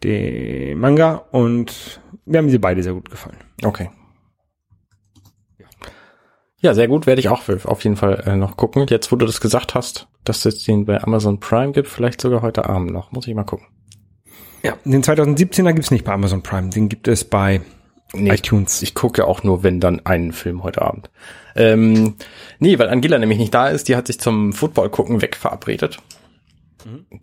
die 0.03 0.75
Manga 0.77 1.25
und 1.31 2.01
mir 2.27 2.39
haben 2.39 2.51
sie 2.51 2.59
beide 2.59 2.83
sehr 2.83 2.95
gut 2.95 3.11
gefallen. 3.11 3.39
Okay. 3.63 3.91
Ja, 6.61 6.73
sehr 6.73 6.89
gut, 6.89 7.07
werde 7.07 7.21
ich 7.21 7.29
auch 7.29 7.47
auf 7.67 7.85
jeden 7.85 7.97
Fall 7.97 8.23
äh, 8.27 8.37
noch 8.37 8.57
gucken. 8.57 8.87
Jetzt, 8.89 9.13
wo 9.13 9.17
du 9.17 9.27
das 9.27 9.43
gesagt 9.43 9.75
hast, 9.75 10.09
dass 10.25 10.47
es 10.47 10.65
den 10.65 10.87
bei 10.87 11.03
Amazon 11.03 11.39
Prime 11.39 11.73
gibt, 11.73 11.89
vielleicht 11.89 12.23
sogar 12.23 12.41
heute 12.41 12.67
Abend 12.67 12.91
noch. 12.91 13.13
Muss 13.13 13.27
ich 13.27 13.35
mal 13.35 13.45
gucken. 13.45 13.67
Ja, 14.63 14.79
den 14.83 15.03
2017er 15.03 15.75
gibt's 15.75 15.91
nicht 15.91 16.07
bei 16.07 16.13
Amazon 16.13 16.43
Prime, 16.43 16.71
den 16.71 16.89
gibt 16.89 17.07
es 17.07 17.25
bei 17.25 17.61
Nee, 18.15 18.31
iTunes. 18.31 18.83
Ich 18.83 18.95
gucke 18.95 19.23
ja 19.23 19.29
auch 19.29 19.43
nur, 19.43 19.63
wenn 19.63 19.81
dann 19.81 20.05
einen 20.05 20.33
Film 20.33 20.63
heute 20.63 20.83
Abend. 20.83 21.11
Ähm, 21.57 22.15
nee, 22.59 22.79
weil 22.79 22.89
Angela 22.89 23.19
nämlich 23.19 23.39
nicht 23.39 23.55
da 23.55 23.69
ist, 23.69 23.89
die 23.89 23.97
hat 23.97 24.07
sich 24.07 24.19
zum 24.19 24.53
Football 24.53 24.91
gucken 24.91 25.23
weg 25.23 25.37
verabredet. 25.37 25.99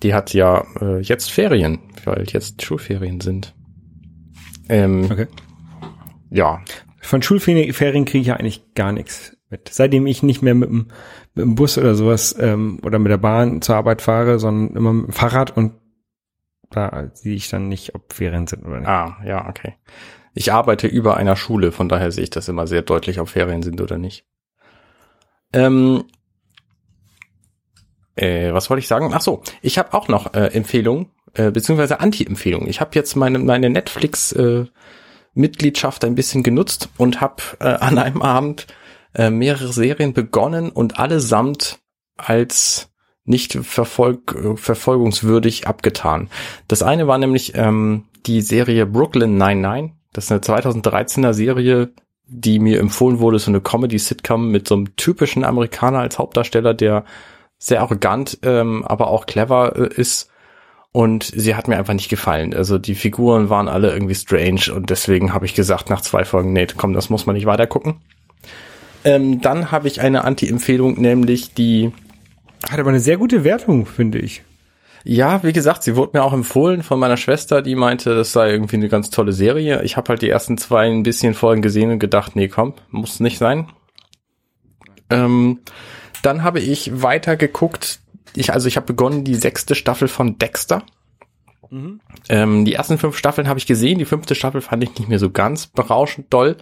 Die 0.01 0.13
hat 0.13 0.33
ja 0.33 0.65
äh, 0.79 0.99
jetzt 1.01 1.31
Ferien, 1.31 1.79
weil 2.05 2.25
jetzt 2.29 2.63
Schulferien 2.63 3.21
sind. 3.21 3.53
Ähm, 4.69 5.07
Okay. 5.11 5.27
Ja, 6.29 6.61
Von 7.01 7.21
Schulferien 7.21 8.05
kriege 8.05 8.21
ich 8.21 8.27
ja 8.27 8.35
eigentlich 8.37 8.73
gar 8.73 8.93
nichts 8.93 9.35
mit. 9.49 9.69
Seitdem 9.69 10.07
ich 10.07 10.23
nicht 10.23 10.41
mehr 10.41 10.55
mit 10.55 10.69
dem, 10.69 10.87
mit 11.35 11.45
dem 11.45 11.55
Bus 11.55 11.77
oder 11.77 11.93
sowas 11.93 12.35
ähm, 12.39 12.79
oder 12.83 12.97
mit 12.97 13.11
der 13.11 13.17
Bahn 13.17 13.61
zur 13.61 13.75
Arbeit 13.75 14.01
fahre, 14.01 14.39
sondern 14.39 14.75
immer 14.75 14.93
mit 14.93 15.07
dem 15.07 15.13
Fahrrad 15.13 15.55
und 15.55 15.73
da 16.71 17.09
sehe 17.13 17.35
ich 17.35 17.49
dann 17.49 17.67
nicht, 17.67 17.95
ob 17.95 18.13
Ferien 18.13 18.47
sind 18.47 18.65
oder 18.65 18.79
nicht. 18.79 18.89
ah, 18.89 19.17
ja, 19.25 19.47
okay. 19.47 19.75
Ich 20.33 20.51
arbeite 20.53 20.87
über 20.87 21.17
einer 21.17 21.35
Schule, 21.35 21.71
von 21.71 21.89
daher 21.89 22.11
sehe 22.11 22.23
ich 22.23 22.29
das 22.29 22.47
immer 22.47 22.67
sehr 22.67 22.81
deutlich, 22.81 23.19
ob 23.19 23.29
Ferien 23.29 23.63
sind 23.63 23.81
oder 23.81 23.97
nicht. 23.97 24.25
Ähm, 25.53 26.05
äh, 28.15 28.53
was 28.53 28.69
wollte 28.69 28.79
ich 28.79 28.87
sagen? 28.87 29.11
Ach 29.13 29.21
so, 29.21 29.43
ich 29.61 29.77
habe 29.77 29.93
auch 29.93 30.07
noch 30.07 30.33
äh, 30.33 30.47
Empfehlungen, 30.47 31.07
äh, 31.33 31.51
beziehungsweise 31.51 31.99
Anti-Empfehlungen. 31.99 32.69
Ich 32.69 32.79
habe 32.79 32.91
jetzt 32.95 33.15
meine, 33.15 33.39
meine 33.39 33.69
Netflix 33.69 34.31
äh, 34.31 34.65
Mitgliedschaft 35.33 36.03
ein 36.03 36.15
bisschen 36.15 36.43
genutzt 36.43 36.89
und 36.97 37.21
habe 37.21 37.41
äh, 37.59 37.65
an 37.65 37.97
einem 37.97 38.21
Abend 38.21 38.67
äh, 39.13 39.29
mehrere 39.29 39.71
Serien 39.71 40.13
begonnen 40.13 40.69
und 40.69 40.99
allesamt 40.99 41.79
als 42.17 42.90
nicht 43.25 43.53
verfolg 43.53 44.35
äh, 44.35 44.55
verfolgungswürdig 44.55 45.67
abgetan. 45.67 46.29
Das 46.67 46.83
eine 46.83 47.07
war 47.07 47.17
nämlich 47.17 47.53
ähm, 47.55 48.05
die 48.25 48.41
Serie 48.41 48.85
Brooklyn 48.85 49.37
99. 49.37 49.95
Das 50.13 50.25
ist 50.25 50.31
eine 50.31 50.41
2013er 50.41 51.33
Serie, 51.33 51.91
die 52.27 52.59
mir 52.59 52.79
empfohlen 52.79 53.19
wurde, 53.19 53.39
so 53.39 53.51
eine 53.51 53.61
Comedy-Sitcom 53.61 54.49
mit 54.49 54.67
so 54.67 54.75
einem 54.75 54.95
typischen 54.95 55.43
Amerikaner 55.43 55.99
als 55.99 56.17
Hauptdarsteller, 56.17 56.73
der 56.73 57.05
sehr 57.57 57.81
arrogant, 57.81 58.39
ähm, 58.43 58.83
aber 58.85 59.07
auch 59.07 59.25
clever 59.25 59.75
äh, 59.75 59.93
ist. 59.93 60.29
Und 60.93 61.23
sie 61.23 61.55
hat 61.55 61.69
mir 61.69 61.77
einfach 61.77 61.93
nicht 61.93 62.09
gefallen. 62.09 62.53
Also 62.53 62.77
die 62.77 62.95
Figuren 62.95 63.49
waren 63.49 63.69
alle 63.69 63.93
irgendwie 63.93 64.15
strange 64.15 64.73
und 64.75 64.89
deswegen 64.89 65.33
habe 65.33 65.45
ich 65.45 65.53
gesagt 65.53 65.89
nach 65.89 66.01
zwei 66.01 66.25
Folgen, 66.25 66.51
nee, 66.51 66.67
komm, 66.75 66.93
das 66.93 67.09
muss 67.09 67.25
man 67.25 67.35
nicht 67.35 67.45
weiter 67.45 67.65
gucken. 67.65 68.01
Ähm, 69.05 69.39
dann 69.39 69.71
habe 69.71 69.87
ich 69.87 70.01
eine 70.01 70.25
Anti-Empfehlung, 70.25 70.99
nämlich 70.99 71.53
die 71.53 71.91
Hat 72.69 72.79
aber 72.79 72.89
eine 72.89 72.99
sehr 72.99 73.17
gute 73.17 73.43
Wertung, 73.43 73.85
finde 73.85 74.19
ich. 74.19 74.43
Ja, 75.03 75.41
wie 75.43 75.53
gesagt, 75.53 75.81
sie 75.83 75.95
wurde 75.95 76.17
mir 76.17 76.23
auch 76.23 76.33
empfohlen 76.33 76.83
von 76.83 76.99
meiner 76.99 77.17
Schwester, 77.17 77.61
die 77.61 77.75
meinte, 77.75 78.13
das 78.15 78.33
sei 78.33 78.51
irgendwie 78.51 78.75
eine 78.75 78.89
ganz 78.89 79.09
tolle 79.09 79.33
Serie. 79.33 79.81
Ich 79.83 79.97
habe 79.97 80.09
halt 80.09 80.21
die 80.21 80.29
ersten 80.29 80.57
zwei 80.57 80.85
ein 80.85 81.03
bisschen 81.03 81.33
Folgen 81.33 81.63
gesehen 81.63 81.91
und 81.91 81.99
gedacht, 81.99 82.35
nee, 82.35 82.47
komm, 82.47 82.75
muss 82.91 83.19
nicht 83.19 83.39
sein. 83.39 83.67
Ähm, 85.09 85.59
dann 86.21 86.43
habe 86.43 86.59
ich 86.59 87.01
weiter 87.01 87.35
geguckt. 87.35 87.99
Ich, 88.35 88.53
also 88.53 88.67
ich 88.67 88.77
habe 88.77 88.85
begonnen 88.85 89.23
die 89.23 89.35
sechste 89.35 89.73
Staffel 89.73 90.07
von 90.07 90.37
Dexter. 90.37 90.83
Ähm, 92.29 92.65
die 92.65 92.73
ersten 92.73 92.97
fünf 92.97 93.17
Staffeln 93.17 93.47
habe 93.47 93.57
ich 93.57 93.65
gesehen. 93.65 93.97
Die 93.97 94.05
fünfte 94.05 94.35
Staffel 94.35 94.61
fand 94.61 94.83
ich 94.83 94.97
nicht 94.99 95.09
mehr 95.09 95.19
so 95.19 95.31
ganz 95.31 95.67
berauschend 95.67 96.31
doll, 96.31 96.57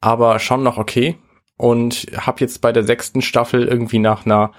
aber 0.00 0.38
schon 0.40 0.62
noch 0.62 0.76
okay. 0.76 1.16
Und 1.56 2.06
habe 2.16 2.40
jetzt 2.40 2.60
bei 2.60 2.70
der 2.70 2.84
sechsten 2.84 3.22
Staffel 3.22 3.66
irgendwie 3.66 3.98
nach 3.98 4.26
einer 4.26 4.52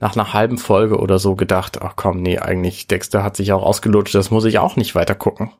nach 0.00 0.16
einer 0.16 0.32
halben 0.32 0.58
Folge 0.58 0.98
oder 0.98 1.18
so 1.18 1.36
gedacht, 1.36 1.80
ach 1.82 1.92
komm, 1.94 2.22
nee, 2.22 2.38
eigentlich 2.38 2.88
Dexter 2.88 3.22
hat 3.22 3.36
sich 3.36 3.52
auch 3.52 3.62
ausgelutscht, 3.62 4.14
das 4.14 4.30
muss 4.30 4.46
ich 4.46 4.58
auch 4.58 4.76
nicht 4.76 4.94
weiter 4.94 5.14
gucken. 5.14 5.50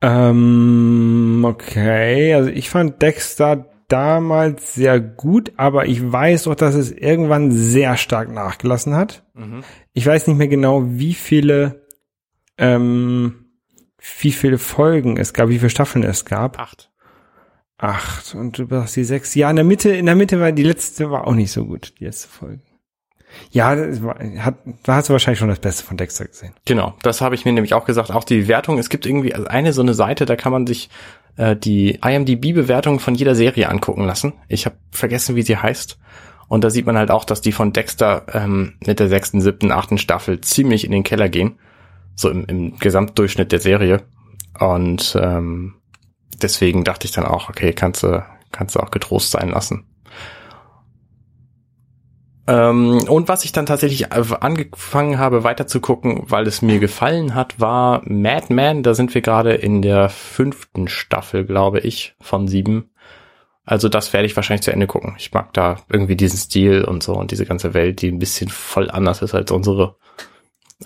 Ähm, 0.00 1.44
okay, 1.46 2.34
also 2.34 2.48
ich 2.50 2.70
fand 2.70 3.02
Dexter 3.02 3.66
damals 3.88 4.74
sehr 4.74 5.00
gut, 5.00 5.52
aber 5.56 5.86
ich 5.86 6.12
weiß 6.12 6.46
auch, 6.46 6.54
dass 6.54 6.74
es 6.74 6.92
irgendwann 6.92 7.50
sehr 7.50 7.96
stark 7.96 8.30
nachgelassen 8.30 8.94
hat. 8.94 9.24
Ich 9.92 10.06
weiß 10.06 10.28
nicht 10.28 10.36
mehr 10.36 10.48
genau, 10.48 10.84
wie 10.86 11.14
viele, 11.14 11.86
ähm, 12.58 13.46
wie 14.20 14.32
viele 14.32 14.58
Folgen 14.58 15.16
es 15.16 15.32
gab, 15.32 15.48
wie 15.48 15.58
viele 15.58 15.70
Staffeln 15.70 16.04
es 16.04 16.24
gab. 16.24 16.60
Acht. 16.60 16.92
Acht 17.78 18.34
und 18.34 18.58
du 18.58 18.66
sagst 18.68 18.96
die 18.96 19.04
sechs. 19.04 19.34
Ja, 19.34 19.50
in 19.50 19.56
der 19.56 19.64
Mitte, 19.64 19.90
in 19.90 20.06
der 20.06 20.16
Mitte 20.16 20.40
war 20.40 20.52
die 20.52 20.64
letzte 20.64 21.10
war 21.10 21.26
auch 21.26 21.34
nicht 21.34 21.52
so 21.52 21.64
gut, 21.64 21.94
die 21.98 22.04
letzte 22.04 22.28
Folge. 22.28 22.60
Ja, 23.50 23.76
hat, 24.38 24.56
da 24.82 24.94
hast 24.96 25.08
du 25.08 25.12
wahrscheinlich 25.12 25.38
schon 25.38 25.48
das 25.48 25.60
Beste 25.60 25.84
von 25.84 25.96
Dexter 25.96 26.26
gesehen. 26.26 26.54
Genau, 26.64 26.94
das 27.02 27.20
habe 27.20 27.34
ich 27.34 27.44
mir 27.44 27.52
nämlich 27.52 27.74
auch 27.74 27.84
gesagt. 27.84 28.10
Auch 28.10 28.24
die 28.24 28.48
Wertung, 28.48 28.78
es 28.78 28.88
gibt 28.88 29.06
irgendwie 29.06 29.34
eine 29.34 29.72
so 29.72 29.82
eine 29.82 29.94
Seite, 29.94 30.26
da 30.26 30.36
kann 30.36 30.52
man 30.52 30.66
sich 30.66 30.90
äh, 31.36 31.56
die 31.56 31.98
IMDb-Bewertung 32.02 33.00
von 33.00 33.14
jeder 33.14 33.34
Serie 33.34 33.68
angucken 33.68 34.04
lassen. 34.04 34.34
Ich 34.48 34.66
habe 34.66 34.76
vergessen, 34.90 35.36
wie 35.36 35.42
sie 35.42 35.56
heißt. 35.56 35.98
Und 36.48 36.64
da 36.64 36.70
sieht 36.70 36.86
man 36.86 36.96
halt 36.96 37.10
auch, 37.10 37.24
dass 37.24 37.40
die 37.40 37.52
von 37.52 37.72
Dexter 37.72 38.26
ähm, 38.32 38.74
mit 38.84 39.00
der 39.00 39.08
sechsten, 39.08 39.40
siebten, 39.40 39.70
achten 39.70 39.98
Staffel 39.98 40.40
ziemlich 40.40 40.84
in 40.84 40.92
den 40.92 41.04
Keller 41.04 41.28
gehen. 41.28 41.58
So 42.14 42.30
im, 42.30 42.44
im 42.46 42.78
Gesamtdurchschnitt 42.78 43.52
der 43.52 43.60
Serie. 43.60 44.02
Und 44.58 45.16
ähm, 45.20 45.74
deswegen 46.42 46.84
dachte 46.84 47.06
ich 47.06 47.12
dann 47.12 47.26
auch, 47.26 47.48
okay, 47.48 47.72
kannst 47.72 48.02
du, 48.02 48.24
kannst 48.50 48.74
du 48.74 48.80
auch 48.80 48.90
getrost 48.90 49.30
sein 49.30 49.50
lassen. 49.50 49.86
Ähm, 52.48 53.02
und 53.08 53.28
was 53.28 53.44
ich 53.44 53.52
dann 53.52 53.66
tatsächlich 53.66 54.10
angefangen 54.10 55.18
habe 55.18 55.44
weiter 55.44 55.66
zu 55.66 55.80
gucken, 55.80 56.22
weil 56.28 56.46
es 56.46 56.62
mir 56.62 56.78
gefallen 56.78 57.34
hat, 57.34 57.60
war 57.60 58.00
Mad 58.06 58.46
Men. 58.52 58.82
Da 58.82 58.94
sind 58.94 59.14
wir 59.14 59.20
gerade 59.20 59.52
in 59.52 59.82
der 59.82 60.08
fünften 60.08 60.88
Staffel, 60.88 61.44
glaube 61.44 61.80
ich, 61.80 62.16
von 62.20 62.48
sieben. 62.48 62.90
Also 63.66 63.90
das 63.90 64.14
werde 64.14 64.24
ich 64.24 64.34
wahrscheinlich 64.34 64.62
zu 64.62 64.72
Ende 64.72 64.86
gucken. 64.86 65.14
Ich 65.18 65.32
mag 65.32 65.52
da 65.52 65.76
irgendwie 65.92 66.16
diesen 66.16 66.38
Stil 66.38 66.84
und 66.84 67.02
so 67.02 67.12
und 67.12 67.32
diese 67.32 67.44
ganze 67.44 67.74
Welt, 67.74 68.00
die 68.00 68.08
ein 68.10 68.18
bisschen 68.18 68.48
voll 68.48 68.90
anders 68.90 69.20
ist 69.20 69.34
als 69.34 69.50
unsere 69.50 69.96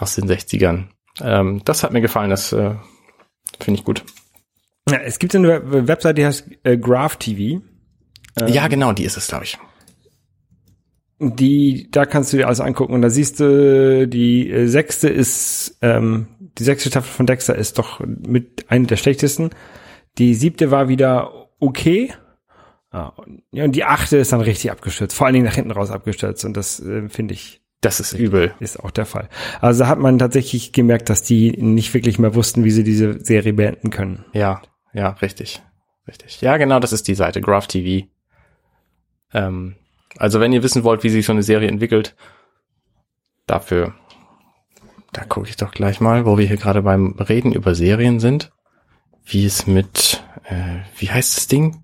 aus 0.01 0.17
den 0.17 0.29
60ern. 0.29 0.87
Ähm, 1.23 1.63
das 1.65 1.85
hat 1.85 1.93
mir 1.93 2.01
gefallen, 2.01 2.31
das 2.31 2.53
äh, 2.53 2.75
finde 3.61 3.79
ich 3.79 3.85
gut. 3.85 4.05
Ja, 4.91 4.97
es 4.99 5.21
gibt 5.21 5.37
eine 5.37 5.49
Web- 5.49 5.87
Website, 5.87 6.19
die 6.19 6.27
heißt 6.27 6.45
äh, 6.65 6.77
Graph 6.77 7.17
TV. 7.19 7.63
ja, 8.49 8.67
genau, 8.67 8.91
die 8.93 9.05
ist 9.05 9.17
es, 9.17 9.29
glaube 9.29 9.45
ich. 9.45 9.59
Die, 11.31 11.89
da 11.91 12.05
kannst 12.07 12.33
du 12.33 12.37
dir 12.37 12.47
alles 12.47 12.61
angucken 12.61 12.95
und 12.95 13.03
da 13.03 13.11
siehst 13.11 13.41
du, 13.41 14.07
die 14.09 14.51
äh, 14.51 14.67
sechste 14.67 15.09
ist, 15.09 15.79
ähm, 15.83 16.27
die 16.59 16.65
sechste 16.65 16.89
Staffel 16.91 17.11
von 17.11 17.27
Dexter 17.27 17.55
ist 17.55 17.79
doch 17.79 18.01
mit 18.01 18.71
einer 18.71 18.87
der 18.87 18.97
schlechtesten. 18.97 19.51
Die 20.19 20.35
siebte 20.35 20.71
war 20.71 20.89
wieder 20.89 21.49
okay. 21.61 22.13
Ja, 22.93 23.07
und, 23.09 23.43
ja, 23.53 23.65
und 23.65 23.73
die 23.73 23.85
achte 23.85 24.19
ist 24.19 24.33
dann 24.33 24.43
richtig 24.43 24.71
abgestürzt, 24.71 25.17
vor 25.17 25.27
allen 25.27 25.33
Dingen 25.35 25.47
nach 25.47 25.55
hinten 25.55 25.71
raus 25.71 25.91
abgestürzt 25.91 26.45
und 26.45 26.55
das 26.57 26.79
äh, 26.81 27.09
finde 27.09 27.33
ich 27.33 27.63
Das 27.81 28.01
ist 28.01 28.13
übel. 28.13 28.53
ist 28.61 28.79
auch 28.79 28.91
der 28.91 29.07
Fall. 29.07 29.29
Also 29.63 29.87
hat 29.87 29.99
man 29.99 30.19
tatsächlich 30.19 30.73
gemerkt, 30.73 31.09
dass 31.09 31.23
die 31.23 31.53
nicht 31.53 31.95
wirklich 31.95 32.19
mehr 32.19 32.35
wussten, 32.35 32.65
wie 32.65 32.71
sie 32.71 32.85
diese 32.85 33.19
Serie 33.25 33.55
beenden 33.55 33.89
können. 33.91 34.25
Ja, 34.35 34.61
ja, 34.93 35.11
richtig. 35.23 35.63
Richtig. 36.07 36.41
Ja, 36.43 36.57
genau, 36.59 36.81
das 36.81 36.93
ist 36.93 37.09
die 37.09 37.15
Seite, 37.15 37.41
Graph 37.41 37.67
TV. 37.69 38.07
Ähm, 39.33 39.77
also 40.19 40.41
wenn 40.41 40.53
ihr 40.53 40.63
wissen 40.63 40.85
wollt, 40.85 41.03
wie 41.03 41.09
sich 41.09 41.27
so 41.27 41.33
eine 41.33 41.43
Serie 41.43 41.69
entwickelt, 41.69 42.15
dafür, 43.47 43.95
da 45.13 45.25
gucke 45.25 45.49
ich 45.49 45.57
doch 45.57 45.73
gleich 45.73 46.01
mal, 46.01 46.27
wo 46.27 46.39
wir 46.39 46.47
hier 46.47 46.57
gerade 46.57 46.83
beim 46.83 47.13
Reden 47.19 47.53
über 47.53 47.75
Serien 47.75 48.21
sind, 48.21 48.53
wie 49.25 49.45
es 49.45 49.67
mit, 49.67 50.23
äh, 50.45 50.81
wie 50.97 51.11
heißt 51.11 51.37
das 51.37 51.47
Ding? 51.49 51.83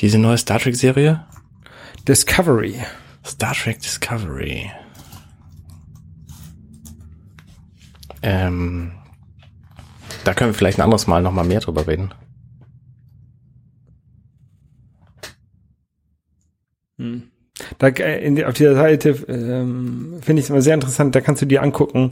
Diese 0.00 0.18
neue 0.18 0.38
Star 0.38 0.58
Trek 0.58 0.76
Serie? 0.76 1.26
Discovery. 2.06 2.82
Star 3.24 3.54
Trek 3.54 3.80
Discovery. 3.80 4.70
Ähm, 8.22 8.92
da 10.24 10.34
können 10.34 10.50
wir 10.50 10.54
vielleicht 10.54 10.78
ein 10.78 10.82
anderes 10.82 11.06
Mal 11.06 11.22
nochmal 11.22 11.44
mehr 11.44 11.60
drüber 11.60 11.86
reden. 11.86 12.12
Da, 17.78 17.88
äh, 17.88 18.24
in, 18.24 18.42
auf 18.44 18.54
dieser 18.54 18.74
Seite 18.74 19.10
ähm, 19.28 20.18
finde 20.20 20.40
ich 20.40 20.46
es 20.46 20.50
immer 20.50 20.62
sehr 20.62 20.74
interessant, 20.74 21.14
da 21.14 21.20
kannst 21.20 21.42
du 21.42 21.46
dir 21.46 21.62
angucken, 21.62 22.10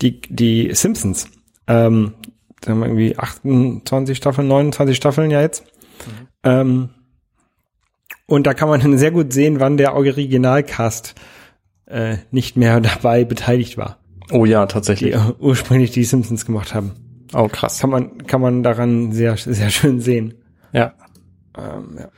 die, 0.00 0.20
die 0.28 0.74
Simpsons. 0.74 1.28
Ähm, 1.66 2.12
da 2.60 2.72
haben 2.72 2.80
wir 2.80 2.86
irgendwie 2.86 3.16
28 3.18 4.16
Staffeln, 4.16 4.48
29 4.48 4.96
Staffeln 4.96 5.30
ja 5.30 5.40
jetzt. 5.40 5.64
Ähm, 6.44 6.90
und 8.26 8.46
da 8.46 8.54
kann 8.54 8.68
man 8.68 8.80
dann 8.80 8.98
sehr 8.98 9.10
gut 9.10 9.32
sehen, 9.32 9.60
wann 9.60 9.76
der 9.76 9.94
Originalcast 9.94 11.14
äh, 11.86 12.16
nicht 12.30 12.56
mehr 12.56 12.80
dabei 12.80 13.24
beteiligt 13.24 13.76
war, 13.76 13.98
Oh 14.30 14.44
ja, 14.44 14.66
die 14.66 14.72
tatsächlich. 14.72 15.14
äh, 15.14 15.18
ursprünglich 15.38 15.90
die 15.90 16.04
Simpsons 16.04 16.46
gemacht 16.46 16.74
haben. 16.74 16.92
Oh, 17.34 17.48
krass. 17.48 17.78
Kann 17.78 17.90
man, 17.90 18.26
kann 18.26 18.40
man 18.40 18.62
daran 18.62 19.12
sehr, 19.12 19.36
sehr 19.36 19.70
schön 19.70 20.00
sehen. 20.00 20.34
Ja. 20.72 20.94
Ähm, 21.56 21.96
ja. 21.98 22.08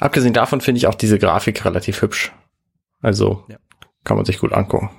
Abgesehen 0.00 0.34
davon 0.34 0.60
finde 0.60 0.78
ich 0.78 0.86
auch 0.86 0.94
diese 0.94 1.18
Grafik 1.18 1.64
relativ 1.64 2.02
hübsch. 2.02 2.32
Also 3.00 3.44
Ja. 3.48 3.56
kann 4.04 4.16
man 4.16 4.26
sich 4.26 4.38
gut 4.38 4.52
angucken. 4.52 4.90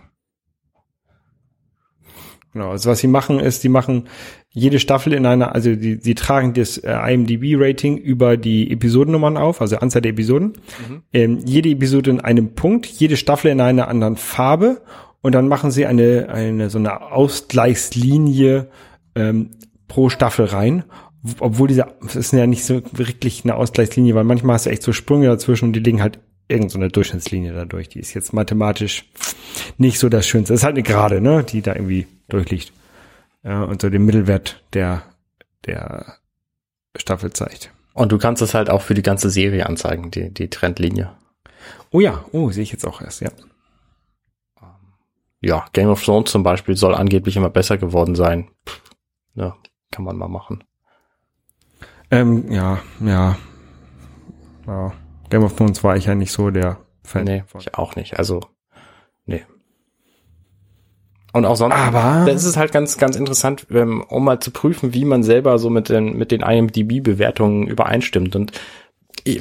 Genau, 2.53 2.71
also 2.71 2.89
was 2.89 2.99
sie 2.99 3.07
machen 3.07 3.39
ist, 3.39 3.65
die 3.65 3.69
machen 3.69 4.07
jede 4.49 4.79
Staffel 4.79 5.11
in 5.11 5.25
einer, 5.25 5.53
also 5.53 5.75
die, 5.75 5.95
sie 5.95 6.15
tragen 6.15 6.53
das 6.53 6.77
äh, 6.77 6.93
IMDb-Rating 6.93 7.97
über 7.97 8.37
die 8.37 8.71
Episodennummern 8.71 9.35
auf, 9.35 9.59
also 9.59 9.75
Anzahl 9.77 10.01
der 10.01 10.11
Episoden. 10.11 10.53
Ähm, 11.11 11.39
jede 11.45 11.67
Episode 11.69 12.11
in 12.11 12.21
einem 12.21 12.55
Punkt, 12.55 12.85
jede 12.85 13.17
Staffel 13.17 13.51
in 13.51 13.59
einer 13.59 13.89
anderen 13.89 14.15
Farbe 14.15 14.81
und 15.21 15.35
dann 15.35 15.49
machen 15.49 15.69
sie 15.69 15.85
eine, 15.85 16.29
eine 16.29 16.69
so 16.69 16.77
eine 16.77 17.01
Ausgleichslinie 17.11 18.69
ähm, 19.15 19.51
pro 19.89 20.07
Staffel 20.09 20.45
rein. 20.45 20.85
Obwohl 21.39 21.67
diese, 21.67 21.87
das 22.01 22.15
ist 22.15 22.33
ja 22.33 22.45
nicht 22.45 22.65
so 22.65 22.81
wirklich 22.91 23.43
eine 23.43 23.55
Ausgleichslinie, 23.55 24.15
weil 24.15 24.23
manchmal 24.23 24.55
hast 24.55 24.65
du 24.65 24.69
echt 24.69 24.83
so 24.83 24.93
Sprünge 24.93 25.27
dazwischen 25.27 25.65
und 25.65 25.73
die 25.73 25.79
liegen 25.79 26.01
halt 26.01 26.19
irgend 26.47 26.71
so 26.71 26.77
eine 26.77 26.89
Durchschnittslinie 26.89 27.53
dadurch. 27.53 27.89
Die 27.89 27.99
ist 27.99 28.13
jetzt 28.13 28.33
mathematisch 28.33 29.09
nicht 29.77 29.99
so 29.99 30.09
das 30.09 30.27
Schönste. 30.27 30.53
Das 30.53 30.61
ist 30.61 30.65
halt 30.65 30.75
eine 30.75 30.83
Gerade, 30.83 31.21
ne, 31.21 31.43
die 31.43 31.61
da 31.61 31.73
irgendwie 31.73 32.07
durchliegt. 32.27 32.71
Ja, 33.43 33.63
und 33.63 33.81
so 33.81 33.89
den 33.89 34.05
Mittelwert 34.05 34.63
der, 34.73 35.03
der 35.65 36.17
Staffel 36.95 37.31
zeigt. 37.33 37.71
Und 37.93 38.11
du 38.11 38.17
kannst 38.17 38.41
es 38.41 38.53
halt 38.53 38.69
auch 38.69 38.81
für 38.81 38.93
die 38.93 39.03
ganze 39.03 39.29
Serie 39.29 39.65
anzeigen, 39.65 40.11
die, 40.11 40.33
die 40.33 40.49
Trendlinie. 40.49 41.11
Oh 41.91 41.99
ja, 41.99 42.25
oh, 42.31 42.51
sehe 42.51 42.63
ich 42.63 42.71
jetzt 42.71 42.85
auch 42.85 43.01
erst, 43.01 43.21
ja. 43.21 43.31
Ja, 45.41 45.65
Game 45.73 45.89
of 45.89 46.03
Thrones 46.03 46.31
zum 46.31 46.43
Beispiel 46.43 46.75
soll 46.75 46.95
angeblich 46.95 47.37
immer 47.37 47.49
besser 47.49 47.77
geworden 47.77 48.15
sein. 48.15 48.49
Pff, 48.67 48.81
ja, 49.35 49.55
kann 49.91 50.03
man 50.03 50.17
mal 50.17 50.27
machen. 50.27 50.63
Ähm, 52.11 52.51
ja, 52.51 52.79
ja. 53.03 53.37
ja. 54.67 54.93
Game 55.29 55.43
of 55.43 55.55
Thrones 55.55 55.83
war 55.83 55.95
ich 55.97 56.05
ja 56.05 56.15
nicht 56.15 56.31
so 56.31 56.49
der 56.51 56.77
Fan 57.03 57.23
Nee, 57.23 57.43
von. 57.47 57.61
ich 57.61 57.75
auch 57.75 57.95
nicht. 57.95 58.17
Also, 58.19 58.41
nee. 59.25 59.43
Und 61.33 61.45
auch 61.45 61.55
sonst, 61.57 61.75
Aber- 61.75 62.25
das 62.31 62.45
ist 62.45 62.55
halt 62.57 62.71
ganz, 62.71 62.97
ganz 62.97 63.15
interessant, 63.15 63.67
ähm, 63.71 64.03
um 64.07 64.23
mal 64.23 64.39
zu 64.39 64.51
prüfen, 64.51 64.93
wie 64.93 65.03
man 65.05 65.21
selber 65.23 65.57
so 65.59 65.69
mit 65.69 65.89
den, 65.89 66.17
mit 66.17 66.31
den 66.31 66.41
IMDb-Bewertungen 66.41 67.67
übereinstimmt. 67.67 68.35
Und 68.35 68.53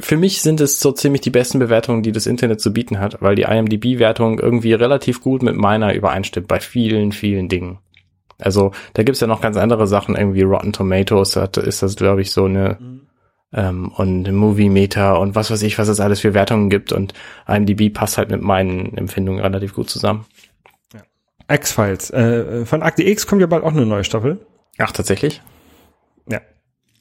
für 0.00 0.16
mich 0.16 0.40
sind 0.42 0.60
es 0.60 0.80
so 0.80 0.92
ziemlich 0.92 1.20
die 1.20 1.30
besten 1.30 1.58
Bewertungen, 1.58 2.02
die 2.02 2.10
das 2.12 2.26
Internet 2.26 2.60
zu 2.60 2.72
bieten 2.72 2.98
hat, 2.98 3.20
weil 3.22 3.36
die 3.36 3.42
IMDb-Wertung 3.42 4.40
irgendwie 4.40 4.72
relativ 4.72 5.20
gut 5.20 5.42
mit 5.42 5.54
meiner 5.56 5.94
übereinstimmt 5.94 6.48
bei 6.48 6.58
vielen, 6.58 7.12
vielen 7.12 7.48
Dingen. 7.48 7.78
Also 8.38 8.72
da 8.94 9.02
gibt's 9.02 9.20
ja 9.20 9.26
noch 9.26 9.40
ganz 9.40 9.56
andere 9.56 9.86
Sachen, 9.86 10.16
irgendwie 10.16 10.42
Rotten 10.42 10.72
Tomatoes, 10.72 11.36
hat, 11.36 11.56
ist 11.56 11.82
das, 11.82 11.96
glaube 11.96 12.20
ich, 12.20 12.32
so 12.32 12.44
eine 12.44 12.78
ähm, 13.52 13.92
und 13.96 14.30
Movie 14.32 14.68
Meter 14.68 15.20
und 15.20 15.34
was 15.34 15.50
weiß 15.50 15.62
ich, 15.62 15.78
was 15.78 15.88
es 15.88 16.00
alles 16.00 16.20
für 16.20 16.34
Wertungen 16.34 16.70
gibt 16.70 16.92
und 16.92 17.14
IMDb 17.46 17.92
passt 17.92 18.18
halt 18.18 18.30
mit 18.30 18.42
meinen 18.42 18.96
Empfindungen 18.96 19.40
relativ 19.40 19.74
gut 19.74 19.88
zusammen. 19.88 20.26
X-Files. 21.48 22.10
Äh, 22.10 22.64
von 22.64 22.82
Akte 22.82 23.02
X 23.02 23.26
kommt 23.26 23.40
ja 23.40 23.46
bald 23.46 23.64
auch 23.64 23.72
eine 23.72 23.86
neue 23.86 24.04
Staffel. 24.04 24.46
Ach, 24.78 24.92
tatsächlich? 24.92 25.42
Ja. 26.28 26.40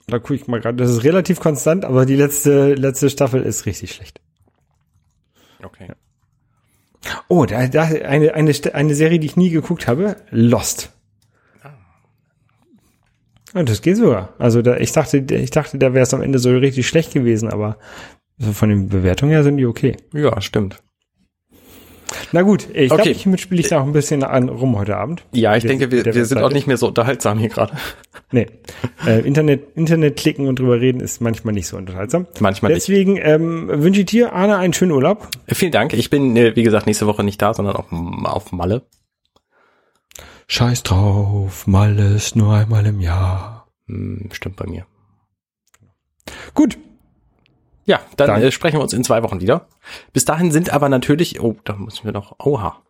Da 0.07 0.19
gucke 0.19 0.35
ich 0.35 0.47
mal 0.47 0.59
gerade. 0.59 0.77
Das 0.77 0.89
ist 0.89 1.03
relativ 1.03 1.39
konstant, 1.39 1.85
aber 1.85 2.05
die 2.05 2.17
letzte, 2.17 2.73
letzte 2.73 3.09
Staffel 3.09 3.41
ist 3.41 3.65
richtig 3.65 3.93
schlecht. 3.93 4.19
Okay. 5.63 5.87
Oh, 7.29 7.45
da, 7.45 7.67
da 7.67 7.83
eine, 7.83 8.33
eine, 8.33 8.53
eine 8.73 8.95
Serie, 8.95 9.19
die 9.19 9.27
ich 9.27 9.37
nie 9.37 9.49
geguckt 9.49 9.87
habe, 9.87 10.17
Lost. 10.29 10.92
Und 13.53 13.69
das 13.69 13.81
geht 13.81 13.97
sogar. 13.97 14.29
Also 14.39 14.61
da, 14.61 14.77
ich 14.77 14.91
dachte, 14.91 15.17
ich 15.17 15.51
dachte, 15.51 15.77
da 15.77 15.93
wäre 15.93 16.03
es 16.03 16.13
am 16.13 16.21
Ende 16.21 16.39
so 16.39 16.49
richtig 16.51 16.87
schlecht 16.87 17.13
gewesen, 17.13 17.49
aber 17.49 17.77
von 18.39 18.69
den 18.69 18.89
Bewertungen 18.89 19.31
her 19.31 19.43
sind 19.43 19.57
die 19.57 19.65
okay. 19.65 19.95
Ja, 20.13 20.41
stimmt. 20.41 20.81
Na 22.31 22.41
gut, 22.41 22.67
ich 22.73 22.87
glaube, 22.89 23.03
Okay. 23.03 23.11
ich 23.11 23.25
mitspiele 23.25 23.61
ich 23.61 23.69
da 23.69 23.79
auch 23.81 23.85
ein 23.85 23.93
bisschen 23.93 24.23
an 24.23 24.49
rum 24.49 24.77
heute 24.77 24.97
Abend. 24.97 25.23
Ja, 25.33 25.55
ich 25.55 25.63
Der- 25.63 25.69
denke, 25.69 25.91
wir, 25.91 26.05
wir 26.05 26.25
sind 26.25 26.39
auch 26.39 26.51
nicht 26.51 26.67
mehr 26.67 26.77
so 26.77 26.87
unterhaltsam 26.87 27.37
hier 27.39 27.49
gerade. 27.49 27.73
Nee. 28.31 28.47
äh, 29.05 29.19
Internet, 29.21 29.75
Internet 29.75 30.17
klicken 30.17 30.47
und 30.47 30.57
drüber 30.59 30.79
reden 30.79 30.99
ist 30.99 31.21
manchmal 31.21 31.53
nicht 31.53 31.67
so 31.67 31.77
unterhaltsam. 31.77 32.25
Manchmal 32.39 32.71
nicht. 32.73 32.81
Deswegen 32.87 33.17
ähm, 33.17 33.67
wünsche 33.71 34.01
ich 34.01 34.07
dir, 34.07 34.33
Arne, 34.33 34.57
einen 34.57 34.73
schönen 34.73 34.91
Urlaub. 34.91 35.27
Vielen 35.47 35.71
Dank. 35.71 35.93
Ich 35.93 36.09
bin, 36.09 36.35
äh, 36.35 36.55
wie 36.55 36.63
gesagt, 36.63 36.87
nächste 36.87 37.05
Woche 37.07 37.23
nicht 37.23 37.41
da, 37.41 37.53
sondern 37.53 37.75
auf, 37.75 37.85
auf 37.91 38.51
Malle. 38.51 38.81
Scheiß 40.47 40.83
drauf, 40.83 41.67
mal 41.67 41.97
ist 41.97 42.35
nur 42.35 42.53
einmal 42.53 42.85
im 42.85 42.99
Jahr. 42.99 43.67
Hm, 43.87 44.29
stimmt 44.31 44.55
bei 44.57 44.65
mir. 44.67 44.85
Gut, 46.53 46.77
Ja, 47.85 47.99
dann 48.15 48.27
Danke. 48.27 48.47
äh, 48.47 48.51
sprechen 48.51 48.77
wir 48.77 48.81
uns 48.83 48.93
in 48.93 49.03
zwei 49.03 49.23
Wochen 49.23 49.41
wieder. 49.41 49.67
Bis 50.13 50.23
dahin 50.23 50.51
sind 50.51 50.71
aber 50.71 50.87
natürlich, 50.87 51.41
oh, 51.41 51.57
da 51.65 51.73
müssen 51.75 52.05
wir 52.05 52.13
noch, 52.13 52.35
oha. 52.39 52.81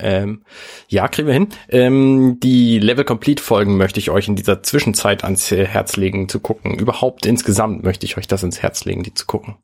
Ähm, 0.00 0.42
ja, 0.88 1.06
kriegen 1.06 1.28
wir 1.28 1.34
hin. 1.34 1.48
Ähm, 1.68 2.40
die 2.42 2.80
Level 2.80 3.04
Complete 3.04 3.40
Folgen 3.40 3.76
möchte 3.76 4.00
ich 4.00 4.10
euch 4.10 4.26
in 4.26 4.34
dieser 4.34 4.60
Zwischenzeit 4.64 5.22
ans 5.22 5.52
äh, 5.52 5.64
Herz 5.64 5.96
legen 5.96 6.28
zu 6.28 6.40
gucken. 6.40 6.76
Überhaupt 6.76 7.24
insgesamt 7.24 7.84
möchte 7.84 8.04
ich 8.04 8.16
euch 8.16 8.26
das 8.26 8.42
ins 8.42 8.62
Herz 8.62 8.84
legen, 8.84 9.04
die 9.04 9.14
zu 9.14 9.26
gucken. 9.26 9.54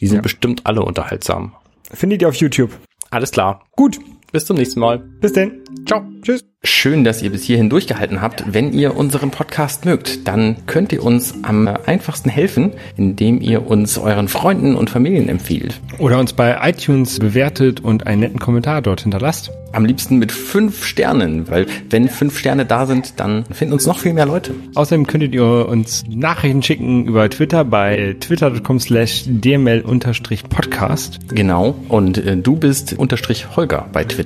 Die 0.00 0.06
sind 0.06 0.16
Ja. 0.16 0.22
bestimmt 0.22 0.66
alle 0.66 0.82
unterhaltsam. 0.82 1.54
findet 1.94 2.20
ihr 2.20 2.28
auf 2.28 2.34
YouTube. 2.34 2.72
Alles 3.08 3.30
klar. 3.30 3.64
Gut, 3.74 3.98
Bis 4.36 4.44
zum 4.44 4.58
nächsten 4.58 4.80
Mal. 4.80 4.98
bis 4.98 5.32
denn. 5.32 5.62
Ciao. 5.86 6.02
Tschüss. 6.20 6.44
Schön, 6.62 7.04
dass 7.04 7.22
ihr 7.22 7.30
bis 7.30 7.44
hierhin 7.44 7.70
durchgehalten 7.70 8.20
habt. 8.20 8.42
Wenn 8.52 8.72
ihr 8.72 8.96
unseren 8.96 9.30
Podcast 9.30 9.84
mögt, 9.84 10.26
dann 10.26 10.56
könnt 10.66 10.92
ihr 10.92 11.04
uns 11.04 11.32
am 11.42 11.68
einfachsten 11.68 12.28
helfen, 12.28 12.72
indem 12.96 13.40
ihr 13.40 13.68
uns 13.68 13.96
euren 13.98 14.26
Freunden 14.26 14.74
und 14.74 14.90
Familien 14.90 15.28
empfiehlt. 15.28 15.80
Oder 15.98 16.18
uns 16.18 16.32
bei 16.32 16.58
iTunes 16.68 17.20
bewertet 17.20 17.78
und 17.80 18.08
einen 18.08 18.20
netten 18.22 18.40
Kommentar 18.40 18.82
dort 18.82 19.02
hinterlasst. 19.02 19.52
Am 19.70 19.84
liebsten 19.84 20.18
mit 20.18 20.32
fünf 20.32 20.84
Sternen, 20.84 21.48
weil 21.48 21.66
wenn 21.90 22.08
fünf 22.08 22.36
Sterne 22.38 22.66
da 22.66 22.86
sind, 22.86 23.20
dann 23.20 23.44
finden 23.52 23.74
uns 23.74 23.86
noch 23.86 24.00
viel 24.00 24.14
mehr 24.14 24.26
Leute. 24.26 24.54
Außerdem 24.74 25.06
könntet 25.06 25.34
ihr 25.34 25.68
uns 25.68 26.02
Nachrichten 26.08 26.62
schicken 26.62 27.06
über 27.06 27.30
Twitter 27.30 27.64
bei 27.64 28.16
twitter.com 28.18 28.80
slash 28.80 29.24
dml-podcast. 29.26 31.20
Genau. 31.28 31.76
Und 31.88 32.18
äh, 32.18 32.36
du 32.36 32.56
bist 32.56 32.94
unterstrich 32.98 33.54
Holger 33.54 33.88
bei 33.92 34.02
Twitter. 34.02 34.25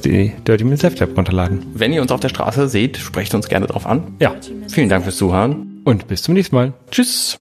die 0.00 0.32
Dirty 0.46 0.64
Left 0.64 1.00
App 1.00 1.16
runterladen. 1.16 1.66
Wenn 1.74 1.92
ihr 1.92 2.02
uns 2.02 2.10
auf 2.12 2.20
der 2.20 2.28
Straße 2.28 2.68
seht, 2.68 2.96
sprecht 2.96 3.34
uns 3.34 3.48
gerne 3.48 3.66
drauf 3.66 3.86
an. 3.86 4.14
Ja, 4.20 4.34
Vielen 4.68 4.88
Dank 4.88 5.04
fürs 5.04 5.16
Zuhören. 5.16 5.80
und 5.84 6.08
bis 6.08 6.22
zum 6.22 6.34
nächsten 6.34 6.54
Mal. 6.56 6.72
Tschüss. 6.90 7.38